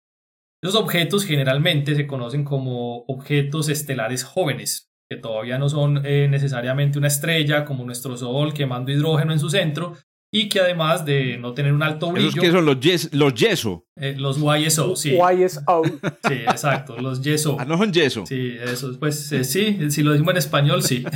Esos 0.61 0.75
objetos 0.75 1.23
generalmente 1.23 1.95
se 1.95 2.07
conocen 2.07 2.43
como 2.43 3.05
objetos 3.07 3.69
estelares 3.69 4.23
jóvenes, 4.23 4.89
que 5.09 5.17
todavía 5.17 5.57
no 5.57 5.69
son 5.69 6.05
eh, 6.05 6.27
necesariamente 6.29 6.97
una 6.97 7.07
estrella 7.07 7.63
como 7.63 7.85
nuestro 7.85 8.17
Sol 8.17 8.53
quemando 8.53 8.91
hidrógeno 8.91 9.31
en 9.31 9.39
su 9.39 9.49
centro, 9.49 9.93
y 10.32 10.47
que 10.49 10.59
además 10.59 11.05
de 11.05 11.38
no 11.38 11.53
tener 11.53 11.73
un 11.73 11.82
alto 11.82 12.11
brillo. 12.11 12.30
¿Esos 12.30 12.39
que 12.39 12.51
son 12.51 12.65
los, 12.65 12.80
yes, 12.80 13.13
los 13.13 13.34
yeso? 13.34 13.86
Eh, 13.95 14.15
los 14.17 14.38
YSO, 14.38 14.95
sí. 14.95 15.17
YSO. 15.17 15.82
Sí, 16.27 16.34
exacto, 16.47 16.97
los 16.99 17.21
yeso. 17.21 17.57
Ah, 17.59 17.65
no 17.65 17.77
son 17.77 17.91
yeso. 17.91 18.25
Sí, 18.25 18.55
eso, 18.63 18.95
pues 18.99 19.32
eh, 19.32 19.43
sí, 19.43 19.89
si 19.89 20.03
lo 20.03 20.11
decimos 20.11 20.32
en 20.32 20.38
español, 20.38 20.84
sí. 20.84 21.03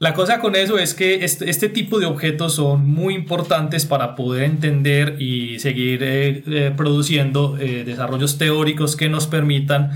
La 0.00 0.12
cosa 0.12 0.40
con 0.40 0.56
eso 0.56 0.76
es 0.76 0.92
que 0.92 1.24
este, 1.24 1.48
este, 1.48 1.68
tipo 1.68 2.00
de 2.00 2.06
objetos 2.06 2.54
son 2.54 2.84
muy 2.84 3.14
importantes 3.14 3.86
para 3.86 4.16
poder 4.16 4.42
entender 4.42 5.16
y 5.22 5.60
seguir 5.60 6.00
eh, 6.02 6.74
produciendo 6.76 7.52
desarrollos 7.54 8.36
teóricos 8.36 8.96
que 8.96 9.08
nos 9.08 9.28
permitan 9.28 9.92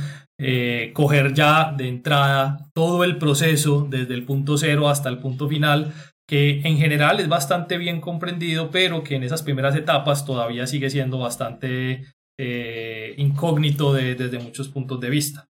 coger 0.93 1.35
ya 1.35 1.75
de 1.77 1.89
entrada 1.89 2.71
todo 2.73 3.03
el 3.03 3.19
proceso 3.19 3.89
desde 3.91 4.15
el 4.15 4.23
punto 4.23 4.57
cero 4.57 4.89
hasta 4.89 5.09
el 5.09 5.19
punto 5.19 5.49
final 5.49 5.93
que 6.29 6.61
en 6.61 6.77
general 6.77 7.21
es 7.21 7.29
bastante 7.29 7.79
bien 7.79 8.01
comprendido, 8.01 8.71
pero 8.71 9.03
que 9.03 9.17
en 9.17 9.23
esas 9.23 9.43
primeras 9.43 9.75
etapas 9.75 10.27
todavía 10.27 10.67
sigue 10.67 10.91
siendo 10.91 11.19
bastante 11.19 12.05
eh, 12.39 13.15
incógnito 13.17 13.95
desde 13.95 14.39
muchos 14.39 14.69
puntos 14.69 15.01
de 15.01 15.11
vista. 15.11 15.47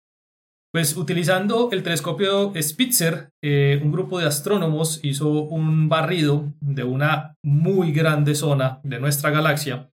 Pues 0.71 0.95
utilizando 0.95 1.69
el 1.71 1.81
telescopio 1.81 2.53
Spitzer, 2.61 3.29
eh, 3.43 3.79
un 3.83 3.91
grupo 3.91 4.19
de 4.19 4.27
astrónomos 4.27 4.99
hizo 5.03 5.29
un 5.29 5.89
barrido 5.89 6.53
de 6.59 6.83
una 6.83 7.35
muy 7.43 7.91
grande 7.91 8.35
zona 8.35 8.79
de 8.83 8.99
nuestra 8.99 9.31
galaxia 9.31 9.89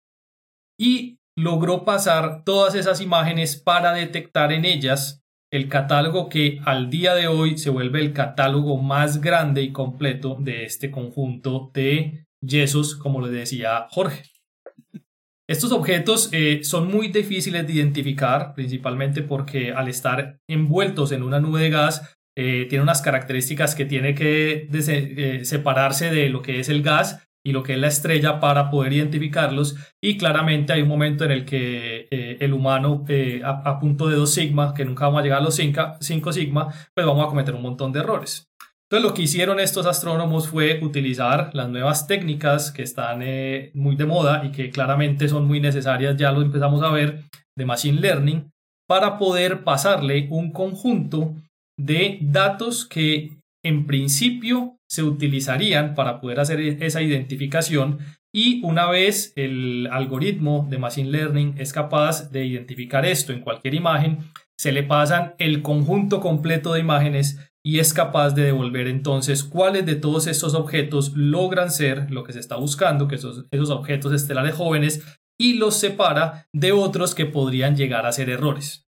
y 0.79 1.19
logró 1.37 1.85
pasar 1.85 2.45
todas 2.45 2.75
esas 2.77 3.01
imágenes 3.01 3.57
para 3.57 3.93
detectar 3.93 4.53
en 4.53 4.65
ellas 4.65 5.21
el 5.51 5.69
catálogo 5.69 6.29
que 6.29 6.61
al 6.65 6.91
día 6.91 7.15
de 7.15 7.27
hoy 7.27 7.59
se 7.59 7.71
vuelve 7.71 8.01
el 8.01 8.13
catálogo 8.13 8.77
más 8.77 9.21
grande 9.21 9.63
y 9.63 9.73
completo 9.73 10.37
de 10.41 10.65
este 10.65 10.91
conjunto 10.91 11.71
de 11.75 12.27
yesos, 12.43 12.95
como 12.95 13.21
le 13.21 13.31
decía 13.31 13.87
Jorge. 13.91 14.23
Estos 15.49 15.73
objetos 15.73 16.29
eh, 16.33 16.61
son 16.63 16.89
muy 16.89 17.09
difíciles 17.09 17.67
de 17.67 17.73
identificar, 17.73 18.53
principalmente 18.55 19.23
porque 19.23 19.73
al 19.73 19.89
estar 19.89 20.39
envueltos 20.47 21.11
en 21.13 21.23
una 21.23 21.41
nube 21.41 21.63
de 21.63 21.71
gas, 21.71 22.15
eh, 22.37 22.67
tiene 22.69 22.83
unas 22.83 23.01
características 23.01 23.75
que 23.75 23.87
tiene 23.87 24.15
que 24.15 24.69
eh, 24.71 25.45
separarse 25.45 26.11
de 26.11 26.29
lo 26.29 26.43
que 26.43 26.61
es 26.61 26.69
el 26.69 26.83
gas 26.83 27.28
y 27.45 27.53
lo 27.53 27.63
que 27.63 27.75
es 27.75 27.79
la 27.79 27.89
estrella 27.89 28.41
para 28.41 28.71
poder 28.71 28.93
identificarlos. 28.93 29.77
Y 30.03 30.19
claramente 30.19 30.73
hay 30.73 30.83
un 30.83 30.89
momento 30.89 31.25
en 31.25 31.31
el 31.31 31.45
que 31.45 32.09
el 32.11 32.53
humano 32.53 33.05
a, 33.45 33.79
punto 33.81 34.09
de 34.09 34.17
2 34.17 34.31
sigma, 34.33 34.75
que 34.75 34.85
nunca 34.85 35.07
vamos 35.07 35.21
a 35.21 35.23
llegar 35.23 35.39
a 35.39 35.45
los 35.45 35.55
5 35.55 36.33
sigma, 36.33 36.69
pues 36.95 37.07
vamos 37.07 37.25
a 37.25 37.29
cometer 37.29 37.55
un 37.55 37.63
montón 37.63 37.93
de 37.93 38.01
errores. 38.01 38.49
Entonces 38.91 39.11
lo 39.11 39.15
que 39.15 39.23
hicieron 39.23 39.61
estos 39.61 39.85
astrónomos 39.85 40.49
fue 40.49 40.81
utilizar 40.83 41.51
las 41.53 41.69
nuevas 41.69 42.07
técnicas 42.07 42.73
que 42.73 42.83
están 42.83 43.21
eh, 43.23 43.71
muy 43.75 43.97
de 43.97 44.07
moda 44.07 44.47
y 44.47 44.51
que 44.51 44.71
claramente 44.71 45.29
son 45.29 45.47
muy 45.47 45.61
necesarias, 45.61 46.17
ya 46.17 46.33
lo 46.33 46.41
empezamos 46.41 46.83
a 46.83 46.91
ver, 46.91 47.25
de 47.55 47.67
Machine 47.67 48.01
Learning, 48.01 48.51
para 48.89 49.19
poder 49.19 49.63
pasarle 49.63 50.27
un 50.31 50.53
conjunto 50.53 51.35
de 51.79 52.19
datos 52.23 52.87
que 52.87 53.37
en 53.65 53.87
principio 53.87 54.79
se 54.89 55.03
utilizarían 55.03 55.95
para 55.95 56.21
poder 56.21 56.41
hacer 56.41 56.61
esa 56.61 57.03
identificación 57.03 57.99
y 58.33 58.63
una 58.65 58.89
vez 58.89 59.33
el 59.37 59.89
algoritmo 59.91 60.67
de 60.69 60.79
Machine 60.79 61.11
Learning 61.11 61.55
es 61.59 61.73
capaz 61.73 62.31
de 62.31 62.45
identificar 62.45 63.07
esto 63.07 63.33
en 63.33 63.41
cualquier 63.41 63.75
imagen, 63.75 64.19
se 64.59 64.73
le 64.73 64.83
pasan 64.83 65.35
el 65.39 65.63
conjunto 65.63 66.21
completo 66.21 66.73
de 66.73 66.81
imágenes 66.81 67.39
y 67.65 67.81
es 67.81 67.93
capaz 67.93 68.31
de 68.31 68.45
devolver 68.45 68.89
entonces 68.89 69.45
cuáles 69.45 69.87
de 69.87 69.97
todos 69.97 70.27
estos 70.27 70.55
objetos 70.55 71.13
logran 71.15 71.71
ser 71.71 72.11
lo 72.11 72.25
que 72.25 72.33
se 72.33 72.41
está 72.41 72.57
buscando, 72.57 73.09
que 73.09 73.17
esos, 73.17 73.47
esos 73.51 73.71
objetos 73.71 74.13
estelares 74.13 74.55
jóvenes, 74.55 75.05
y 75.39 75.55
los 75.55 75.77
separa 75.77 76.49
de 76.53 76.73
otros 76.73 77.15
que 77.15 77.27
podrían 77.27 77.77
llegar 77.77 78.07
a 78.07 78.13
ser 78.13 78.31
errores. 78.31 78.88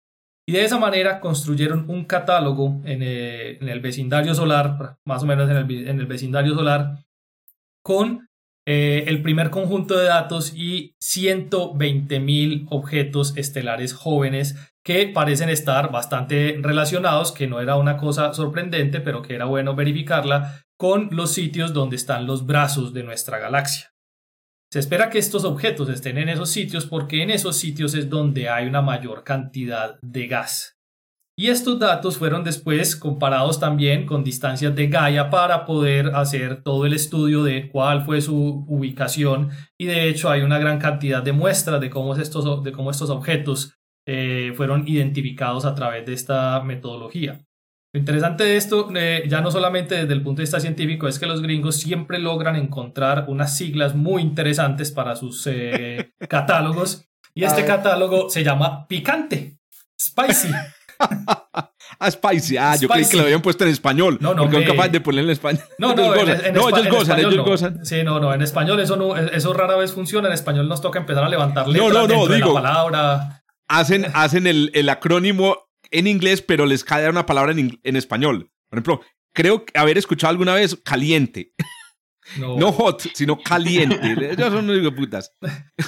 Y 0.49 0.51
de 0.51 0.65
esa 0.65 0.79
manera 0.79 1.19
construyeron 1.19 1.85
un 1.91 2.05
catálogo 2.05 2.81
en 2.83 3.03
el, 3.03 3.79
vecindario 3.81 4.33
solar, 4.33 4.97
más 5.05 5.21
o 5.21 5.27
menos 5.27 5.47
en 5.47 5.57
el, 5.99 6.07
vecindario 6.07 6.55
solar, 6.55 7.05
con 7.83 8.27
eh, 8.65 9.03
el 9.05 9.21
primer 9.21 9.51
conjunto 9.51 9.95
de 9.95 10.05
datos 10.05 10.51
y 10.55 10.95
120.000 11.03 12.65
objetos 12.71 13.37
estelares 13.37 13.93
jóvenes 13.93 14.55
que 14.83 15.05
parecen 15.05 15.49
estar 15.49 15.91
bastante 15.91 16.57
relacionados, 16.59 17.31
que 17.31 17.45
no 17.45 17.59
era 17.59 17.75
una 17.75 17.97
cosa 17.97 18.33
sorprendente, 18.33 19.01
pero 19.01 19.21
que 19.21 19.35
era 19.35 19.45
bueno 19.45 19.75
verificarla 19.75 20.63
con 20.79 21.09
los 21.11 21.31
sitios 21.31 21.73
donde 21.73 21.95
están 21.95 22.25
los 22.25 22.47
brazos 22.47 22.91
de 22.91 23.03
nuestra 23.03 23.37
galaxia. 23.37 23.91
Se 24.71 24.77
espera 24.77 25.09
que 25.09 25.17
estos 25.17 25.45
objetos 25.45 25.89
estén 25.89 26.19
en 26.19 26.29
esos 26.29 26.51
sitios 26.51 26.85
porque 26.85 27.23
en 27.23 27.31
esos 27.31 27.57
sitios 27.57 27.95
es 27.95 28.07
donde 28.07 28.49
hay 28.49 28.67
una 28.67 28.83
mayor 28.83 29.23
cantidad 29.23 29.97
de 30.03 30.27
gas. 30.27 30.79
Y 31.35 31.47
estos 31.47 31.79
datos 31.79 32.17
fueron 32.17 32.43
después 32.43 32.95
comparados 32.95 33.59
también 33.59 34.05
con 34.05 34.23
distancias 34.23 34.75
de 34.75 34.87
Gaia 34.87 35.31
para 35.31 35.65
poder 35.65 36.07
hacer 36.13 36.61
todo 36.61 36.85
el 36.85 36.93
estudio 36.93 37.43
de 37.43 37.69
cuál 37.69 38.05
fue 38.05 38.21
su 38.21 38.65
ubicación 38.67 39.49
y 39.79 39.85
de 39.85 40.07
hecho 40.07 40.29
hay 40.29 40.41
una 40.41 40.59
gran 40.59 40.77
cantidad 40.77 41.23
de 41.23 41.31
muestras 41.31 41.81
de 41.81 41.89
cómo 41.89 42.13
estos, 42.13 42.45
objetos 42.45 43.73
eh, 44.05 44.53
fueron 44.55 44.87
identificados 44.87 45.65
a 45.65 45.73
través 45.73 46.05
de 46.05 46.13
esta 46.13 46.61
metodología. 46.61 47.39
Lo 47.91 47.99
interesante 47.99 48.43
de 48.43 48.55
esto, 48.55 48.89
eh, 48.95 49.23
ya 49.27 49.41
no 49.41 49.49
solamente 49.49 49.95
desde 49.95 50.13
el 50.13 50.21
punto 50.21 50.39
de 50.39 50.43
vista 50.43 50.59
científico, 50.59 51.07
es 51.07 51.17
que 51.17 51.25
los 51.25 51.41
gringos 51.41 51.77
siempre 51.77 52.19
logran 52.19 52.55
encontrar 52.55 53.25
unas 53.27 53.57
siglas 53.57 53.95
muy 53.95 54.21
interesantes 54.21 54.91
para 54.91 55.15
sus 55.15 55.47
eh, 55.47 56.13
catálogos. 56.29 57.05
Y 57.33 57.45
este 57.45 57.65
catálogo 57.65 58.29
se 58.29 58.43
llama 58.43 58.87
Picante, 58.87 59.57
Spicy. 59.99 60.49
ah, 60.99 62.11
Spicy. 62.11 62.57
Ah, 62.57 62.75
yo 62.75 62.89
creí 62.89 63.07
que 63.07 63.17
lo 63.17 63.23
habían 63.23 63.41
puesto 63.41 63.63
en 63.63 63.71
español. 63.71 64.17
No, 64.19 64.33
no. 64.33 64.43
Porque 64.43 64.59
me... 64.59 64.65
capaz 64.65 64.89
de 64.89 64.99
ponerlo 64.99 65.29
en 65.29 65.33
español. 65.33 65.63
No, 65.77 65.95
no, 65.95 66.15
en, 66.19 66.45
en, 66.45 66.53
no, 66.53 66.69
ellos 66.69 66.89
gozan, 66.89 67.19
ellos 67.19 67.37
gozan. 67.37 67.85
Sí, 67.85 68.03
no, 68.03 68.19
no. 68.19 68.33
En 68.33 68.41
español 68.41 68.79
eso, 68.81 68.97
no, 68.97 69.15
eso 69.15 69.53
rara 69.53 69.77
vez 69.77 69.93
funciona. 69.93 70.27
En 70.27 70.33
español 70.33 70.67
nos 70.67 70.81
toca 70.81 70.99
empezar 70.99 71.23
a 71.23 71.29
levantar 71.29 71.67
letras 71.67 71.91
no, 71.91 72.07
no, 72.07 72.27
no, 72.27 72.27
digo, 72.27 72.53
la 72.53 72.61
palabra 72.61 73.39
hacen, 73.69 74.07
hacen 74.13 74.47
el, 74.47 74.71
el, 74.73 74.89
acrónimo 74.89 75.68
en 75.91 76.07
inglés, 76.07 76.41
pero 76.41 76.65
les 76.65 76.83
cae 76.83 77.09
una 77.09 77.25
palabra 77.25 77.51
en, 77.51 77.79
en, 77.83 77.95
español. 77.95 78.51
Por 78.69 78.79
ejemplo, 78.79 79.01
creo 79.33 79.65
haber 79.73 79.97
escuchado 79.97 80.31
alguna 80.31 80.55
vez 80.55 80.75
caliente. 80.83 81.53
No, 82.37 82.71
hot, 82.71 83.01
sino 83.15 83.39
caliente. 83.39 83.97
Ellos 84.31 84.53
son 84.53 84.69
unos 84.69 84.93
putas. 84.93 85.35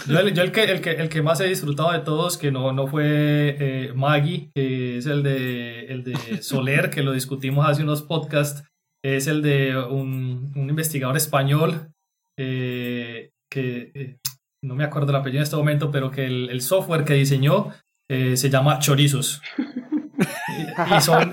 Yo, 0.08 0.20
el, 0.20 0.34
yo 0.34 0.42
el, 0.42 0.52
que, 0.52 0.64
el, 0.64 0.82
que, 0.82 0.92
el 0.92 1.10
que 1.10 1.22
más 1.22 1.40
he 1.40 1.48
disfrutado 1.48 1.92
de 1.92 2.00
todos, 2.00 2.38
que 2.38 2.52
no, 2.52 2.72
no 2.72 2.88
fue 2.88 3.56
eh, 3.60 3.94
Maggie, 3.94 4.50
que 4.56 4.98
es 4.98 5.06
el 5.06 5.22
de, 5.22 5.86
el 5.86 6.04
de 6.04 6.42
Soler, 6.42 6.90
que 6.90 7.04
lo 7.04 7.12
discutimos 7.12 7.68
hace 7.68 7.84
unos 7.84 8.02
podcasts, 8.02 8.64
es 9.04 9.28
el 9.28 9.42
de 9.42 9.78
un, 9.78 10.52
un 10.56 10.70
investigador 10.70 11.16
español 11.18 11.92
eh, 12.40 13.32
que 13.52 13.92
eh, 13.94 14.18
no 14.64 14.76
me 14.76 14.84
acuerdo 14.84 15.10
el 15.10 15.18
apellido 15.18 15.40
en 15.40 15.44
este 15.44 15.56
momento, 15.56 15.92
pero 15.92 16.12
que 16.12 16.26
el, 16.26 16.62
software 16.62 17.04
que 17.04 17.14
diseñó 17.14 17.72
eh, 18.10 18.38
se 18.38 18.50
llama 18.50 18.80
Chorizos. 18.80 19.42
y, 20.98 21.02
son, 21.02 21.32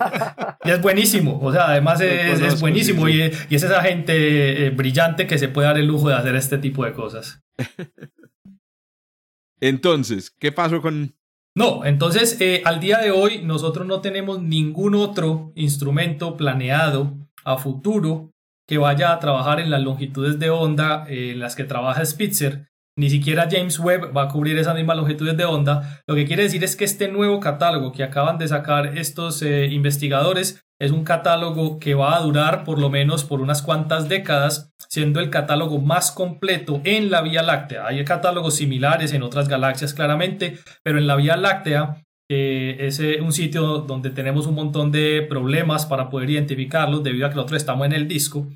y 0.65 0.71
es 0.71 0.81
buenísimo, 0.81 1.39
o 1.43 1.53
sea, 1.53 1.69
además 1.69 2.01
es, 2.01 2.61
buenísimo 2.61 3.09
Y, 3.09 3.23
es 3.23 3.47
esa 3.51 3.83
gente 3.83 4.67
eh, 4.67 4.71
brillante 4.71 5.27
que 5.27 5.39
se 5.39 5.49
puede 5.49 5.69
dar 5.69 5.79
el 5.79 5.87
lujo 5.87 6.09
de 6.09 6.15
hacer 6.15 6.37
este 6.37 6.59
tipo 6.59 6.85
de 6.85 6.93
cosas. 6.93 7.43
Entonces, 9.61 10.31
¿qué 10.31 10.53
pasó 10.53 10.81
con...? 10.81 11.15
No, 11.57 11.85
entonces 11.85 12.41
eh, 12.41 12.63
al 12.65 12.79
día 12.79 12.99
de 12.99 13.11
hoy 13.11 13.43
nosotros 13.43 13.85
no 13.85 14.01
tenemos 14.01 14.41
ningún 14.41 14.95
otro 14.95 15.51
instrumento 15.57 16.37
planeado 16.37 17.17
a 17.45 17.57
futuro 17.57 18.31
que 18.69 18.79
vaya 18.79 19.13
a 19.13 19.19
trabajar 19.19 19.59
en 19.59 19.71
las 19.71 19.83
longitudes 19.83 20.39
de 20.39 20.51
onda 20.51 21.07
en 21.09 21.41
las 21.41 21.57
que 21.57 21.65
trabaja 21.65 22.05
Spitzer 22.05 22.68
ni 22.99 23.09
siquiera 23.11 23.49
James 23.51 23.79
Webb 23.79 24.15
va 24.15 24.25
a 24.25 24.29
cubrir 24.29 24.59
esas 24.59 24.75
mismas 24.75 24.97
longitudes 24.97 25.37
de 25.37 25.45
onda. 25.45 26.03
Lo 26.07 26.17
que 26.17 26.27
quiere 26.27 26.43
decir 26.43 26.65
es 26.65 26.75
que 26.75 26.85
este 26.85 27.09
nuevo 27.09 27.39
catálogo 27.39 27.93
que 27.93 28.03
acaban 28.03 28.39
de 28.39 28.49
sacar 28.49 28.99
estos 28.99 29.41
eh, 29.43 29.67
investigadores 29.67 30.65
es 30.81 30.91
un 30.91 31.05
catálogo 31.05 31.79
que 31.79 31.95
va 31.95 32.17
a 32.17 32.21
durar 32.21 32.65
por 32.65 32.81
lo 32.81 32.91
menos 32.91 33.23
por 33.23 33.41
unas 33.41 33.63
cuantas 33.63 34.09
décadas, 34.09 34.73
siendo 34.89 35.21
el 35.21 35.31
catálogo 35.31 35.79
más 35.79 36.11
completo 36.11 36.81
en 36.85 37.11
la 37.11 37.23
Vía 37.23 37.43
Láctea. 37.43 37.87
Hay 37.87 38.05
catálogos 38.05 38.57
similares 38.57 39.13
en 39.13 39.23
otras 39.23 39.49
galaxias 39.49 39.95
claramente, 39.95 40.59
pero 40.83 40.99
en 40.99 41.07
la 41.07 41.15
Vía 41.15 41.37
Láctea 41.37 42.03
es 42.29 43.01
eh, 43.01 43.21
un 43.23 43.33
sitio 43.33 43.79
donde 43.79 44.11
tenemos 44.11 44.47
un 44.47 44.57
montón 44.57 44.91
de 44.91 45.23
problemas 45.23 45.87
para 45.87 46.11
poder 46.11 46.31
identificarlos 46.31 47.03
debido 47.03 47.27
a 47.27 47.31
que 47.31 47.37
nosotros 47.37 47.63
estamos 47.63 47.87
en 47.87 47.93
el 47.93 48.09
disco. 48.09 48.47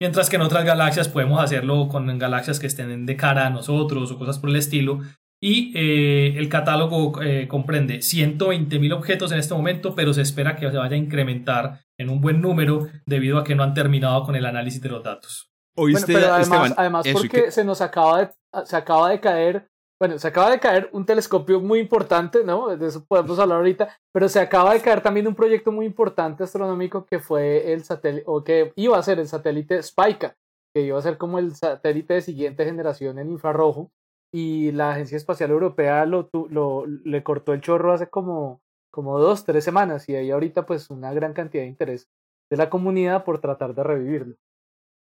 Mientras 0.00 0.30
que 0.30 0.36
en 0.36 0.42
otras 0.42 0.64
galaxias 0.64 1.08
podemos 1.08 1.42
hacerlo 1.42 1.88
con 1.88 2.18
galaxias 2.18 2.60
que 2.60 2.68
estén 2.68 3.04
de 3.04 3.16
cara 3.16 3.46
a 3.46 3.50
nosotros 3.50 4.12
o 4.12 4.18
cosas 4.18 4.38
por 4.38 4.50
el 4.50 4.56
estilo. 4.56 5.00
Y 5.40 5.72
eh, 5.76 6.36
el 6.36 6.48
catálogo 6.48 7.22
eh, 7.22 7.46
comprende 7.46 7.98
120.000 7.98 8.92
objetos 8.92 9.30
en 9.30 9.38
este 9.38 9.54
momento, 9.54 9.94
pero 9.94 10.12
se 10.12 10.22
espera 10.22 10.56
que 10.56 10.68
se 10.68 10.76
vaya 10.76 10.94
a 10.94 10.98
incrementar 10.98 11.80
en 11.96 12.10
un 12.10 12.20
buen 12.20 12.40
número 12.40 12.88
debido 13.06 13.38
a 13.38 13.44
que 13.44 13.54
no 13.54 13.62
han 13.62 13.74
terminado 13.74 14.24
con 14.24 14.34
el 14.34 14.46
análisis 14.46 14.80
de 14.80 14.88
los 14.88 15.02
datos. 15.02 15.50
¿Oíste, 15.76 16.12
pero 16.12 16.32
además, 16.32 16.74
además 16.76 17.06
porque 17.12 17.52
se 17.52 17.64
nos 17.64 17.80
acaba 17.80 18.20
de, 18.20 18.30
se 18.64 18.76
acaba 18.76 19.10
de 19.10 19.20
caer 19.20 19.68
bueno, 20.00 20.18
se 20.18 20.28
acaba 20.28 20.50
de 20.50 20.60
caer 20.60 20.88
un 20.92 21.04
telescopio 21.04 21.60
muy 21.60 21.80
importante, 21.80 22.44
¿no? 22.44 22.76
De 22.76 22.86
eso 22.86 23.04
podemos 23.04 23.38
hablar 23.38 23.58
ahorita, 23.58 23.98
pero 24.12 24.28
se 24.28 24.38
acaba 24.38 24.72
de 24.72 24.80
caer 24.80 25.00
también 25.00 25.26
un 25.26 25.34
proyecto 25.34 25.72
muy 25.72 25.86
importante 25.86 26.44
astronómico 26.44 27.04
que 27.04 27.18
fue 27.18 27.72
el 27.72 27.82
satélite, 27.82 28.24
o 28.26 28.44
que 28.44 28.72
iba 28.76 28.96
a 28.96 29.02
ser 29.02 29.18
el 29.18 29.26
satélite 29.26 29.82
Spica, 29.82 30.36
que 30.72 30.82
iba 30.82 30.98
a 30.98 31.02
ser 31.02 31.18
como 31.18 31.40
el 31.40 31.54
satélite 31.56 32.14
de 32.14 32.20
siguiente 32.20 32.64
generación 32.64 33.18
en 33.18 33.30
infrarrojo, 33.30 33.90
y 34.32 34.70
la 34.72 34.92
Agencia 34.92 35.16
Espacial 35.16 35.50
Europea 35.50 36.06
lo, 36.06 36.30
lo, 36.50 36.86
le 36.86 37.22
cortó 37.24 37.52
el 37.52 37.60
chorro 37.60 37.92
hace 37.92 38.08
como, 38.08 38.60
como 38.92 39.18
dos, 39.18 39.44
tres 39.44 39.64
semanas, 39.64 40.08
y 40.08 40.14
hay 40.14 40.30
ahorita 40.30 40.64
pues 40.64 40.90
una 40.90 41.12
gran 41.12 41.32
cantidad 41.32 41.64
de 41.64 41.70
interés 41.70 42.08
de 42.50 42.56
la 42.56 42.70
comunidad 42.70 43.24
por 43.24 43.40
tratar 43.40 43.74
de 43.74 43.82
revivirlo. 43.82 44.36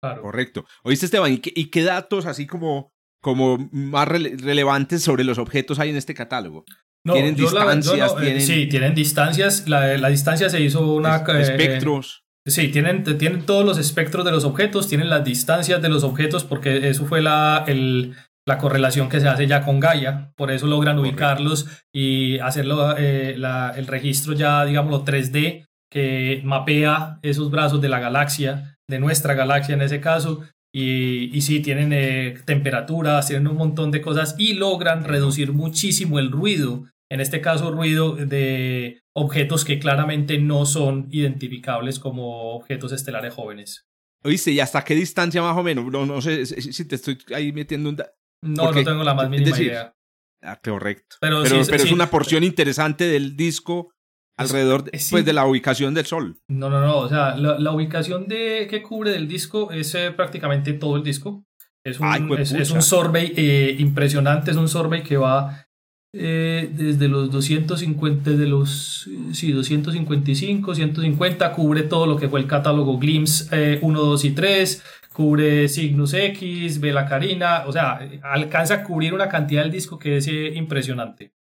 Claro. 0.01 0.21
Correcto. 0.21 0.65
Oíste, 0.83 1.05
Esteban, 1.05 1.31
¿y 1.31 1.41
y 1.43 1.71
qué 1.71 1.83
datos 1.83 2.25
así 2.25 2.45
como 2.45 2.92
como 3.23 3.69
más 3.71 4.07
relevantes 4.07 5.01
sobre 5.01 5.23
los 5.23 5.39
objetos 5.39 5.79
hay 5.79 5.89
en 5.89 5.95
este 5.95 6.13
catálogo? 6.13 6.65
tienen 7.11 7.35
distancias. 7.35 8.15
tienen... 8.15 8.41
Sí, 8.41 8.67
tienen 8.67 8.93
distancias. 8.93 9.67
La, 9.67 9.97
la 9.97 10.09
distancia 10.09 10.49
se 10.49 10.61
hizo 10.61 10.93
una. 10.93 11.17
espectros. 11.39 12.23
Sí, 12.45 12.67
tienen, 12.67 13.03
tienen 13.17 13.45
todos 13.45 13.65
los 13.65 13.77
espectros 13.77 14.25
de 14.25 14.31
los 14.31 14.43
objetos, 14.43 14.89
tienen 14.89 15.09
las 15.09 15.23
distancias 15.23 15.81
de 15.81 15.87
los 15.87 16.03
objetos, 16.03 16.43
porque 16.43 16.89
eso 16.89 17.05
fue 17.05 17.21
la, 17.21 17.63
el, 17.67 18.15
la 18.45 18.57
correlación 18.57 19.07
que 19.07 19.21
se 19.21 19.29
hace 19.29 19.47
ya 19.47 19.63
con 19.63 19.79
Gaia, 19.79 20.33
por 20.35 20.51
eso 20.51 20.67
logran 20.67 20.99
ubicarlos 20.99 21.67
y 21.93 22.39
hacerlo 22.39 22.97
eh, 22.97 23.35
el 23.75 23.87
registro 23.87 24.33
ya, 24.33 24.65
digámoslo, 24.65 25.05
3D, 25.05 25.65
que 25.89 26.41
mapea 26.43 27.19
esos 27.21 27.49
brazos 27.49 27.79
de 27.79 27.87
la 27.87 28.01
galaxia, 28.01 28.77
de 28.89 28.99
nuestra 28.99 29.35
galaxia 29.35 29.75
en 29.75 29.81
ese 29.81 30.01
caso, 30.01 30.41
y, 30.75 31.29
y 31.37 31.41
sí, 31.41 31.61
tienen 31.61 31.93
eh, 31.93 32.35
temperaturas, 32.45 33.27
tienen 33.27 33.47
un 33.47 33.57
montón 33.57 33.91
de 33.91 34.01
cosas 34.01 34.35
y 34.39 34.55
logran 34.55 35.03
reducir 35.03 35.53
muchísimo 35.53 36.17
el 36.17 36.31
ruido, 36.31 36.85
en 37.11 37.21
este 37.21 37.41
caso 37.41 37.71
ruido 37.71 38.15
de 38.15 38.99
objetos 39.15 39.65
que 39.65 39.77
claramente 39.77 40.39
no 40.39 40.65
son 40.65 41.07
identificables 41.11 41.99
como 41.99 42.55
objetos 42.55 42.91
estelares 42.91 43.35
jóvenes. 43.35 43.85
Oíste, 44.23 44.51
¿y 44.51 44.59
hasta 44.59 44.83
qué 44.83 44.95
distancia 44.95 45.43
más 45.43 45.55
o 45.55 45.61
menos? 45.61 45.85
No, 45.91 46.07
no 46.07 46.21
sé 46.21 46.45
si 46.45 46.85
te 46.85 46.95
estoy 46.95 47.19
ahí 47.35 47.51
metiendo 47.51 47.89
un... 47.89 47.97
No, 48.41 48.71
no 48.71 48.83
tengo 48.83 49.03
la 49.03 49.13
más 49.13 49.29
mínima 49.29 49.59
idea. 49.59 49.93
Ah, 50.41 50.59
correcto. 50.61 51.17
Pero, 51.21 51.43
pero, 51.43 51.61
es 51.61 51.91
una 51.91 52.09
porción 52.09 52.43
interesante 52.43 53.05
del 53.05 53.37
disco 53.37 53.93
alrededor 54.37 54.83
de, 54.83 54.99
pues, 55.09 55.25
de 55.25 55.33
la 55.33 55.45
ubicación 55.45 55.93
del 55.93 56.05
Sol. 56.05 56.37
No, 56.47 56.69
no, 56.69 56.81
no. 56.81 56.97
O 56.99 57.09
sea, 57.09 57.35
la, 57.35 57.71
ubicación 57.71 58.27
de, 58.27 58.67
que 58.69 58.81
cubre 58.81 59.11
del 59.11 59.27
disco 59.27 59.71
es 59.71 59.93
eh, 59.95 60.11
prácticamente 60.11 60.73
todo 60.73 60.95
el 60.95 61.03
disco. 61.03 61.45
Es 61.83 61.99
un, 61.99 62.37
es, 62.39 62.71
un 62.71 62.81
survey 62.81 63.33
eh, 63.35 63.75
impresionante, 63.77 64.51
es 64.51 64.57
un 64.57 64.69
survey 64.69 65.03
que 65.03 65.17
va 65.17 65.67
eh, 66.13 66.69
desde 66.71 67.09
los 67.09 67.29
250, 67.29 68.29
de 68.29 68.47
los 68.47 69.09
sí, 69.33 69.51
255, 69.51 70.75
150, 70.75 71.51
cubre 71.51 71.83
todo 71.83 72.07
lo 72.07 72.15
que 72.15 72.29
fue 72.29 72.39
el 72.39 72.47
catálogo 72.47 72.97
Glimpse 72.97 73.79
1, 73.81 73.99
2 73.99 74.25
y 74.25 74.31
3, 74.31 74.83
cubre 75.13 75.69
Cygnus 75.69 76.13
X, 76.13 76.79
Vela 76.81 77.05
Carina, 77.05 77.63
o 77.67 77.71
sea, 77.71 77.99
alcanza 78.23 78.73
a 78.75 78.83
cubrir 78.83 79.13
una 79.13 79.29
cantidad 79.29 79.61
del 79.61 79.71
disco 79.71 79.97
que 79.97 80.17
es 80.17 80.27
eh, 80.27 80.51
impresionante. 80.55 81.33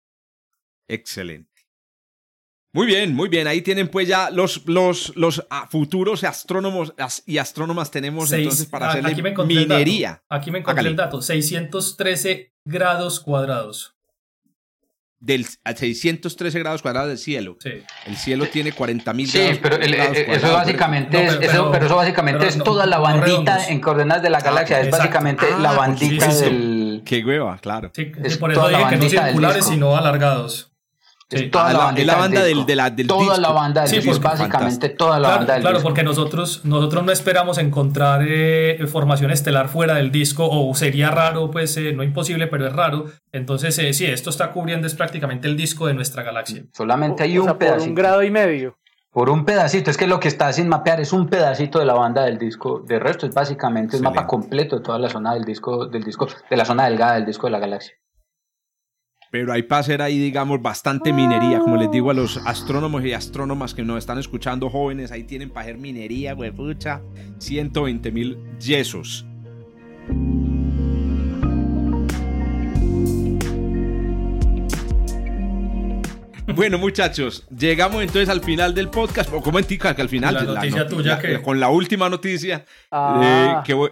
Excelente. 0.87 1.50
Muy 2.73 2.87
bien, 2.87 3.13
muy 3.13 3.27
bien. 3.27 3.47
Ahí 3.47 3.61
tienen 3.61 3.89
pues 3.89 4.07
ya 4.07 4.29
los, 4.29 4.65
los, 4.65 5.13
los 5.15 5.45
ah, 5.49 5.67
futuros 5.69 6.23
astrónomos 6.23 6.93
y 7.25 7.37
astrónomas 7.37 7.91
tenemos 7.91 8.31
entonces 8.31 8.65
para 8.67 8.91
hacer 8.91 9.03
minería. 9.45 10.23
Aquí 10.29 10.51
me 10.51 10.59
encontré 10.59 10.87
el 10.87 10.95
dato, 10.95 11.21
613 11.21 12.53
grados 12.63 13.19
cuadrados 13.19 13.95
del, 15.21 15.45
a 15.63 15.73
613 15.73 16.59
grados 16.59 16.81
cuadrados 16.81 17.09
del 17.09 17.17
cielo. 17.17 17.57
El 18.05 18.17
cielo 18.17 18.47
tiene 18.47 18.73
40 18.73 19.13
mil 19.13 19.29
sí, 19.29 19.59
pero 19.61 19.77
eso 19.77 20.51
básicamente 20.51 21.23
es, 21.23 21.35
pero, 21.35 21.73
eso, 21.73 21.95
básicamente 21.95 22.47
es 22.47 22.57
toda 22.57 22.85
la 22.87 22.97
bandita 22.97 23.67
en 23.67 23.79
coordenadas 23.79 24.23
de 24.23 24.31
la 24.31 24.41
galaxia. 24.41 24.81
es 24.81 24.89
básicamente 24.89 25.45
la 25.59 25.71
ah, 25.71 25.77
bandita 25.77 26.33
del. 26.33 27.03
Qué 27.05 27.23
hueva, 27.23 27.57
claro. 27.59 27.91
es 27.95 28.37
por 28.37 28.51
eso 28.51 28.67
dije 28.67 28.83
que 28.89 28.97
no 28.97 29.09
circulares, 29.09 29.65
sino 29.65 29.95
alargados. 29.95 30.70
Es 31.31 31.49
toda 31.49 31.71
la, 31.71 31.79
banda 32.15 32.43
del, 32.43 32.65
de 32.65 32.75
la, 32.75 32.89
del 32.89 33.07
Toda 33.07 33.37
la 33.37 33.51
banda 33.51 33.83
del 33.85 34.01
disco, 34.01 34.19
básicamente 34.19 34.89
toda 34.89 35.17
la 35.17 35.29
banda 35.29 35.53
del 35.53 35.61
Claro, 35.61 35.79
porque 35.81 36.03
nosotros, 36.03 36.65
nosotros 36.65 37.05
no 37.05 37.11
esperamos 37.11 37.57
encontrar 37.57 38.25
eh, 38.27 38.77
formación 38.87 39.31
estelar 39.31 39.69
fuera 39.69 39.95
del 39.95 40.11
disco, 40.11 40.49
o 40.51 40.73
sería 40.75 41.09
raro, 41.09 41.49
pues 41.49 41.77
eh, 41.77 41.93
no 41.93 42.03
imposible, 42.03 42.47
pero 42.47 42.67
es 42.67 42.73
raro. 42.73 43.05
Entonces, 43.31 43.79
eh, 43.79 43.93
sí, 43.93 44.05
esto 44.05 44.29
está 44.29 44.51
cubriendo 44.51 44.87
es 44.87 44.93
prácticamente 44.93 45.47
el 45.47 45.55
disco 45.55 45.87
de 45.87 45.93
nuestra 45.93 46.23
galaxia. 46.23 46.63
Solamente 46.73 47.23
hay 47.23 47.37
un 47.37 47.45
pedacito. 47.57 47.79
Por 47.79 47.89
un 47.89 47.95
grado 47.95 48.23
y 48.23 48.31
medio. 48.31 48.77
Por 49.11 49.29
un 49.29 49.45
pedacito, 49.45 49.89
es 49.89 49.97
que 49.97 50.07
lo 50.07 50.19
que 50.19 50.27
está 50.27 50.51
sin 50.51 50.67
mapear 50.67 50.99
es 50.99 51.13
un 51.13 51.27
pedacito 51.27 51.79
de 51.79 51.85
la 51.85 51.93
banda 51.93 52.23
del 52.23 52.37
disco. 52.37 52.81
De 52.85 52.99
resto 52.99 53.25
es 53.25 53.33
básicamente 53.33 53.97
el 53.97 54.03
mapa 54.03 54.27
completo 54.27 54.77
de 54.77 54.83
toda 54.83 54.99
la 54.99 55.09
zona 55.09 55.33
del 55.33 55.45
disco, 55.45 55.87
del 55.87 56.03
disco, 56.03 56.27
de 56.49 56.57
la 56.57 56.65
zona 56.65 56.85
delgada 56.85 57.15
del 57.15 57.25
disco 57.25 57.47
de 57.47 57.51
la 57.51 57.59
galaxia 57.59 57.93
pero 59.31 59.53
hay 59.53 59.63
para 59.63 59.79
hacer 59.79 60.01
ahí, 60.01 60.19
digamos, 60.19 60.61
bastante 60.61 61.13
minería. 61.13 61.59
Como 61.59 61.77
les 61.77 61.89
digo 61.89 62.11
a 62.11 62.13
los 62.13 62.37
astrónomos 62.45 63.03
y 63.05 63.13
astrónomas 63.13 63.73
que 63.73 63.81
nos 63.81 63.97
están 63.97 64.19
escuchando 64.19 64.69
jóvenes, 64.69 65.11
ahí 65.11 65.23
tienen 65.23 65.49
para 65.49 65.63
hacer 65.63 65.77
minería, 65.77 66.33
güey, 66.33 66.51
pucha, 66.51 67.01
120 67.39 68.11
mil 68.11 68.37
yesos. 68.59 69.25
Bueno, 76.55 76.77
muchachos, 76.77 77.45
llegamos 77.49 78.01
entonces 78.01 78.27
al 78.29 78.41
final 78.41 78.73
del 78.73 78.89
podcast. 78.89 79.31
O 79.33 79.41
como 79.41 79.59
en 79.59 79.65
que 79.65 79.79
al 79.79 80.09
final. 80.09 80.33
La 80.33 80.43
noticia 80.43 80.87
tuya 80.87 81.19
que. 81.19 81.41
Con 81.41 81.59
la 81.59 81.69
última 81.69 82.09
noticia 82.09 82.65
ah. 82.91 83.61
eh, 83.61 83.63
que, 83.65 83.73
voy, 83.73 83.91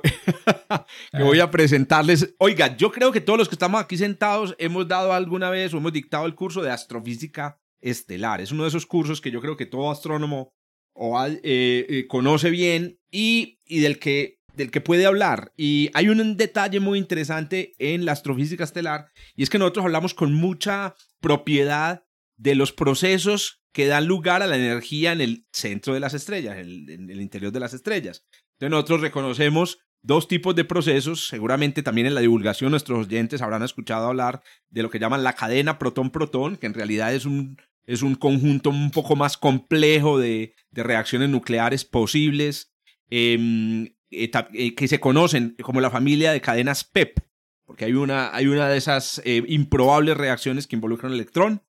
que 1.12 1.24
voy 1.24 1.40
a 1.40 1.50
presentarles. 1.50 2.36
Oiga, 2.38 2.76
yo 2.76 2.92
creo 2.92 3.12
que 3.12 3.22
todos 3.22 3.40
los 3.40 3.48
que 3.48 3.56
estamos 3.56 3.82
aquí 3.82 3.98
sentados 3.98 4.56
hemos 4.60 4.88
dado 4.88 5.14
alguna 5.14 5.50
vez 5.50 5.74
o 5.74 5.78
hemos 5.78 5.94
dictado 5.94 6.26
el 6.26 6.36
curso 6.36 6.62
de 6.62 6.72
astrofísica 6.72 7.60
estelar. 7.82 8.42
Es 8.42 8.52
uno 8.52 8.64
de 8.64 8.70
esos 8.70 8.86
cursos 8.86 9.22
que 9.22 9.32
yo 9.32 9.42
creo 9.42 9.56
que 9.56 9.66
todo 9.66 9.90
astrónomo 9.90 10.54
o, 10.94 11.24
eh, 11.26 11.40
eh, 11.44 12.08
conoce 12.08 12.50
bien 12.50 13.00
y, 13.10 13.60
y 13.66 13.80
del 13.80 14.00
que 14.00 14.40
del 14.54 14.72
que 14.72 14.82
puede 14.82 15.06
hablar. 15.06 15.54
Y 15.56 15.90
hay 15.94 16.10
un 16.10 16.36
detalle 16.36 16.82
muy 16.82 17.00
interesante 17.00 17.74
en 17.80 18.04
la 18.04 18.12
astrofísica 18.12 18.66
estelar, 18.66 19.08
y 19.36 19.44
es 19.44 19.50
que 19.50 19.58
nosotros 19.58 19.86
hablamos 19.86 20.14
con 20.14 20.34
mucha 20.34 20.96
propiedad 21.22 22.04
de 22.40 22.56
los 22.56 22.72
procesos 22.72 23.62
que 23.74 23.86
dan 23.86 24.08
lugar 24.08 24.42
a 24.42 24.48
la 24.48 24.56
energía 24.56 25.12
en 25.12 25.22
el 25.22 25.46
centro 25.52 25.94
de 25.94 26.00
las 26.00 26.14
estrellas, 26.14 26.58
en 26.58 27.10
el, 27.10 27.22
interior 27.22 27.52
de 27.52 27.60
las 27.60 27.74
estrellas. 27.74 28.26
Entonces 28.54 28.72
nosotros 28.72 29.02
reconocemos 29.02 29.80
dos 30.02 30.28
tipos 30.28 30.56
de 30.56 30.64
procesos, 30.64 31.28
seguramente 31.28 31.84
también 31.84 32.08
en 32.08 32.16
la 32.16 32.22
divulgación 32.22 32.72
nuestros 32.72 33.08
oyentes 33.08 33.42
habrán 33.42 33.62
escuchado 33.64 34.08
hablar 34.08 34.42
de 34.70 34.82
lo 34.82 34.90
que 34.90 35.00
llaman 35.00 35.24
la 35.24 35.34
cadena 35.34 35.78
protón-protón, 35.78 36.56
que 36.56 36.68
en 36.68 36.74
realidad 36.74 37.14
es 37.14 37.26
un, 37.26 37.58
es 37.86 38.02
un 38.02 38.16
conjunto 38.16 38.70
un 38.70 38.92
poco 38.92 39.18
más 39.18 39.38
complejo 39.38 40.18
de, 40.18 40.56
reacciones 40.72 41.30
nucleares 41.30 41.84
posibles, 41.84 42.74
em, 43.10 43.88
eh, 44.12 44.32
eh, 44.54 44.76
que 44.76 44.88
se 44.88 45.02
conocen 45.02 45.58
como 45.62 45.82
la 45.82 45.92
familia 45.92 46.32
de 46.32 46.40
cadenas 46.40 46.86
PEP, 46.86 47.20
porque 47.66 47.84
hay 47.84 47.94
una, 47.94 48.34
hay 48.34 48.48
una 48.48 48.70
de 48.70 48.78
esas 48.78 49.22
eh, 49.26 49.44
improbables 49.48 50.16
reacciones 50.16 50.68
que 50.68 50.78
involucran 50.78 51.12
un 51.12 51.16
electrón, 51.18 51.64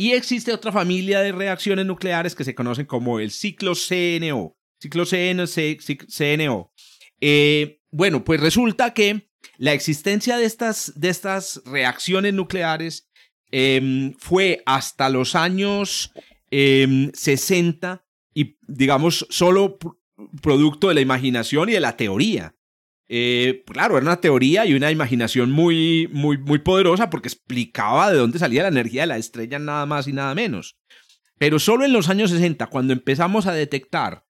y 0.00 0.12
existe 0.12 0.52
otra 0.52 0.70
familia 0.70 1.20
de 1.22 1.32
reacciones 1.32 1.84
nucleares 1.84 2.36
que 2.36 2.44
se 2.44 2.54
conocen 2.54 2.86
como 2.86 3.18
el 3.18 3.32
ciclo 3.32 3.72
CNO. 3.74 4.56
Ciclo 4.80 5.04
CNO. 5.04 6.72
Eh, 7.20 7.80
bueno, 7.90 8.22
pues 8.22 8.40
resulta 8.40 8.94
que 8.94 9.28
la 9.56 9.72
existencia 9.72 10.36
de 10.36 10.44
estas, 10.44 10.92
de 10.94 11.08
estas 11.08 11.60
reacciones 11.66 12.32
nucleares 12.32 13.08
em, 13.50 14.14
fue 14.18 14.62
hasta 14.66 15.08
los 15.08 15.34
años 15.34 16.12
60 16.52 17.90
em, 17.90 17.98
y 18.34 18.56
digamos 18.68 19.26
solo 19.30 19.78
producto 20.40 20.90
de 20.90 20.94
la 20.94 21.00
imaginación 21.00 21.70
y 21.70 21.72
de 21.72 21.80
la 21.80 21.96
teoría. 21.96 22.54
Eh, 23.08 23.64
claro, 23.66 23.96
era 23.96 24.04
una 24.04 24.20
teoría 24.20 24.66
y 24.66 24.74
una 24.74 24.90
imaginación 24.90 25.50
muy, 25.50 26.08
muy, 26.12 26.36
muy 26.36 26.58
poderosa 26.58 27.08
porque 27.08 27.28
explicaba 27.28 28.10
de 28.10 28.18
dónde 28.18 28.38
salía 28.38 28.62
la 28.62 28.68
energía 28.68 29.02
de 29.02 29.08
la 29.08 29.16
estrella 29.16 29.58
nada 29.58 29.86
más 29.86 30.06
y 30.08 30.12
nada 30.12 30.34
menos. 30.34 30.78
Pero 31.38 31.58
solo 31.58 31.84
en 31.84 31.92
los 31.92 32.08
años 32.08 32.30
60, 32.30 32.66
cuando 32.66 32.92
empezamos 32.92 33.46
a 33.46 33.52
detectar 33.52 34.26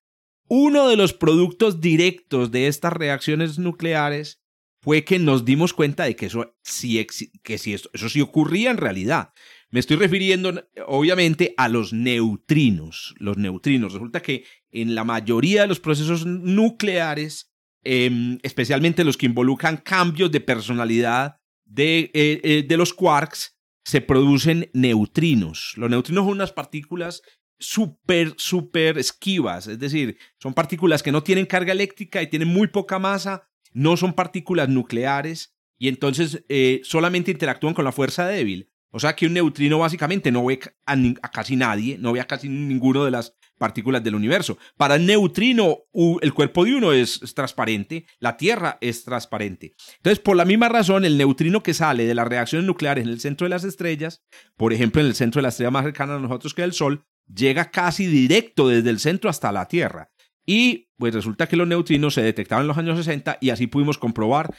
uno 0.49 0.89
de 0.89 0.97
los 0.97 1.13
productos 1.13 1.81
directos 1.81 2.51
de 2.51 2.69
estas 2.69 2.93
reacciones 2.93 3.59
nucleares, 3.59 4.41
fue 4.81 5.05
que 5.05 5.19
nos 5.19 5.45
dimos 5.45 5.75
cuenta 5.75 6.05
de 6.05 6.17
que 6.17 6.27
eso 6.27 6.57
sí, 6.63 7.05
que 7.43 7.55
eso, 7.55 7.91
eso 7.93 8.09
sí 8.09 8.21
ocurría 8.21 8.71
en 8.71 8.77
realidad. 8.77 9.33
Me 9.71 9.81
estoy 9.81 9.99
refiriendo, 9.99 10.67
obviamente, 10.87 11.53
a 11.59 11.69
los 11.69 11.93
neutrinos. 11.93 13.15
Los 13.19 13.37
neutrinos. 13.37 13.93
Resulta 13.93 14.23
que 14.23 14.45
en 14.71 14.95
la 14.95 15.05
mayoría 15.05 15.63
de 15.63 15.69
los 15.69 15.81
procesos 15.81 16.25
nucleares, 16.25 17.53
Em, 17.85 18.39
especialmente 18.43 19.05
los 19.05 19.17
que 19.17 19.27
involucran 19.27 19.77
cambios 19.77 20.31
de 20.31 20.41
personalidad 20.41 21.37
de, 21.65 22.11
eh, 22.13 22.41
eh, 22.43 22.65
de 22.67 22.77
los 22.77 22.93
quarks, 22.93 23.57
se 23.85 24.01
producen 24.01 24.71
neutrinos. 24.75 25.73
Los 25.77 25.89
neutrinos 25.89 26.25
son 26.25 26.33
unas 26.33 26.53
partículas 26.53 27.23
súper, 27.59 28.35
súper 28.37 28.99
esquivas, 28.99 29.67
es 29.67 29.79
decir, 29.79 30.19
son 30.39 30.55
partículas 30.55 31.03
que 31.03 31.13
no 31.13 31.23
tienen 31.23 31.47
carga 31.47 31.73
eléctrica 31.73 32.23
y 32.23 32.29
tienen 32.29 32.49
muy 32.49 32.69
poca 32.69 32.99
masa, 32.99 33.49
no 33.73 33.97
son 33.97 34.13
partículas 34.13 34.69
nucleares 34.69 35.57
y 35.79 35.89
entonces 35.89 36.45
eh, 36.49 36.81
solamente 36.85 37.31
interactúan 37.31 37.75
con 37.75 37.85
la 37.85 37.93
fuerza 37.93 38.27
débil. 38.27 38.71
O 38.91 39.01
sea 39.01 39.15
que 39.15 39.27
un 39.27 39.35
neutrino 39.35 39.79
básicamente 39.79 40.31
no 40.33 40.45
ve 40.45 40.61
a, 40.87 41.31
casi 41.31 41.57
nadie, 41.57 41.99
no 41.99 42.13
ve 42.13 42.21
a 42.21 42.27
casi 42.27 42.49
ninguno 42.49 43.05
de 43.05 43.11
las 43.11 43.35
partículas 43.59 44.03
del 44.03 44.15
universo. 44.15 44.57
Para 44.77 44.95
el 44.95 45.05
neutrino, 45.05 45.81
el 46.23 46.33
cuerpo 46.33 46.65
de 46.65 46.77
uno 46.77 46.93
es, 46.93 47.21
transparente, 47.35 48.07
la 48.19 48.37
Tierra 48.37 48.79
es 48.81 49.05
transparente. 49.05 49.75
Entonces, 49.97 50.21
por 50.21 50.37
la 50.37 50.45
misma 50.45 50.69
razón, 50.69 51.05
el 51.05 51.19
neutrino 51.19 51.63
que 51.63 51.75
sale 51.75 52.07
de 52.07 52.15
las 52.15 52.29
reacciones 52.29 52.67
nucleares 52.67 53.05
en 53.05 53.11
el 53.11 53.21
centro 53.21 53.45
de 53.45 53.51
las 53.51 53.65
estrellas, 53.65 54.23
por 54.57 54.73
ejemplo, 54.73 55.01
en 55.01 55.09
el 55.09 55.15
centro 55.15 55.41
de 55.41 55.43
la 55.43 55.49
estrella 55.49 55.71
más 55.71 55.85
cercana 55.85 56.15
a 56.15 56.19
nosotros 56.19 56.55
que 56.55 56.63
es 56.63 56.67
el 56.67 56.73
Sol, 56.73 57.05
llega 57.33 57.71
casi 57.71 58.07
directo 58.07 58.69
desde 58.69 58.91
el 58.91 59.01
centro 59.01 59.29
hasta 59.29 59.53
la 59.53 59.67
Tierra. 59.67 60.11
Y 60.47 60.89
pues 60.97 61.15
resulta 61.15 61.47
que 61.47 61.57
los 61.57 61.69
neutrinos 61.69 62.15
se 62.15 62.23
detectaban 62.23 62.63
en 62.63 62.69
los 62.69 62.79
años 62.79 62.97
60 62.97 63.39
y 63.41 63.51
así 63.51 63.67
pudimos 63.67 63.99
comprobar 63.99 64.55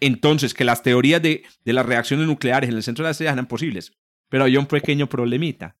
entonces 0.00 0.54
que 0.54 0.64
las 0.64 0.82
teorías 0.82 1.20
de, 1.22 1.44
de 1.64 1.72
las 1.72 1.84
reacciones 1.84 2.26
nucleares 2.26 2.70
en 2.70 2.76
el 2.76 2.82
centro 2.82 3.02
de 3.02 3.08
la 3.08 3.10
estrella 3.12 3.32
eran 3.32 3.46
posibles. 3.46 3.92
Pero 4.28 4.44
había 4.44 4.60
un 4.60 4.66
pequeño 4.66 5.08
problemita 5.08 5.76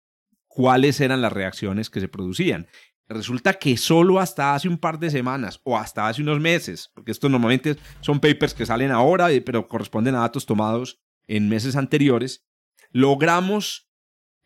cuáles 0.56 1.02
eran 1.02 1.20
las 1.20 1.34
reacciones 1.34 1.90
que 1.90 2.00
se 2.00 2.08
producían. 2.08 2.66
Resulta 3.08 3.52
que 3.52 3.76
solo 3.76 4.18
hasta 4.18 4.54
hace 4.54 4.68
un 4.68 4.78
par 4.78 4.98
de 4.98 5.10
semanas 5.10 5.60
o 5.64 5.76
hasta 5.76 6.08
hace 6.08 6.22
unos 6.22 6.40
meses, 6.40 6.90
porque 6.94 7.12
estos 7.12 7.30
normalmente 7.30 7.76
son 8.00 8.20
papers 8.20 8.54
que 8.54 8.64
salen 8.64 8.90
ahora, 8.90 9.30
eh, 9.30 9.42
pero 9.42 9.68
corresponden 9.68 10.14
a 10.14 10.20
datos 10.20 10.46
tomados 10.46 10.98
en 11.28 11.50
meses 11.50 11.76
anteriores, 11.76 12.46
logramos 12.90 13.90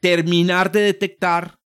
terminar 0.00 0.72
de 0.72 0.80
detectar 0.80 1.60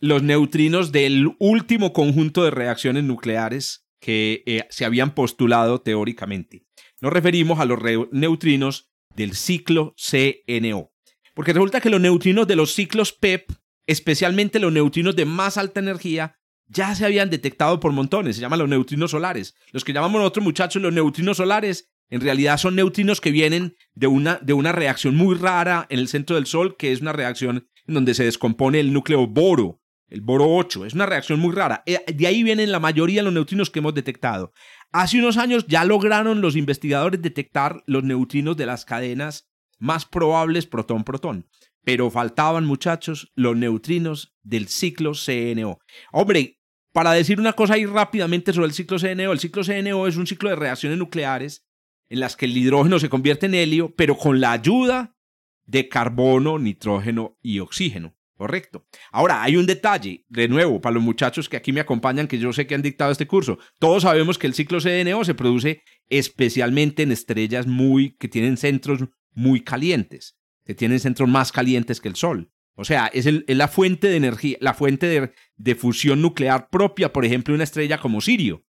los 0.00 0.22
neutrinos 0.22 0.92
del 0.92 1.34
último 1.40 1.92
conjunto 1.92 2.44
de 2.44 2.52
reacciones 2.52 3.02
nucleares 3.02 3.88
que 4.00 4.44
eh, 4.46 4.64
se 4.70 4.84
habían 4.84 5.12
postulado 5.12 5.80
teóricamente. 5.80 6.64
Nos 7.00 7.12
referimos 7.12 7.58
a 7.58 7.64
los 7.64 7.80
neutrinos 8.12 8.92
del 9.16 9.34
ciclo 9.34 9.96
CNO. 9.96 10.92
Porque 11.34 11.52
resulta 11.52 11.80
que 11.80 11.90
los 11.90 12.00
neutrinos 12.00 12.46
de 12.46 12.54
los 12.54 12.74
ciclos 12.74 13.12
PEP 13.12 13.50
especialmente 13.88 14.60
los 14.60 14.72
neutrinos 14.72 15.16
de 15.16 15.24
más 15.24 15.56
alta 15.56 15.80
energía, 15.80 16.36
ya 16.68 16.94
se 16.94 17.06
habían 17.06 17.30
detectado 17.30 17.80
por 17.80 17.92
montones, 17.92 18.36
se 18.36 18.42
llaman 18.42 18.58
los 18.58 18.68
neutrinos 18.68 19.10
solares. 19.10 19.56
Los 19.72 19.82
que 19.82 19.94
llamamos 19.94 20.20
nosotros 20.20 20.44
muchachos 20.44 20.82
los 20.82 20.92
neutrinos 20.92 21.38
solares, 21.38 21.90
en 22.10 22.20
realidad 22.20 22.58
son 22.58 22.76
neutrinos 22.76 23.22
que 23.22 23.30
vienen 23.30 23.76
de 23.94 24.06
una, 24.06 24.38
de 24.42 24.52
una 24.52 24.72
reacción 24.72 25.16
muy 25.16 25.34
rara 25.34 25.86
en 25.88 25.98
el 25.98 26.08
centro 26.08 26.36
del 26.36 26.46
Sol, 26.46 26.76
que 26.76 26.92
es 26.92 27.00
una 27.00 27.14
reacción 27.14 27.68
en 27.86 27.94
donde 27.94 28.12
se 28.12 28.24
descompone 28.24 28.78
el 28.78 28.92
núcleo 28.92 29.26
boro, 29.26 29.80
el 30.08 30.20
boro 30.20 30.46
8. 30.54 30.84
Es 30.84 30.92
una 30.92 31.06
reacción 31.06 31.40
muy 31.40 31.54
rara. 31.54 31.82
Eh, 31.86 32.04
de 32.14 32.26
ahí 32.26 32.42
vienen 32.42 32.70
la 32.70 32.80
mayoría 32.80 33.20
de 33.20 33.24
los 33.24 33.32
neutrinos 33.32 33.70
que 33.70 33.78
hemos 33.78 33.94
detectado. 33.94 34.52
Hace 34.92 35.18
unos 35.18 35.38
años 35.38 35.66
ya 35.66 35.84
lograron 35.86 36.42
los 36.42 36.56
investigadores 36.56 37.22
detectar 37.22 37.82
los 37.86 38.04
neutrinos 38.04 38.58
de 38.58 38.66
las 38.66 38.84
cadenas 38.84 39.48
más 39.78 40.04
probables 40.04 40.66
protón-protón 40.66 41.46
pero 41.88 42.10
faltaban, 42.10 42.66
muchachos, 42.66 43.32
los 43.34 43.56
neutrinos 43.56 44.34
del 44.42 44.68
ciclo 44.68 45.12
CNO. 45.14 45.78
Hombre, 46.12 46.58
para 46.92 47.12
decir 47.12 47.40
una 47.40 47.54
cosa 47.54 47.74
ahí 47.74 47.86
rápidamente 47.86 48.52
sobre 48.52 48.66
el 48.66 48.74
ciclo 48.74 48.98
CNO, 48.98 49.32
el 49.32 49.38
ciclo 49.38 49.64
CNO 49.64 50.06
es 50.06 50.18
un 50.18 50.26
ciclo 50.26 50.50
de 50.50 50.56
reacciones 50.56 50.98
nucleares 50.98 51.64
en 52.10 52.20
las 52.20 52.36
que 52.36 52.44
el 52.44 52.54
hidrógeno 52.54 52.98
se 52.98 53.08
convierte 53.08 53.46
en 53.46 53.54
helio, 53.54 53.94
pero 53.96 54.18
con 54.18 54.38
la 54.38 54.52
ayuda 54.52 55.16
de 55.64 55.88
carbono, 55.88 56.58
nitrógeno 56.58 57.38
y 57.40 57.60
oxígeno. 57.60 58.14
Correcto. 58.36 58.86
Ahora, 59.10 59.42
hay 59.42 59.56
un 59.56 59.64
detalle, 59.64 60.26
de 60.28 60.46
nuevo, 60.46 60.82
para 60.82 60.92
los 60.92 61.02
muchachos 61.02 61.48
que 61.48 61.56
aquí 61.56 61.72
me 61.72 61.80
acompañan, 61.80 62.28
que 62.28 62.38
yo 62.38 62.52
sé 62.52 62.66
que 62.66 62.74
han 62.74 62.82
dictado 62.82 63.12
este 63.12 63.26
curso. 63.26 63.58
Todos 63.78 64.02
sabemos 64.02 64.36
que 64.36 64.46
el 64.46 64.52
ciclo 64.52 64.78
CNO 64.78 65.24
se 65.24 65.32
produce 65.32 65.80
especialmente 66.10 67.02
en 67.02 67.12
estrellas 67.12 67.66
muy 67.66 68.14
que 68.18 68.28
tienen 68.28 68.58
centros 68.58 69.06
muy 69.32 69.62
calientes 69.62 70.37
que 70.68 70.74
tienen 70.74 71.00
centros 71.00 71.30
más 71.30 71.50
calientes 71.50 71.98
que 71.98 72.08
el 72.08 72.14
Sol. 72.14 72.52
O 72.74 72.84
sea, 72.84 73.06
es, 73.06 73.26
la 73.46 73.68
fuente 73.68 74.08
de 74.08 74.16
energía, 74.16 74.58
la 74.60 74.74
fuente 74.74 75.32
de, 75.56 75.74
fusión 75.74 76.20
nuclear 76.20 76.68
propia, 76.68 77.10
por 77.10 77.24
ejemplo, 77.24 77.54
una 77.54 77.64
estrella 77.64 77.96
como 77.96 78.20
Sirio, 78.20 78.66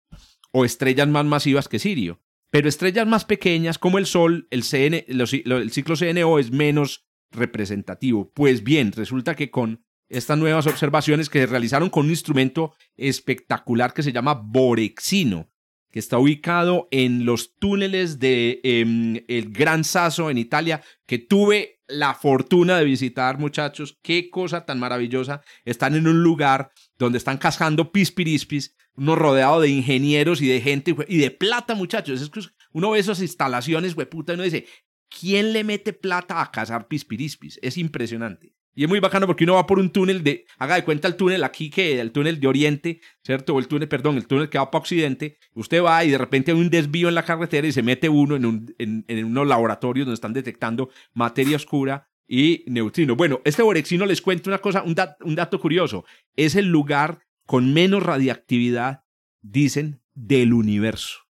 o 0.54 0.64
estrellas 0.64 1.10
más 1.10 1.26
masivas 1.26 1.68
que 1.68 1.78
Sirio. 1.78 2.22
Pero 2.52 2.70
estrellas 2.70 3.06
más 3.06 3.26
pequeñas 3.26 3.78
como 3.78 3.97
el 3.97 4.06
Sol, 4.06 4.47
el, 4.50 4.64
CN, 4.64 5.04
el 5.10 5.72
ciclo 5.72 5.97
CNO 5.97 6.39
es 6.39 6.52
menos 6.52 7.06
representativo. 7.32 8.32
Pues 8.34 8.64
bien, 8.64 8.93
resulta 8.93 9.36
que 9.36 9.52
con 9.52 9.84
estas 10.08 10.38
nuevas 10.38 10.68
observaciones 10.68 11.30
que 11.30 11.39
se 11.39 11.47
realizaron 11.47 11.89
con 11.89 12.06
un 12.06 12.12
instrumento 12.12 12.74
espectacular 12.95 13.93
que 13.93 14.04
se 14.04 14.14
llama 14.14 14.36
Borexino, 14.36 15.52
que 15.92 16.00
está 16.00 16.18
ubicado 16.18 16.88
en 16.92 17.26
los 17.26 17.56
túneles 17.56 18.20
de 18.20 18.62
em, 18.64 19.24
el 19.28 19.52
Gran 19.52 19.84
Sasso 19.84 20.30
en 20.30 20.38
Italia, 20.38 20.82
que 21.06 21.18
tuve 21.18 21.82
la 21.88 22.14
fortuna 22.14 22.78
de 22.78 22.86
visitar, 22.86 23.40
muchachos. 23.40 23.98
Qué 24.02 24.30
cosa 24.30 24.66
tan 24.66 24.80
maravillosa. 24.80 25.42
Están 25.66 25.96
en 25.96 26.08
un 26.08 26.24
lugar 26.24 26.72
donde 26.98 27.18
están 27.18 27.38
cazando 27.38 27.92
pispirispis, 27.92 28.76
uno 28.96 29.16
rodeado 29.16 29.62
de 29.62 29.70
ingenieros 29.70 30.42
y 30.42 30.48
de 30.48 30.62
gente 30.62 30.96
y 31.08 31.18
de 31.18 31.32
plata, 31.32 31.74
muchachos. 31.74 32.22
Es 32.22 32.30
que 32.30 32.42
uno 32.72 32.92
ve 32.92 33.00
esas 33.00 33.22
instalaciones, 33.22 33.96
güey, 33.96 34.08
puta, 34.08 34.34
y 34.34 34.36
uno 34.36 34.44
dice, 34.44 34.68
¿quién 35.10 35.54
le 35.54 35.64
mete 35.64 35.94
plata 35.94 36.42
a 36.42 36.52
cazar 36.52 36.88
pispirispis? 36.88 37.60
Es 37.62 37.78
impresionante. 37.78 38.54
Y 38.76 38.84
es 38.84 38.89
muy 38.89 38.99
bacano 38.99 39.28
porque 39.28 39.43
uno 39.43 39.55
va 39.55 39.65
por 39.65 39.80
un 39.80 39.91
túnel 39.91 40.24
de, 40.24 40.45
haga 40.57 40.76
de 40.76 40.84
cuenta 40.84 41.07
el 41.07 41.15
túnel 41.15 41.43
aquí 41.43 41.70
que 41.70 41.99
el 41.99 42.11
túnel 42.11 42.39
de 42.39 42.47
Oriente, 42.47 43.01
¿cierto? 43.24 43.55
O 43.55 43.59
el 43.59 43.67
túnel, 43.67 43.88
perdón, 43.89 44.17
el 44.17 44.28
túnel 44.28 44.49
que 44.49 44.57
va 44.57 44.72
para 44.72 44.82
Occidente. 44.82 45.38
Usted 45.53 45.84
va 45.84 46.03
y 46.05 46.11
de 46.11 46.17
repente 46.17 46.51
hay 46.51 46.57
un 46.57 46.70
desvío 46.70 47.09
en 47.09 47.15
la 47.15 47.26
carretera 47.26 47.67
y 47.67 47.72
se 47.72 47.84
mete 47.84 48.07
uno 48.07 48.36
en, 48.36 48.45
un, 48.45 48.76
en, 48.78 49.03
en 49.07 49.26
unos 49.26 49.47
laboratorios 49.47 50.05
donde 50.05 50.15
están 50.15 50.34
detectando 50.34 50.89
materia 51.13 51.57
oscura 51.57 52.09
y 52.28 52.63
neutrino. 52.67 53.15
Bueno, 53.15 53.41
este 53.43 53.63
Borexino 53.63 54.05
les 54.05 54.22
cuento 54.22 54.49
una 54.49 54.59
cosa, 54.59 54.84
un, 54.84 54.95
un 55.22 55.36
dato 55.36 55.59
curioso. 55.59 56.05
Es 56.36 56.55
el 56.55 56.67
lugar 56.67 57.24
con 57.45 57.74
menos 57.74 58.03
radiactividad, 58.03 59.03
dicen, 59.41 60.01
del 60.13 60.53
universo. 60.53 61.22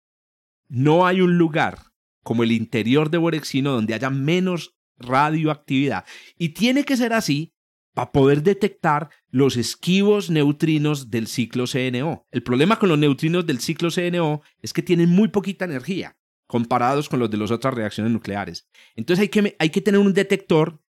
No 0.68 1.06
hay 1.06 1.20
un 1.20 1.38
lugar 1.38 1.78
como 2.24 2.42
el 2.42 2.52
interior 2.52 3.08
de 3.10 3.18
Borexino 3.18 3.72
donde 3.72 3.94
haya 3.94 4.10
menos 4.10 4.77
radioactividad. 4.98 6.04
Y 6.36 6.50
tiene 6.50 6.84
que 6.84 6.96
ser 6.96 7.12
así 7.12 7.54
para 7.94 8.12
poder 8.12 8.42
detectar 8.42 9.10
los 9.30 9.56
esquivos 9.56 10.30
neutrinos 10.30 11.10
del 11.10 11.26
ciclo 11.26 11.66
CNO. 11.66 12.26
El 12.30 12.42
problema 12.42 12.78
con 12.78 12.88
los 12.88 12.98
neutrinos 12.98 13.46
del 13.46 13.60
ciclo 13.60 13.90
CNO 13.90 14.42
es 14.62 14.72
que 14.72 14.82
tienen 14.82 15.08
muy 15.08 15.28
poquita 15.28 15.64
energía 15.64 16.16
comparados 16.46 17.08
con 17.08 17.20
los 17.20 17.30
de 17.30 17.36
las 17.36 17.50
otras 17.50 17.74
reacciones 17.74 18.12
nucleares. 18.12 18.68
Entonces 18.96 19.22
hay 19.22 19.28
que, 19.28 19.56
hay 19.58 19.70
que 19.70 19.80
tener 19.80 20.00
un 20.00 20.14
detector 20.14 20.80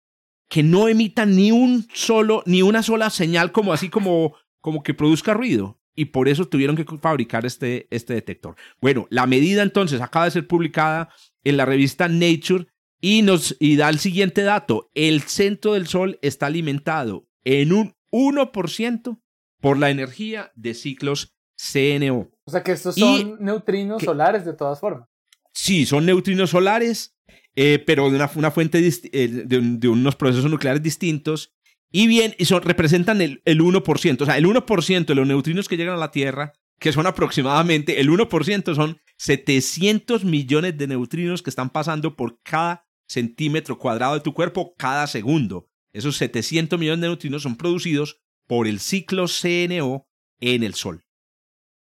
que 0.48 0.62
no 0.62 0.88
emita 0.88 1.26
ni 1.26 1.52
un 1.52 1.86
solo, 1.92 2.42
ni 2.46 2.62
una 2.62 2.82
sola 2.82 3.10
señal 3.10 3.52
como 3.52 3.72
así 3.72 3.90
como, 3.90 4.34
como 4.60 4.82
que 4.82 4.94
produzca 4.94 5.34
ruido. 5.34 5.78
Y 5.94 6.06
por 6.06 6.28
eso 6.28 6.46
tuvieron 6.46 6.76
que 6.76 6.84
fabricar 6.84 7.44
este, 7.44 7.88
este 7.90 8.14
detector. 8.14 8.54
Bueno, 8.80 9.08
la 9.10 9.26
medida 9.26 9.62
entonces 9.62 10.00
acaba 10.00 10.26
de 10.26 10.30
ser 10.30 10.46
publicada 10.46 11.10
en 11.42 11.56
la 11.56 11.64
revista 11.64 12.06
Nature 12.06 12.68
y 13.00 13.22
nos 13.22 13.56
y 13.60 13.76
da 13.76 13.88
el 13.88 13.98
siguiente 13.98 14.42
dato. 14.42 14.90
El 14.94 15.22
centro 15.22 15.74
del 15.74 15.86
Sol 15.86 16.18
está 16.22 16.46
alimentado 16.46 17.28
en 17.44 17.72
un 17.72 17.94
1% 18.12 19.20
por 19.60 19.78
la 19.78 19.90
energía 19.90 20.52
de 20.54 20.74
ciclos 20.74 21.36
CNO. 21.56 22.30
O 22.44 22.50
sea 22.50 22.62
que 22.62 22.72
estos 22.72 22.94
son 22.94 23.36
neutrinos 23.40 24.02
solares 24.02 24.44
de 24.44 24.54
todas 24.54 24.80
formas. 24.80 25.08
Sí, 25.52 25.86
son 25.86 26.06
neutrinos 26.06 26.50
solares, 26.50 27.16
eh, 27.56 27.82
pero 27.84 28.10
de 28.10 28.16
una, 28.16 28.30
una 28.36 28.50
fuente 28.50 28.78
eh, 28.78 29.28
de, 29.28 29.88
unos 29.88 30.14
procesos 30.14 30.50
nucleares 30.50 30.82
distintos. 30.82 31.52
Y 31.90 32.06
bien, 32.06 32.34
y 32.38 32.44
son, 32.44 32.62
representan 32.62 33.20
el, 33.20 33.42
el 33.44 33.60
1%. 33.60 34.20
O 34.20 34.26
sea, 34.26 34.36
el 34.36 34.46
1% 34.46 35.06
de 35.06 35.14
los 35.14 35.26
neutrinos 35.26 35.68
que 35.68 35.76
llegan 35.76 35.94
a 35.94 35.98
la 35.98 36.10
Tierra, 36.10 36.52
que 36.78 36.92
son 36.92 37.06
aproximadamente, 37.06 38.00
el 38.00 38.10
1% 38.10 38.74
son 38.74 39.00
700 39.16 40.24
millones 40.24 40.78
de 40.78 40.86
neutrinos 40.86 41.42
que 41.42 41.50
están 41.50 41.70
pasando 41.70 42.14
por 42.14 42.40
cada 42.42 42.87
centímetro 43.08 43.78
cuadrado 43.78 44.14
de 44.14 44.20
tu 44.20 44.34
cuerpo 44.34 44.74
cada 44.76 45.06
segundo. 45.06 45.68
Esos 45.92 46.16
700 46.16 46.78
millones 46.78 47.00
de 47.00 47.08
neutrinos 47.08 47.42
son 47.42 47.56
producidos 47.56 48.20
por 48.46 48.66
el 48.66 48.80
ciclo 48.80 49.26
CNO 49.26 50.06
en 50.40 50.62
el 50.62 50.74
Sol. 50.74 51.04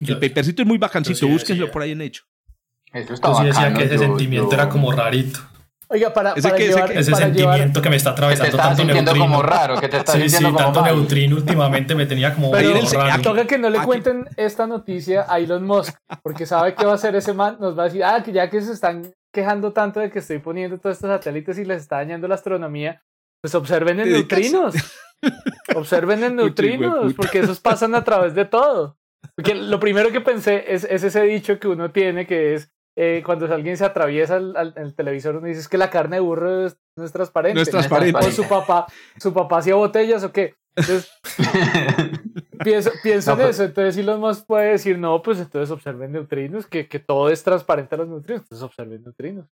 El 0.01 0.19
papercito 0.19 0.63
es 0.63 0.69
muy 0.69 0.79
bacancito, 0.79 1.29
búsquenlo 1.29 1.71
por 1.71 1.83
ahí 1.83 1.93
en 1.93 2.01
hecho. 2.01 2.25
Eso 2.93 3.15
está 3.15 3.33
yo 3.33 3.45
decía 3.45 3.73
que 3.75 3.85
ese 3.85 3.99
sentimiento 3.99 4.53
era 4.55 4.69
como 4.69 4.91
rarito. 4.91 5.41
Oiga, 5.93 6.13
para, 6.13 6.35
ese, 6.35 6.49
ese, 6.95 7.15
sentimiento 7.17 7.83
que 7.83 7.91
me 7.91 7.97
está 7.97 8.11
atravesando 8.11 8.57
tanto 8.57 8.85
neutrino. 8.85 9.19
como 9.19 9.43
raro, 9.43 9.81
que 9.81 9.89
te 9.89 9.97
está 9.97 10.13
sí, 10.21 10.29
sí, 10.29 10.45
tanto 10.57 10.83
neutrino 10.83 11.35
últimamente 11.35 11.97
me 11.97 12.07
tenía 12.07 12.33
como 12.33 12.53
Pero 12.53 12.73
raro. 12.93 13.23
toca 13.23 13.45
que 13.45 13.59
no 13.59 13.69
le 13.71 13.81
cuenten 13.81 14.29
esta 14.37 14.69
noticia 14.69 15.27
a 15.29 15.41
Elon 15.41 15.67
Musk, 15.67 15.97
porque 16.23 16.47
sabe 16.47 16.77
que 16.77 16.87
va 16.87 16.93
a 16.93 16.95
hacer 16.95 17.17
ese 17.17 17.35
man, 17.35 17.57
nos 17.61 17.77
va 17.77 17.83
a 17.83 17.87
decir, 17.87 18.05
ah, 18.05 18.23
que 18.23 18.31
ya 18.31 18.49
que 18.49 18.63
se 18.63 18.73
están 18.73 19.13
quejando 19.33 19.73
tanto 19.73 20.01
de 20.01 20.11
que 20.11 20.21
estoy 20.21 20.39
poniendo 20.39 20.79
todos 20.79 20.97
estos 20.97 21.11
satélites 21.11 21.59
y 21.59 21.65
les 21.65 21.83
está 21.83 21.97
dañando 21.97 22.29
la 22.29 22.35
astronomía, 22.35 23.03
pues 23.41 23.55
observen 23.55 24.01
en 24.01 24.11
neutrinos. 24.11 24.75
observen 25.75 26.25
en 26.25 26.37
neutrinos, 26.37 27.15
porque 27.15 27.41
esos 27.41 27.61
pasan 27.61 27.95
a 27.95 28.05
través 28.05 28.35
de 28.35 28.45
todo. 28.45 28.99
Porque 29.35 29.55
lo 29.55 29.79
primero 29.81 30.11
que 30.11 30.21
pensé 30.21 30.65
es, 30.73 30.85
ese 30.85 31.23
dicho 31.23 31.59
que 31.59 31.69
uno 31.69 31.91
tiene 31.91 32.27
que 32.27 32.55
es 32.55 32.73
eh, 32.97 33.23
cuando 33.25 33.53
alguien 33.53 33.77
se 33.77 33.85
atraviesa 33.85 34.37
al, 34.37 34.95
televisor, 34.95 35.37
uno 35.37 35.47
dice 35.47 35.61
es 35.61 35.69
que 35.69 35.79
la 35.79 35.91
carne 35.91 36.17
de 36.17 36.21
burro 36.21 36.69
no 36.97 37.05
es 37.05 37.13
transparente. 37.13 37.55
No 37.55 37.63
es 37.63 37.71
transparente. 37.71 38.19
O 38.19 38.31
su 38.31 38.49
papá, 38.49 38.87
su 39.19 39.33
papá 39.33 39.59
hacía 39.59 39.75
botellas 39.75 40.25
o 40.25 40.33
qué. 40.33 40.55
Entonces, 40.77 41.11
pienso, 42.65 42.91
pienso 43.03 43.33
en 43.33 43.41
eso, 43.41 43.65
entonces 43.65 43.97
Elon 43.97 44.21
Musk 44.21 44.47
puede 44.47 44.73
decir, 44.73 44.99
no, 44.99 45.23
pues 45.23 45.39
entonces 45.39 45.71
observen 45.71 46.13
neutrinos, 46.13 46.67
que, 46.67 46.89
que 46.89 46.99
todo 46.99 47.29
es 47.29 47.43
transparente 47.43 47.95
a 47.95 47.99
los 47.99 48.09
neutrinos, 48.09 48.43
entonces 48.43 48.65
observen 48.65 49.03
neutrinos. 49.03 49.47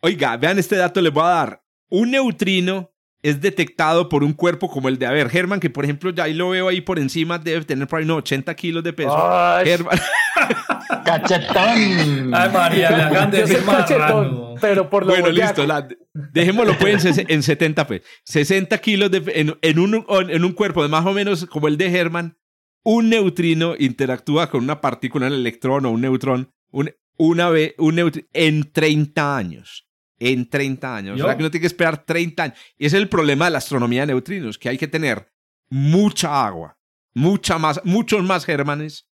Oiga, 0.00 0.36
vean 0.36 0.58
este 0.58 0.76
dato, 0.76 1.00
les 1.00 1.12
voy 1.12 1.24
a 1.24 1.28
dar. 1.28 1.62
Un 1.88 2.10
neutrino 2.10 2.91
es 3.22 3.40
detectado 3.40 4.08
por 4.08 4.24
un 4.24 4.32
cuerpo 4.32 4.68
como 4.68 4.88
el 4.88 4.98
de, 4.98 5.06
a 5.06 5.12
ver, 5.12 5.28
Germán, 5.30 5.60
que 5.60 5.70
por 5.70 5.84
ejemplo 5.84 6.10
ya 6.10 6.24
ahí 6.24 6.34
lo 6.34 6.48
veo 6.50 6.68
ahí 6.68 6.80
por 6.80 6.98
encima, 6.98 7.38
debe 7.38 7.64
tener 7.64 7.86
por 7.86 7.98
ahí 8.00 8.04
unos 8.04 8.18
80 8.18 8.54
kilos 8.56 8.82
de 8.82 8.92
peso. 8.92 9.14
Ay. 9.16 9.64
Germán, 9.66 9.98
Cachetón. 11.04 12.34
Ay, 12.34 12.50
María, 12.52 12.90
le 12.90 13.02
hagan 13.02 13.30
Yo 13.32 13.38
soy 13.38 13.48
decir 13.56 13.64
cachetón, 13.66 14.54
pero 14.60 14.88
por 14.90 15.04
lo 15.06 15.12
bueno, 15.12 15.26
boyaco. 15.26 15.62
listo, 15.62 15.66
la- 15.66 15.88
dejémoslo 16.14 16.76
pues 16.78 17.04
en, 17.04 17.26
en 17.28 17.42
70 17.42 17.86
pues. 17.86 18.02
60 18.24 18.78
kilos 18.78 19.10
de, 19.10 19.22
en, 19.34 19.56
en 19.62 19.78
un, 19.78 20.04
en 20.08 20.44
un 20.44 20.52
cuerpo 20.52 20.82
de 20.82 20.88
más 20.88 21.04
o 21.06 21.12
menos 21.12 21.46
como 21.46 21.68
el 21.68 21.76
de 21.76 21.90
Germán, 21.90 22.36
un 22.84 23.08
neutrino 23.10 23.74
interactúa 23.78 24.50
con 24.50 24.64
una 24.64 24.80
partícula, 24.80 25.26
un 25.28 25.32
electrón 25.34 25.86
o 25.86 25.90
un 25.90 26.00
neutrón, 26.00 26.50
un, 26.70 26.90
una 27.16 27.48
vez, 27.50 27.74
un 27.78 27.98
en 28.32 28.72
30 28.72 29.36
años. 29.36 29.86
En 30.24 30.48
30 30.48 30.96
años. 30.96 31.18
¿Yo? 31.18 31.24
O 31.24 31.28
sea 31.28 31.36
que 31.36 31.42
uno 31.42 31.50
tiene 31.50 31.62
que 31.62 31.66
esperar 31.66 32.04
30 32.04 32.42
años. 32.44 32.58
Y 32.78 32.86
ese 32.86 32.96
es 32.96 33.02
el 33.02 33.08
problema 33.08 33.46
de 33.46 33.50
la 33.52 33.58
astronomía 33.58 34.02
de 34.02 34.08
neutrinos, 34.08 34.56
que 34.58 34.68
hay 34.68 34.78
que 34.78 34.86
tener 34.88 35.32
mucha 35.68 36.46
agua, 36.46 36.78
mucha 37.14 37.58
más, 37.58 37.80
muchos 37.84 38.22
más 38.22 38.44
germanes, 38.44 39.08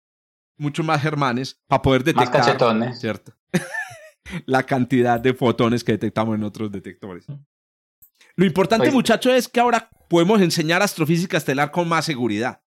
muchos 0.57 0.85
más 0.85 1.01
germanes 1.01 1.61
para 1.67 1.81
poder 1.81 2.01
Más 2.01 2.05
detectar. 2.15 2.41
cachetones. 2.41 2.99
¿Cierto? 2.99 3.33
la 4.45 4.63
cantidad 4.63 5.19
de 5.19 5.33
fotones 5.33 5.83
que 5.83 5.91
detectamos 5.91 6.35
en 6.35 6.43
otros 6.43 6.71
detectores. 6.71 7.25
Lo 8.35 8.45
importante, 8.45 8.87
Oye. 8.87 8.93
muchachos, 8.95 9.33
es 9.33 9.47
que 9.47 9.59
ahora 9.59 9.89
podemos 10.09 10.41
enseñar 10.41 10.81
astrofísica 10.81 11.37
estelar 11.37 11.71
con 11.71 11.87
más 11.87 12.05
seguridad. 12.05 12.61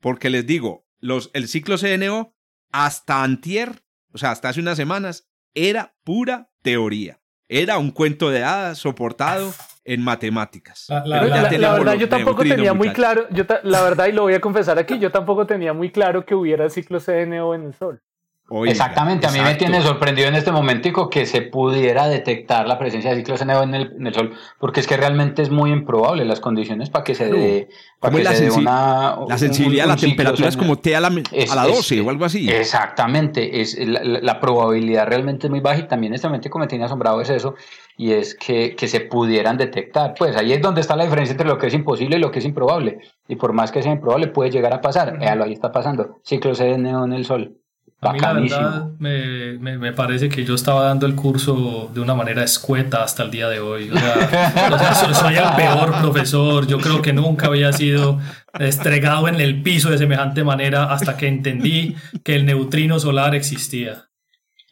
Porque 0.00 0.28
les 0.28 0.46
digo, 0.46 0.86
los, 0.98 1.30
el 1.34 1.48
ciclo 1.48 1.78
CNO 1.78 2.34
hasta 2.72 3.22
antier, 3.22 3.84
o 4.12 4.18
sea, 4.18 4.30
hasta 4.32 4.48
hace 4.48 4.60
unas 4.60 4.76
semanas, 4.76 5.28
era 5.54 5.96
pura 6.04 6.50
teoría. 6.62 7.20
Era 7.48 7.78
un 7.78 7.90
cuento 7.90 8.30
de 8.30 8.42
hadas 8.42 8.78
soportado 8.78 9.52
en 9.84 10.02
matemáticas. 10.02 10.86
La- 10.88 11.04
la- 11.06 11.20
la, 11.26 11.50
la 11.58 11.72
verdad, 11.74 11.94
yo 11.94 12.08
tampoco 12.08 12.42
tenía 12.56 12.74
muy 12.74 12.88
claro, 12.94 13.26
yo 13.30 13.44
la 13.62 13.82
verdad, 13.82 14.06
y 14.06 14.12
lo 14.12 14.22
voy 14.22 14.34
a 14.34 14.40
confesar 14.40 14.78
aquí, 14.78 14.98
yo 14.98 15.12
tampoco 15.12 15.46
tenía 15.46 15.72
muy 15.72 15.90
claro 15.92 16.24
que 16.26 16.34
hubiera 16.34 16.68
ciclo 16.70 16.98
CNO 16.98 17.54
en 17.54 17.64
el 17.66 17.74
Sol. 17.74 18.02
Oiga, 18.48 18.70
Exactamente, 18.70 19.26
a 19.26 19.32
mí 19.32 19.40
me 19.40 19.56
tiene 19.56 19.82
sorprendido 19.82 20.28
en 20.28 20.36
este 20.36 20.52
momentico 20.52 21.10
que 21.10 21.26
se 21.26 21.42
pudiera 21.42 22.06
detectar 22.06 22.68
la 22.68 22.78
presencia 22.78 23.10
de 23.10 23.16
ciclos 23.16 23.40
CNO 23.40 23.64
en 23.64 23.74
el, 23.74 23.92
en 23.98 24.06
el 24.06 24.14
Sol, 24.14 24.34
porque 24.60 24.78
es 24.78 24.86
que 24.86 24.96
realmente 24.96 25.42
es 25.42 25.50
muy 25.50 25.72
improbable 25.72 26.24
las 26.24 26.38
condiciones 26.38 26.88
para 26.88 27.02
que 27.02 27.16
se 27.16 27.24
dé, 27.28 27.68
para 27.98 28.12
¿Cómo 28.12 28.16
que 28.18 28.22
es 28.22 28.28
la 28.30 28.36
se 28.36 28.44
dé 28.44 28.50
sensi- 28.52 28.60
una... 28.60 29.16
La 29.16 29.16
un- 29.18 29.38
sensibilidad 29.38 29.86
un 29.86 29.90
a 29.90 29.94
la 29.96 30.00
temperatura 30.00 30.48
es 30.48 30.56
como 30.56 30.76
T 30.78 30.94
a 30.94 31.00
la, 31.00 31.10
Es- 31.32 31.50
a 31.50 31.56
la 31.56 31.66
es- 31.66 31.74
12 31.76 32.00
o 32.02 32.08
algo 32.10 32.24
así. 32.24 32.48
Exactamente, 32.48 33.60
es, 33.60 33.76
la, 33.84 34.38
probabilidad 34.38 35.08
realmente 35.08 35.48
es 35.48 35.50
muy 35.50 35.58
baja 35.60 35.80
y 35.80 35.88
también 35.88 36.14
este 36.14 36.28
momento 36.28 36.48
que 36.48 36.58
me 36.58 36.66
tiene 36.68 36.84
asombrado 36.84 37.20
es 37.20 37.30
eso, 37.30 37.56
y 37.96 38.12
es 38.12 38.36
que, 38.36 38.76
que 38.76 38.86
se 38.86 39.00
pudieran 39.00 39.56
detectar. 39.56 40.14
Pues 40.16 40.36
ahí 40.36 40.52
es 40.52 40.62
donde 40.62 40.82
está 40.82 40.94
la 40.94 41.02
diferencia 41.02 41.32
entre 41.32 41.48
lo 41.48 41.58
que 41.58 41.66
es 41.66 41.74
imposible 41.74 42.16
y 42.16 42.20
lo 42.20 42.30
que 42.30 42.38
es 42.38 42.44
improbable. 42.44 42.98
Y 43.26 43.34
por 43.34 43.52
más 43.54 43.72
que 43.72 43.82
sea 43.82 43.90
improbable, 43.90 44.28
puede 44.28 44.50
llegar 44.52 44.72
a 44.72 44.80
pasar. 44.80 45.18
Véalo, 45.18 45.42
ahí 45.44 45.52
está 45.54 45.72
pasando. 45.72 46.18
Ciclo 46.22 46.54
CNO 46.54 47.06
en 47.06 47.12
el 47.12 47.24
Sol. 47.24 47.56
A 48.02 48.12
mí 48.12 48.20
la 48.20 48.32
verdad 48.34 48.88
me, 48.98 49.54
me, 49.58 49.78
me 49.78 49.92
parece 49.92 50.28
que 50.28 50.44
yo 50.44 50.54
estaba 50.54 50.84
dando 50.84 51.06
el 51.06 51.14
curso 51.14 51.90
de 51.94 52.00
una 52.00 52.14
manera 52.14 52.44
escueta 52.44 53.02
hasta 53.02 53.22
el 53.22 53.30
día 53.30 53.48
de 53.48 53.58
hoy. 53.60 53.90
O 53.90 53.98
sea, 53.98 54.14
o 54.72 54.78
sea, 54.78 54.94
so- 54.94 55.14
soy 55.14 55.34
el 55.36 55.44
peor 55.56 55.92
profesor. 56.00 56.66
Yo 56.66 56.78
creo 56.78 57.00
que 57.00 57.12
nunca 57.14 57.46
había 57.46 57.72
sido 57.72 58.20
estregado 58.60 59.28
en 59.28 59.40
el 59.40 59.62
piso 59.62 59.90
de 59.90 59.98
semejante 59.98 60.44
manera 60.44 60.92
hasta 60.92 61.16
que 61.16 61.26
entendí 61.26 61.96
que 62.22 62.34
el 62.36 62.44
neutrino 62.46 63.00
solar 63.00 63.34
existía. 63.34 64.04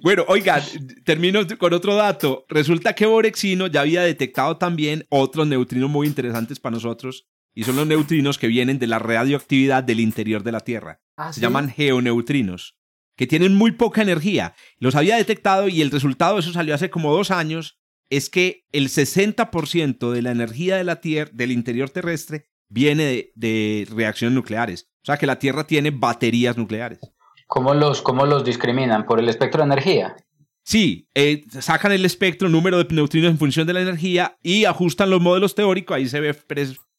Bueno, 0.03 0.25
oiga, 0.29 0.63
termino 1.05 1.41
con 1.59 1.73
otro 1.73 1.95
dato. 1.97 2.45
Resulta 2.49 2.95
que 2.95 3.07
Borexino 3.07 3.67
ya 3.67 3.81
había 3.81 4.03
detectado 4.03 4.57
también 4.57 5.07
otros 5.11 5.47
neutrinos 5.47 5.91
muy 5.91 6.07
interesantes 6.07 6.59
para 6.61 6.75
nosotros, 6.75 7.27
y 7.55 7.65
son 7.65 7.77
los 7.77 7.87
neutrinos 7.87 8.39
que 8.39 8.47
vienen 8.47 8.79
de 8.79 8.87
la 8.87 8.99
radioactividad 8.99 9.83
del 9.83 10.01
interior 10.01 10.43
de 10.43 10.53
la 10.53 10.61
Tierra. 10.61 11.01
Ah, 11.21 11.33
Se 11.33 11.41
¿sí? 11.41 11.41
llaman 11.43 11.69
geoneutrinos, 11.71 12.77
que 13.15 13.27
tienen 13.27 13.55
muy 13.55 13.73
poca 13.73 14.01
energía. 14.01 14.55
Los 14.79 14.95
había 14.95 15.17
detectado 15.17 15.69
y 15.69 15.83
el 15.83 15.91
resultado 15.91 16.35
de 16.35 16.41
eso 16.41 16.53
salió 16.53 16.75
hace 16.75 16.89
como 16.89 17.13
dos 17.15 17.31
años, 17.31 17.79
es 18.09 18.31
que 18.31 18.65
el 18.73 18.89
60% 18.89 20.11
de 20.11 20.23
la 20.23 20.31
energía 20.31 20.77
de 20.77 20.85
la 20.85 21.01
Tierra, 21.01 21.31
del 21.35 21.53
interior 21.53 21.91
terrestre, 21.91 22.47
viene 22.71 23.05
de, 23.05 23.33
de 23.35 23.87
reacciones 23.95 24.35
nucleares. 24.35 24.91
O 25.03 25.07
sea 25.07 25.19
que 25.19 25.27
la 25.27 25.39
Tierra 25.39 25.67
tiene 25.67 25.91
baterías 25.91 26.57
nucleares. 26.57 27.01
¿Cómo 27.47 27.75
los, 27.75 28.01
¿Cómo 28.01 28.25
los 28.25 28.45
discriminan? 28.45 29.05
¿Por 29.05 29.21
el 29.21 29.29
espectro 29.29 29.59
de 29.61 29.67
energía? 29.73 30.17
Sí, 30.63 31.09
eh, 31.15 31.45
sacan 31.61 31.93
el 31.93 32.05
espectro, 32.05 32.49
número 32.49 32.83
de 32.83 32.95
neutrinos 32.95 33.31
en 33.31 33.39
función 33.39 33.67
de 33.67 33.73
la 33.75 33.83
energía 33.83 34.39
y 34.43 34.65
ajustan 34.65 35.11
los 35.11 35.21
modelos 35.21 35.55
teóricos. 35.55 35.97
Ahí 35.97 36.09
se 36.09 36.21
ve 36.21 36.35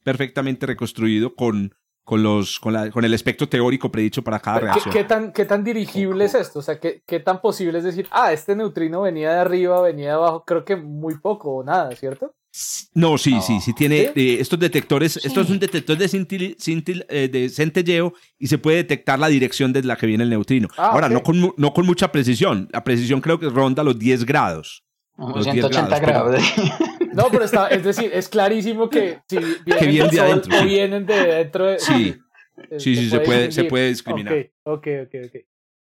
perfectamente 0.03 0.65
reconstruido 0.65 1.35
con, 1.35 1.73
con, 2.11 2.23
los, 2.23 2.59
con, 2.59 2.73
la- 2.73 2.91
con 2.91 3.05
el 3.05 3.13
espectro 3.13 3.47
teórico 3.47 3.89
predicho 3.89 4.21
para 4.21 4.37
cada 4.37 4.59
¿Qué, 4.59 4.65
reacción. 4.65 4.93
qué 4.93 5.03
tan, 5.05 5.31
¿Qué 5.31 5.45
tan 5.45 5.63
dirigible 5.63 6.25
es 6.25 6.35
esto? 6.35 6.59
O 6.59 6.61
sea, 6.61 6.77
¿qué, 6.77 7.01
¿qué 7.07 7.21
tan 7.21 7.39
posible 7.39 7.77
es 7.77 7.85
decir, 7.85 8.05
ah, 8.11 8.33
este 8.33 8.53
neutrino 8.53 9.03
venía 9.03 9.31
de 9.31 9.39
arriba, 9.39 9.81
venía 9.81 10.07
de 10.07 10.13
abajo? 10.15 10.43
Creo 10.45 10.65
que 10.65 10.75
muy 10.75 11.17
poco 11.19 11.51
o 11.55 11.63
nada, 11.63 11.95
¿cierto? 11.95 12.33
No, 12.93 13.17
sí, 13.17 13.35
No. 13.35 13.41
sí, 13.41 13.61
sí 13.61 13.73
tiene 13.73 14.07
¿Sí? 14.07 14.11
eh, 14.33 14.37
estos 14.41 14.59
detectores. 14.59 15.15
Esto 15.23 15.39
es 15.39 15.49
un 15.49 15.57
detector 15.57 15.97
de, 15.97 16.07
cintil- 16.09 16.57
cintil- 16.57 17.05
eh, 17.07 17.29
de 17.31 17.47
centelleo 17.47 18.13
y 18.37 18.47
se 18.47 18.57
puede 18.57 18.75
detectar 18.75 19.17
la 19.17 19.29
dirección 19.29 19.71
desde 19.71 19.87
la 19.87 19.95
que 19.95 20.05
viene 20.05 20.25
el 20.25 20.29
neutrino. 20.31 20.67
Ah, 20.77 20.89
Ahora, 20.91 21.07
ok. 21.07 21.13
no, 21.13 21.23
con, 21.23 21.53
no 21.55 21.73
con 21.73 21.85
mucha 21.85 22.11
precisión. 22.11 22.67
La 22.73 22.83
precisión 22.83 23.21
creo 23.21 23.39
que 23.39 23.47
ronda 23.47 23.85
los 23.85 23.97
10 23.97 24.25
grados. 24.25 24.83
Los 25.17 25.45
10 25.45 25.53
180 25.65 25.99
grados, 25.99 26.31
grados. 26.33 26.43
No, 27.13 27.29
pero 27.31 27.43
está, 27.45 27.67
es 27.69 27.83
decir, 27.83 28.09
es 28.13 28.29
clarísimo 28.29 28.89
que 28.89 29.19
si 29.27 29.37
vienen 29.37 29.59
vienen 29.65 29.99
del 29.99 30.09
de 30.09 30.17
sol 30.17 30.25
adentro, 30.25 30.57
o 30.57 30.59
sí. 30.61 30.65
vienen 30.65 31.05
de 31.05 31.15
dentro 31.25 31.65
de... 31.67 31.79
Sí, 31.79 32.15
sí, 32.77 32.95
sí, 32.95 33.09
se 33.09 33.19
puede- 33.19 33.51
se 33.51 33.63
puede 33.65 33.87
discriminar. 33.89 34.33
Ok, 34.63 34.87
ok, 34.87 34.87
ok. 35.03 35.15
ok. 35.27 35.41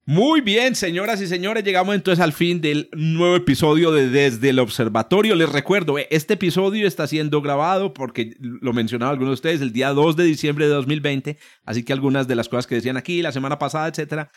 Muy 0.05 0.41
bien, 0.41 0.75
señoras 0.75 1.21
y 1.21 1.29
señores, 1.29 1.63
llegamos 1.63 1.95
entonces 1.95 2.21
al 2.21 2.33
fin 2.33 2.61
del 2.61 2.89
nuevo 2.93 3.37
episodio 3.37 3.93
de 3.93 4.09
Desde 4.09 4.49
el 4.49 4.59
Observatorio. 4.59 5.37
Les 5.37 5.49
recuerdo, 5.49 5.97
eh, 5.97 6.09
este 6.11 6.35
episodio 6.35 6.89
está 6.89 7.07
siendo 7.07 7.41
grabado 7.41 7.95
porque 7.95 8.35
lo 8.41 8.73
mencionaban 8.73 9.13
algunos 9.13 9.31
de 9.31 9.35
ustedes 9.35 9.61
el 9.61 9.73
día 9.73 9.91
2 9.91 10.17
de 10.17 10.25
diciembre 10.25 10.67
de 10.67 10.73
2020, 10.73 11.39
así 11.65 11.85
que 11.85 11.93
algunas 11.93 12.27
de 12.27 12.35
las 12.35 12.49
cosas 12.49 12.67
que 12.67 12.75
decían 12.75 12.97
aquí 12.97 13.23
la 13.23 13.31
semana 13.31 13.61
pasada, 13.61 13.87
etcétera, 13.87 14.33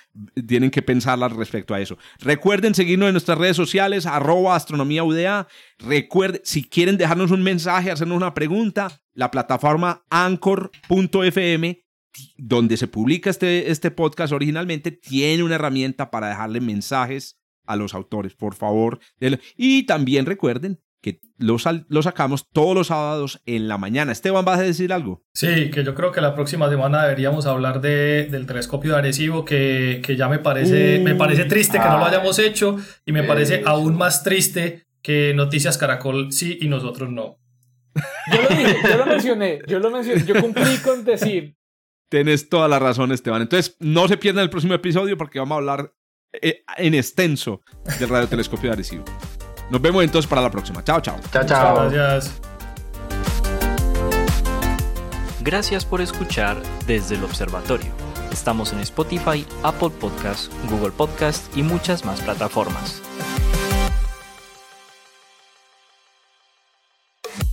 tienen 0.48 0.70
que 0.70 0.84
pensarlas 0.84 1.34
respecto 1.34 1.74
a 1.74 1.82
eso. 1.82 1.98
Recuerden 2.20 2.76
seguirnos 2.76 3.08
en 3.08 3.14
nuestras 3.16 3.40
redes 3.40 3.58
sociales, 3.58 4.06
arroba 4.06 4.56
astronomía. 4.56 5.48
Recuerden, 5.80 6.42
si 6.44 6.64
quieren 6.64 6.96
dejarnos 6.96 7.32
un 7.32 7.42
mensaje, 7.42 7.90
hacernos 7.90 8.18
una 8.18 8.36
pregunta, 8.36 9.02
la 9.16 9.32
plataforma 9.32 10.06
anchor.fm 10.12 11.85
donde 12.38 12.78
se 12.78 12.88
publica 12.88 13.30
este, 13.30 13.72
este 13.72 13.92
podcast 13.92 14.34
originalmente, 14.34 14.92
tiene 14.92 15.44
una 15.44 15.56
herramienta 15.56 16.12
para 16.12 16.30
dejarle 16.30 16.62
mensajes 16.62 17.38
a 17.66 17.76
los 17.76 17.94
autores, 17.94 18.36
por 18.36 18.56
favor. 18.56 19.00
Y 19.58 19.84
también 19.86 20.26
recuerden 20.26 20.80
que 21.02 21.20
lo, 21.38 21.58
lo 21.88 22.02
sacamos 22.02 22.50
todos 22.52 22.74
los 22.74 22.88
sábados 22.88 23.40
en 23.46 23.68
la 23.68 23.78
mañana. 23.78 24.12
Esteban, 24.12 24.44
¿vas 24.44 24.60
a 24.60 24.64
decir 24.64 24.92
algo? 24.92 25.24
Sí, 25.34 25.70
que 25.70 25.84
yo 25.84 25.94
creo 25.94 26.12
que 26.12 26.20
la 26.20 26.34
próxima 26.34 26.68
semana 26.70 27.04
deberíamos 27.04 27.46
hablar 27.46 27.80
de, 27.82 28.26
del 28.32 28.48
telescopio 28.48 28.94
de 28.94 28.98
Arecibo, 28.98 29.46
que, 29.46 30.02
que 30.04 30.16
ya 30.16 30.28
me 30.30 30.40
parece, 30.40 31.00
Uh, 31.00 31.04
me 31.04 31.14
parece 31.14 31.46
triste 31.46 31.78
que 31.78 31.86
no 31.86 32.00
lo 32.00 32.06
ay. 32.06 32.12
hayamos 32.14 32.40
hecho 32.40 32.78
y 33.06 33.12
me 33.12 33.24
parece 33.24 33.60
Eso. 33.62 33.70
aún 33.70 33.96
más 33.98 34.24
triste 34.24 34.88
que 35.04 35.34
Noticias 35.36 35.78
Caracol 35.78 36.32
sí 36.32 36.58
y 36.60 36.68
nosotros 36.70 37.12
no. 37.12 37.38
Yo 38.34 38.42
lo 38.42 38.50
dije, 38.50 38.76
yo 38.90 38.98
lo 38.98 39.06
mencioné, 39.06 39.60
yo 39.68 39.80
lo 39.80 39.92
mencioné, 39.92 40.26
yo 40.26 40.42
cumplí 40.42 40.78
con 40.84 41.06
decir, 41.06 41.56
Tienes 42.10 42.50
toda 42.50 42.68
la 42.68 42.80
razón, 42.80 43.12
Esteban. 43.12 43.42
Entonces, 43.42 43.76
no 43.80 44.08
se 44.08 44.18
pierdan 44.18 44.44
el 44.44 44.50
próximo 44.50 44.74
episodio 44.74 45.18
porque 45.18 45.40
vamos 45.40 45.56
a 45.56 45.60
hablar 45.60 45.94
eh, 46.42 46.64
en 46.78 46.94
extenso 46.94 47.62
del 48.00 48.10
radiotelescopio 48.10 48.70
de 48.70 48.74
Arecibo. 48.74 49.06
Nos 49.70 49.82
vemos 49.82 50.04
entonces 50.04 50.30
para 50.30 50.42
la 50.42 50.52
próxima. 50.52 50.84
Chao, 50.84 51.02
chao. 51.02 51.20
Chao, 51.32 51.46
chao. 51.46 51.90
Gracias. 51.90 52.42
Gracias 55.42 55.86
por 55.86 56.02
escuchar 56.02 56.62
desde 56.88 57.16
el 57.16 57.24
observatorio. 57.24 57.92
Estamos 58.32 58.74
en 58.74 58.80
Spotify, 58.80 59.46
Apple 59.64 59.92
Podcast, 59.92 60.52
Google 60.70 60.92
Podcast 60.92 61.56
y 61.56 61.64
muchas 61.64 62.04
más 62.04 62.20
plataformas. 62.22 63.02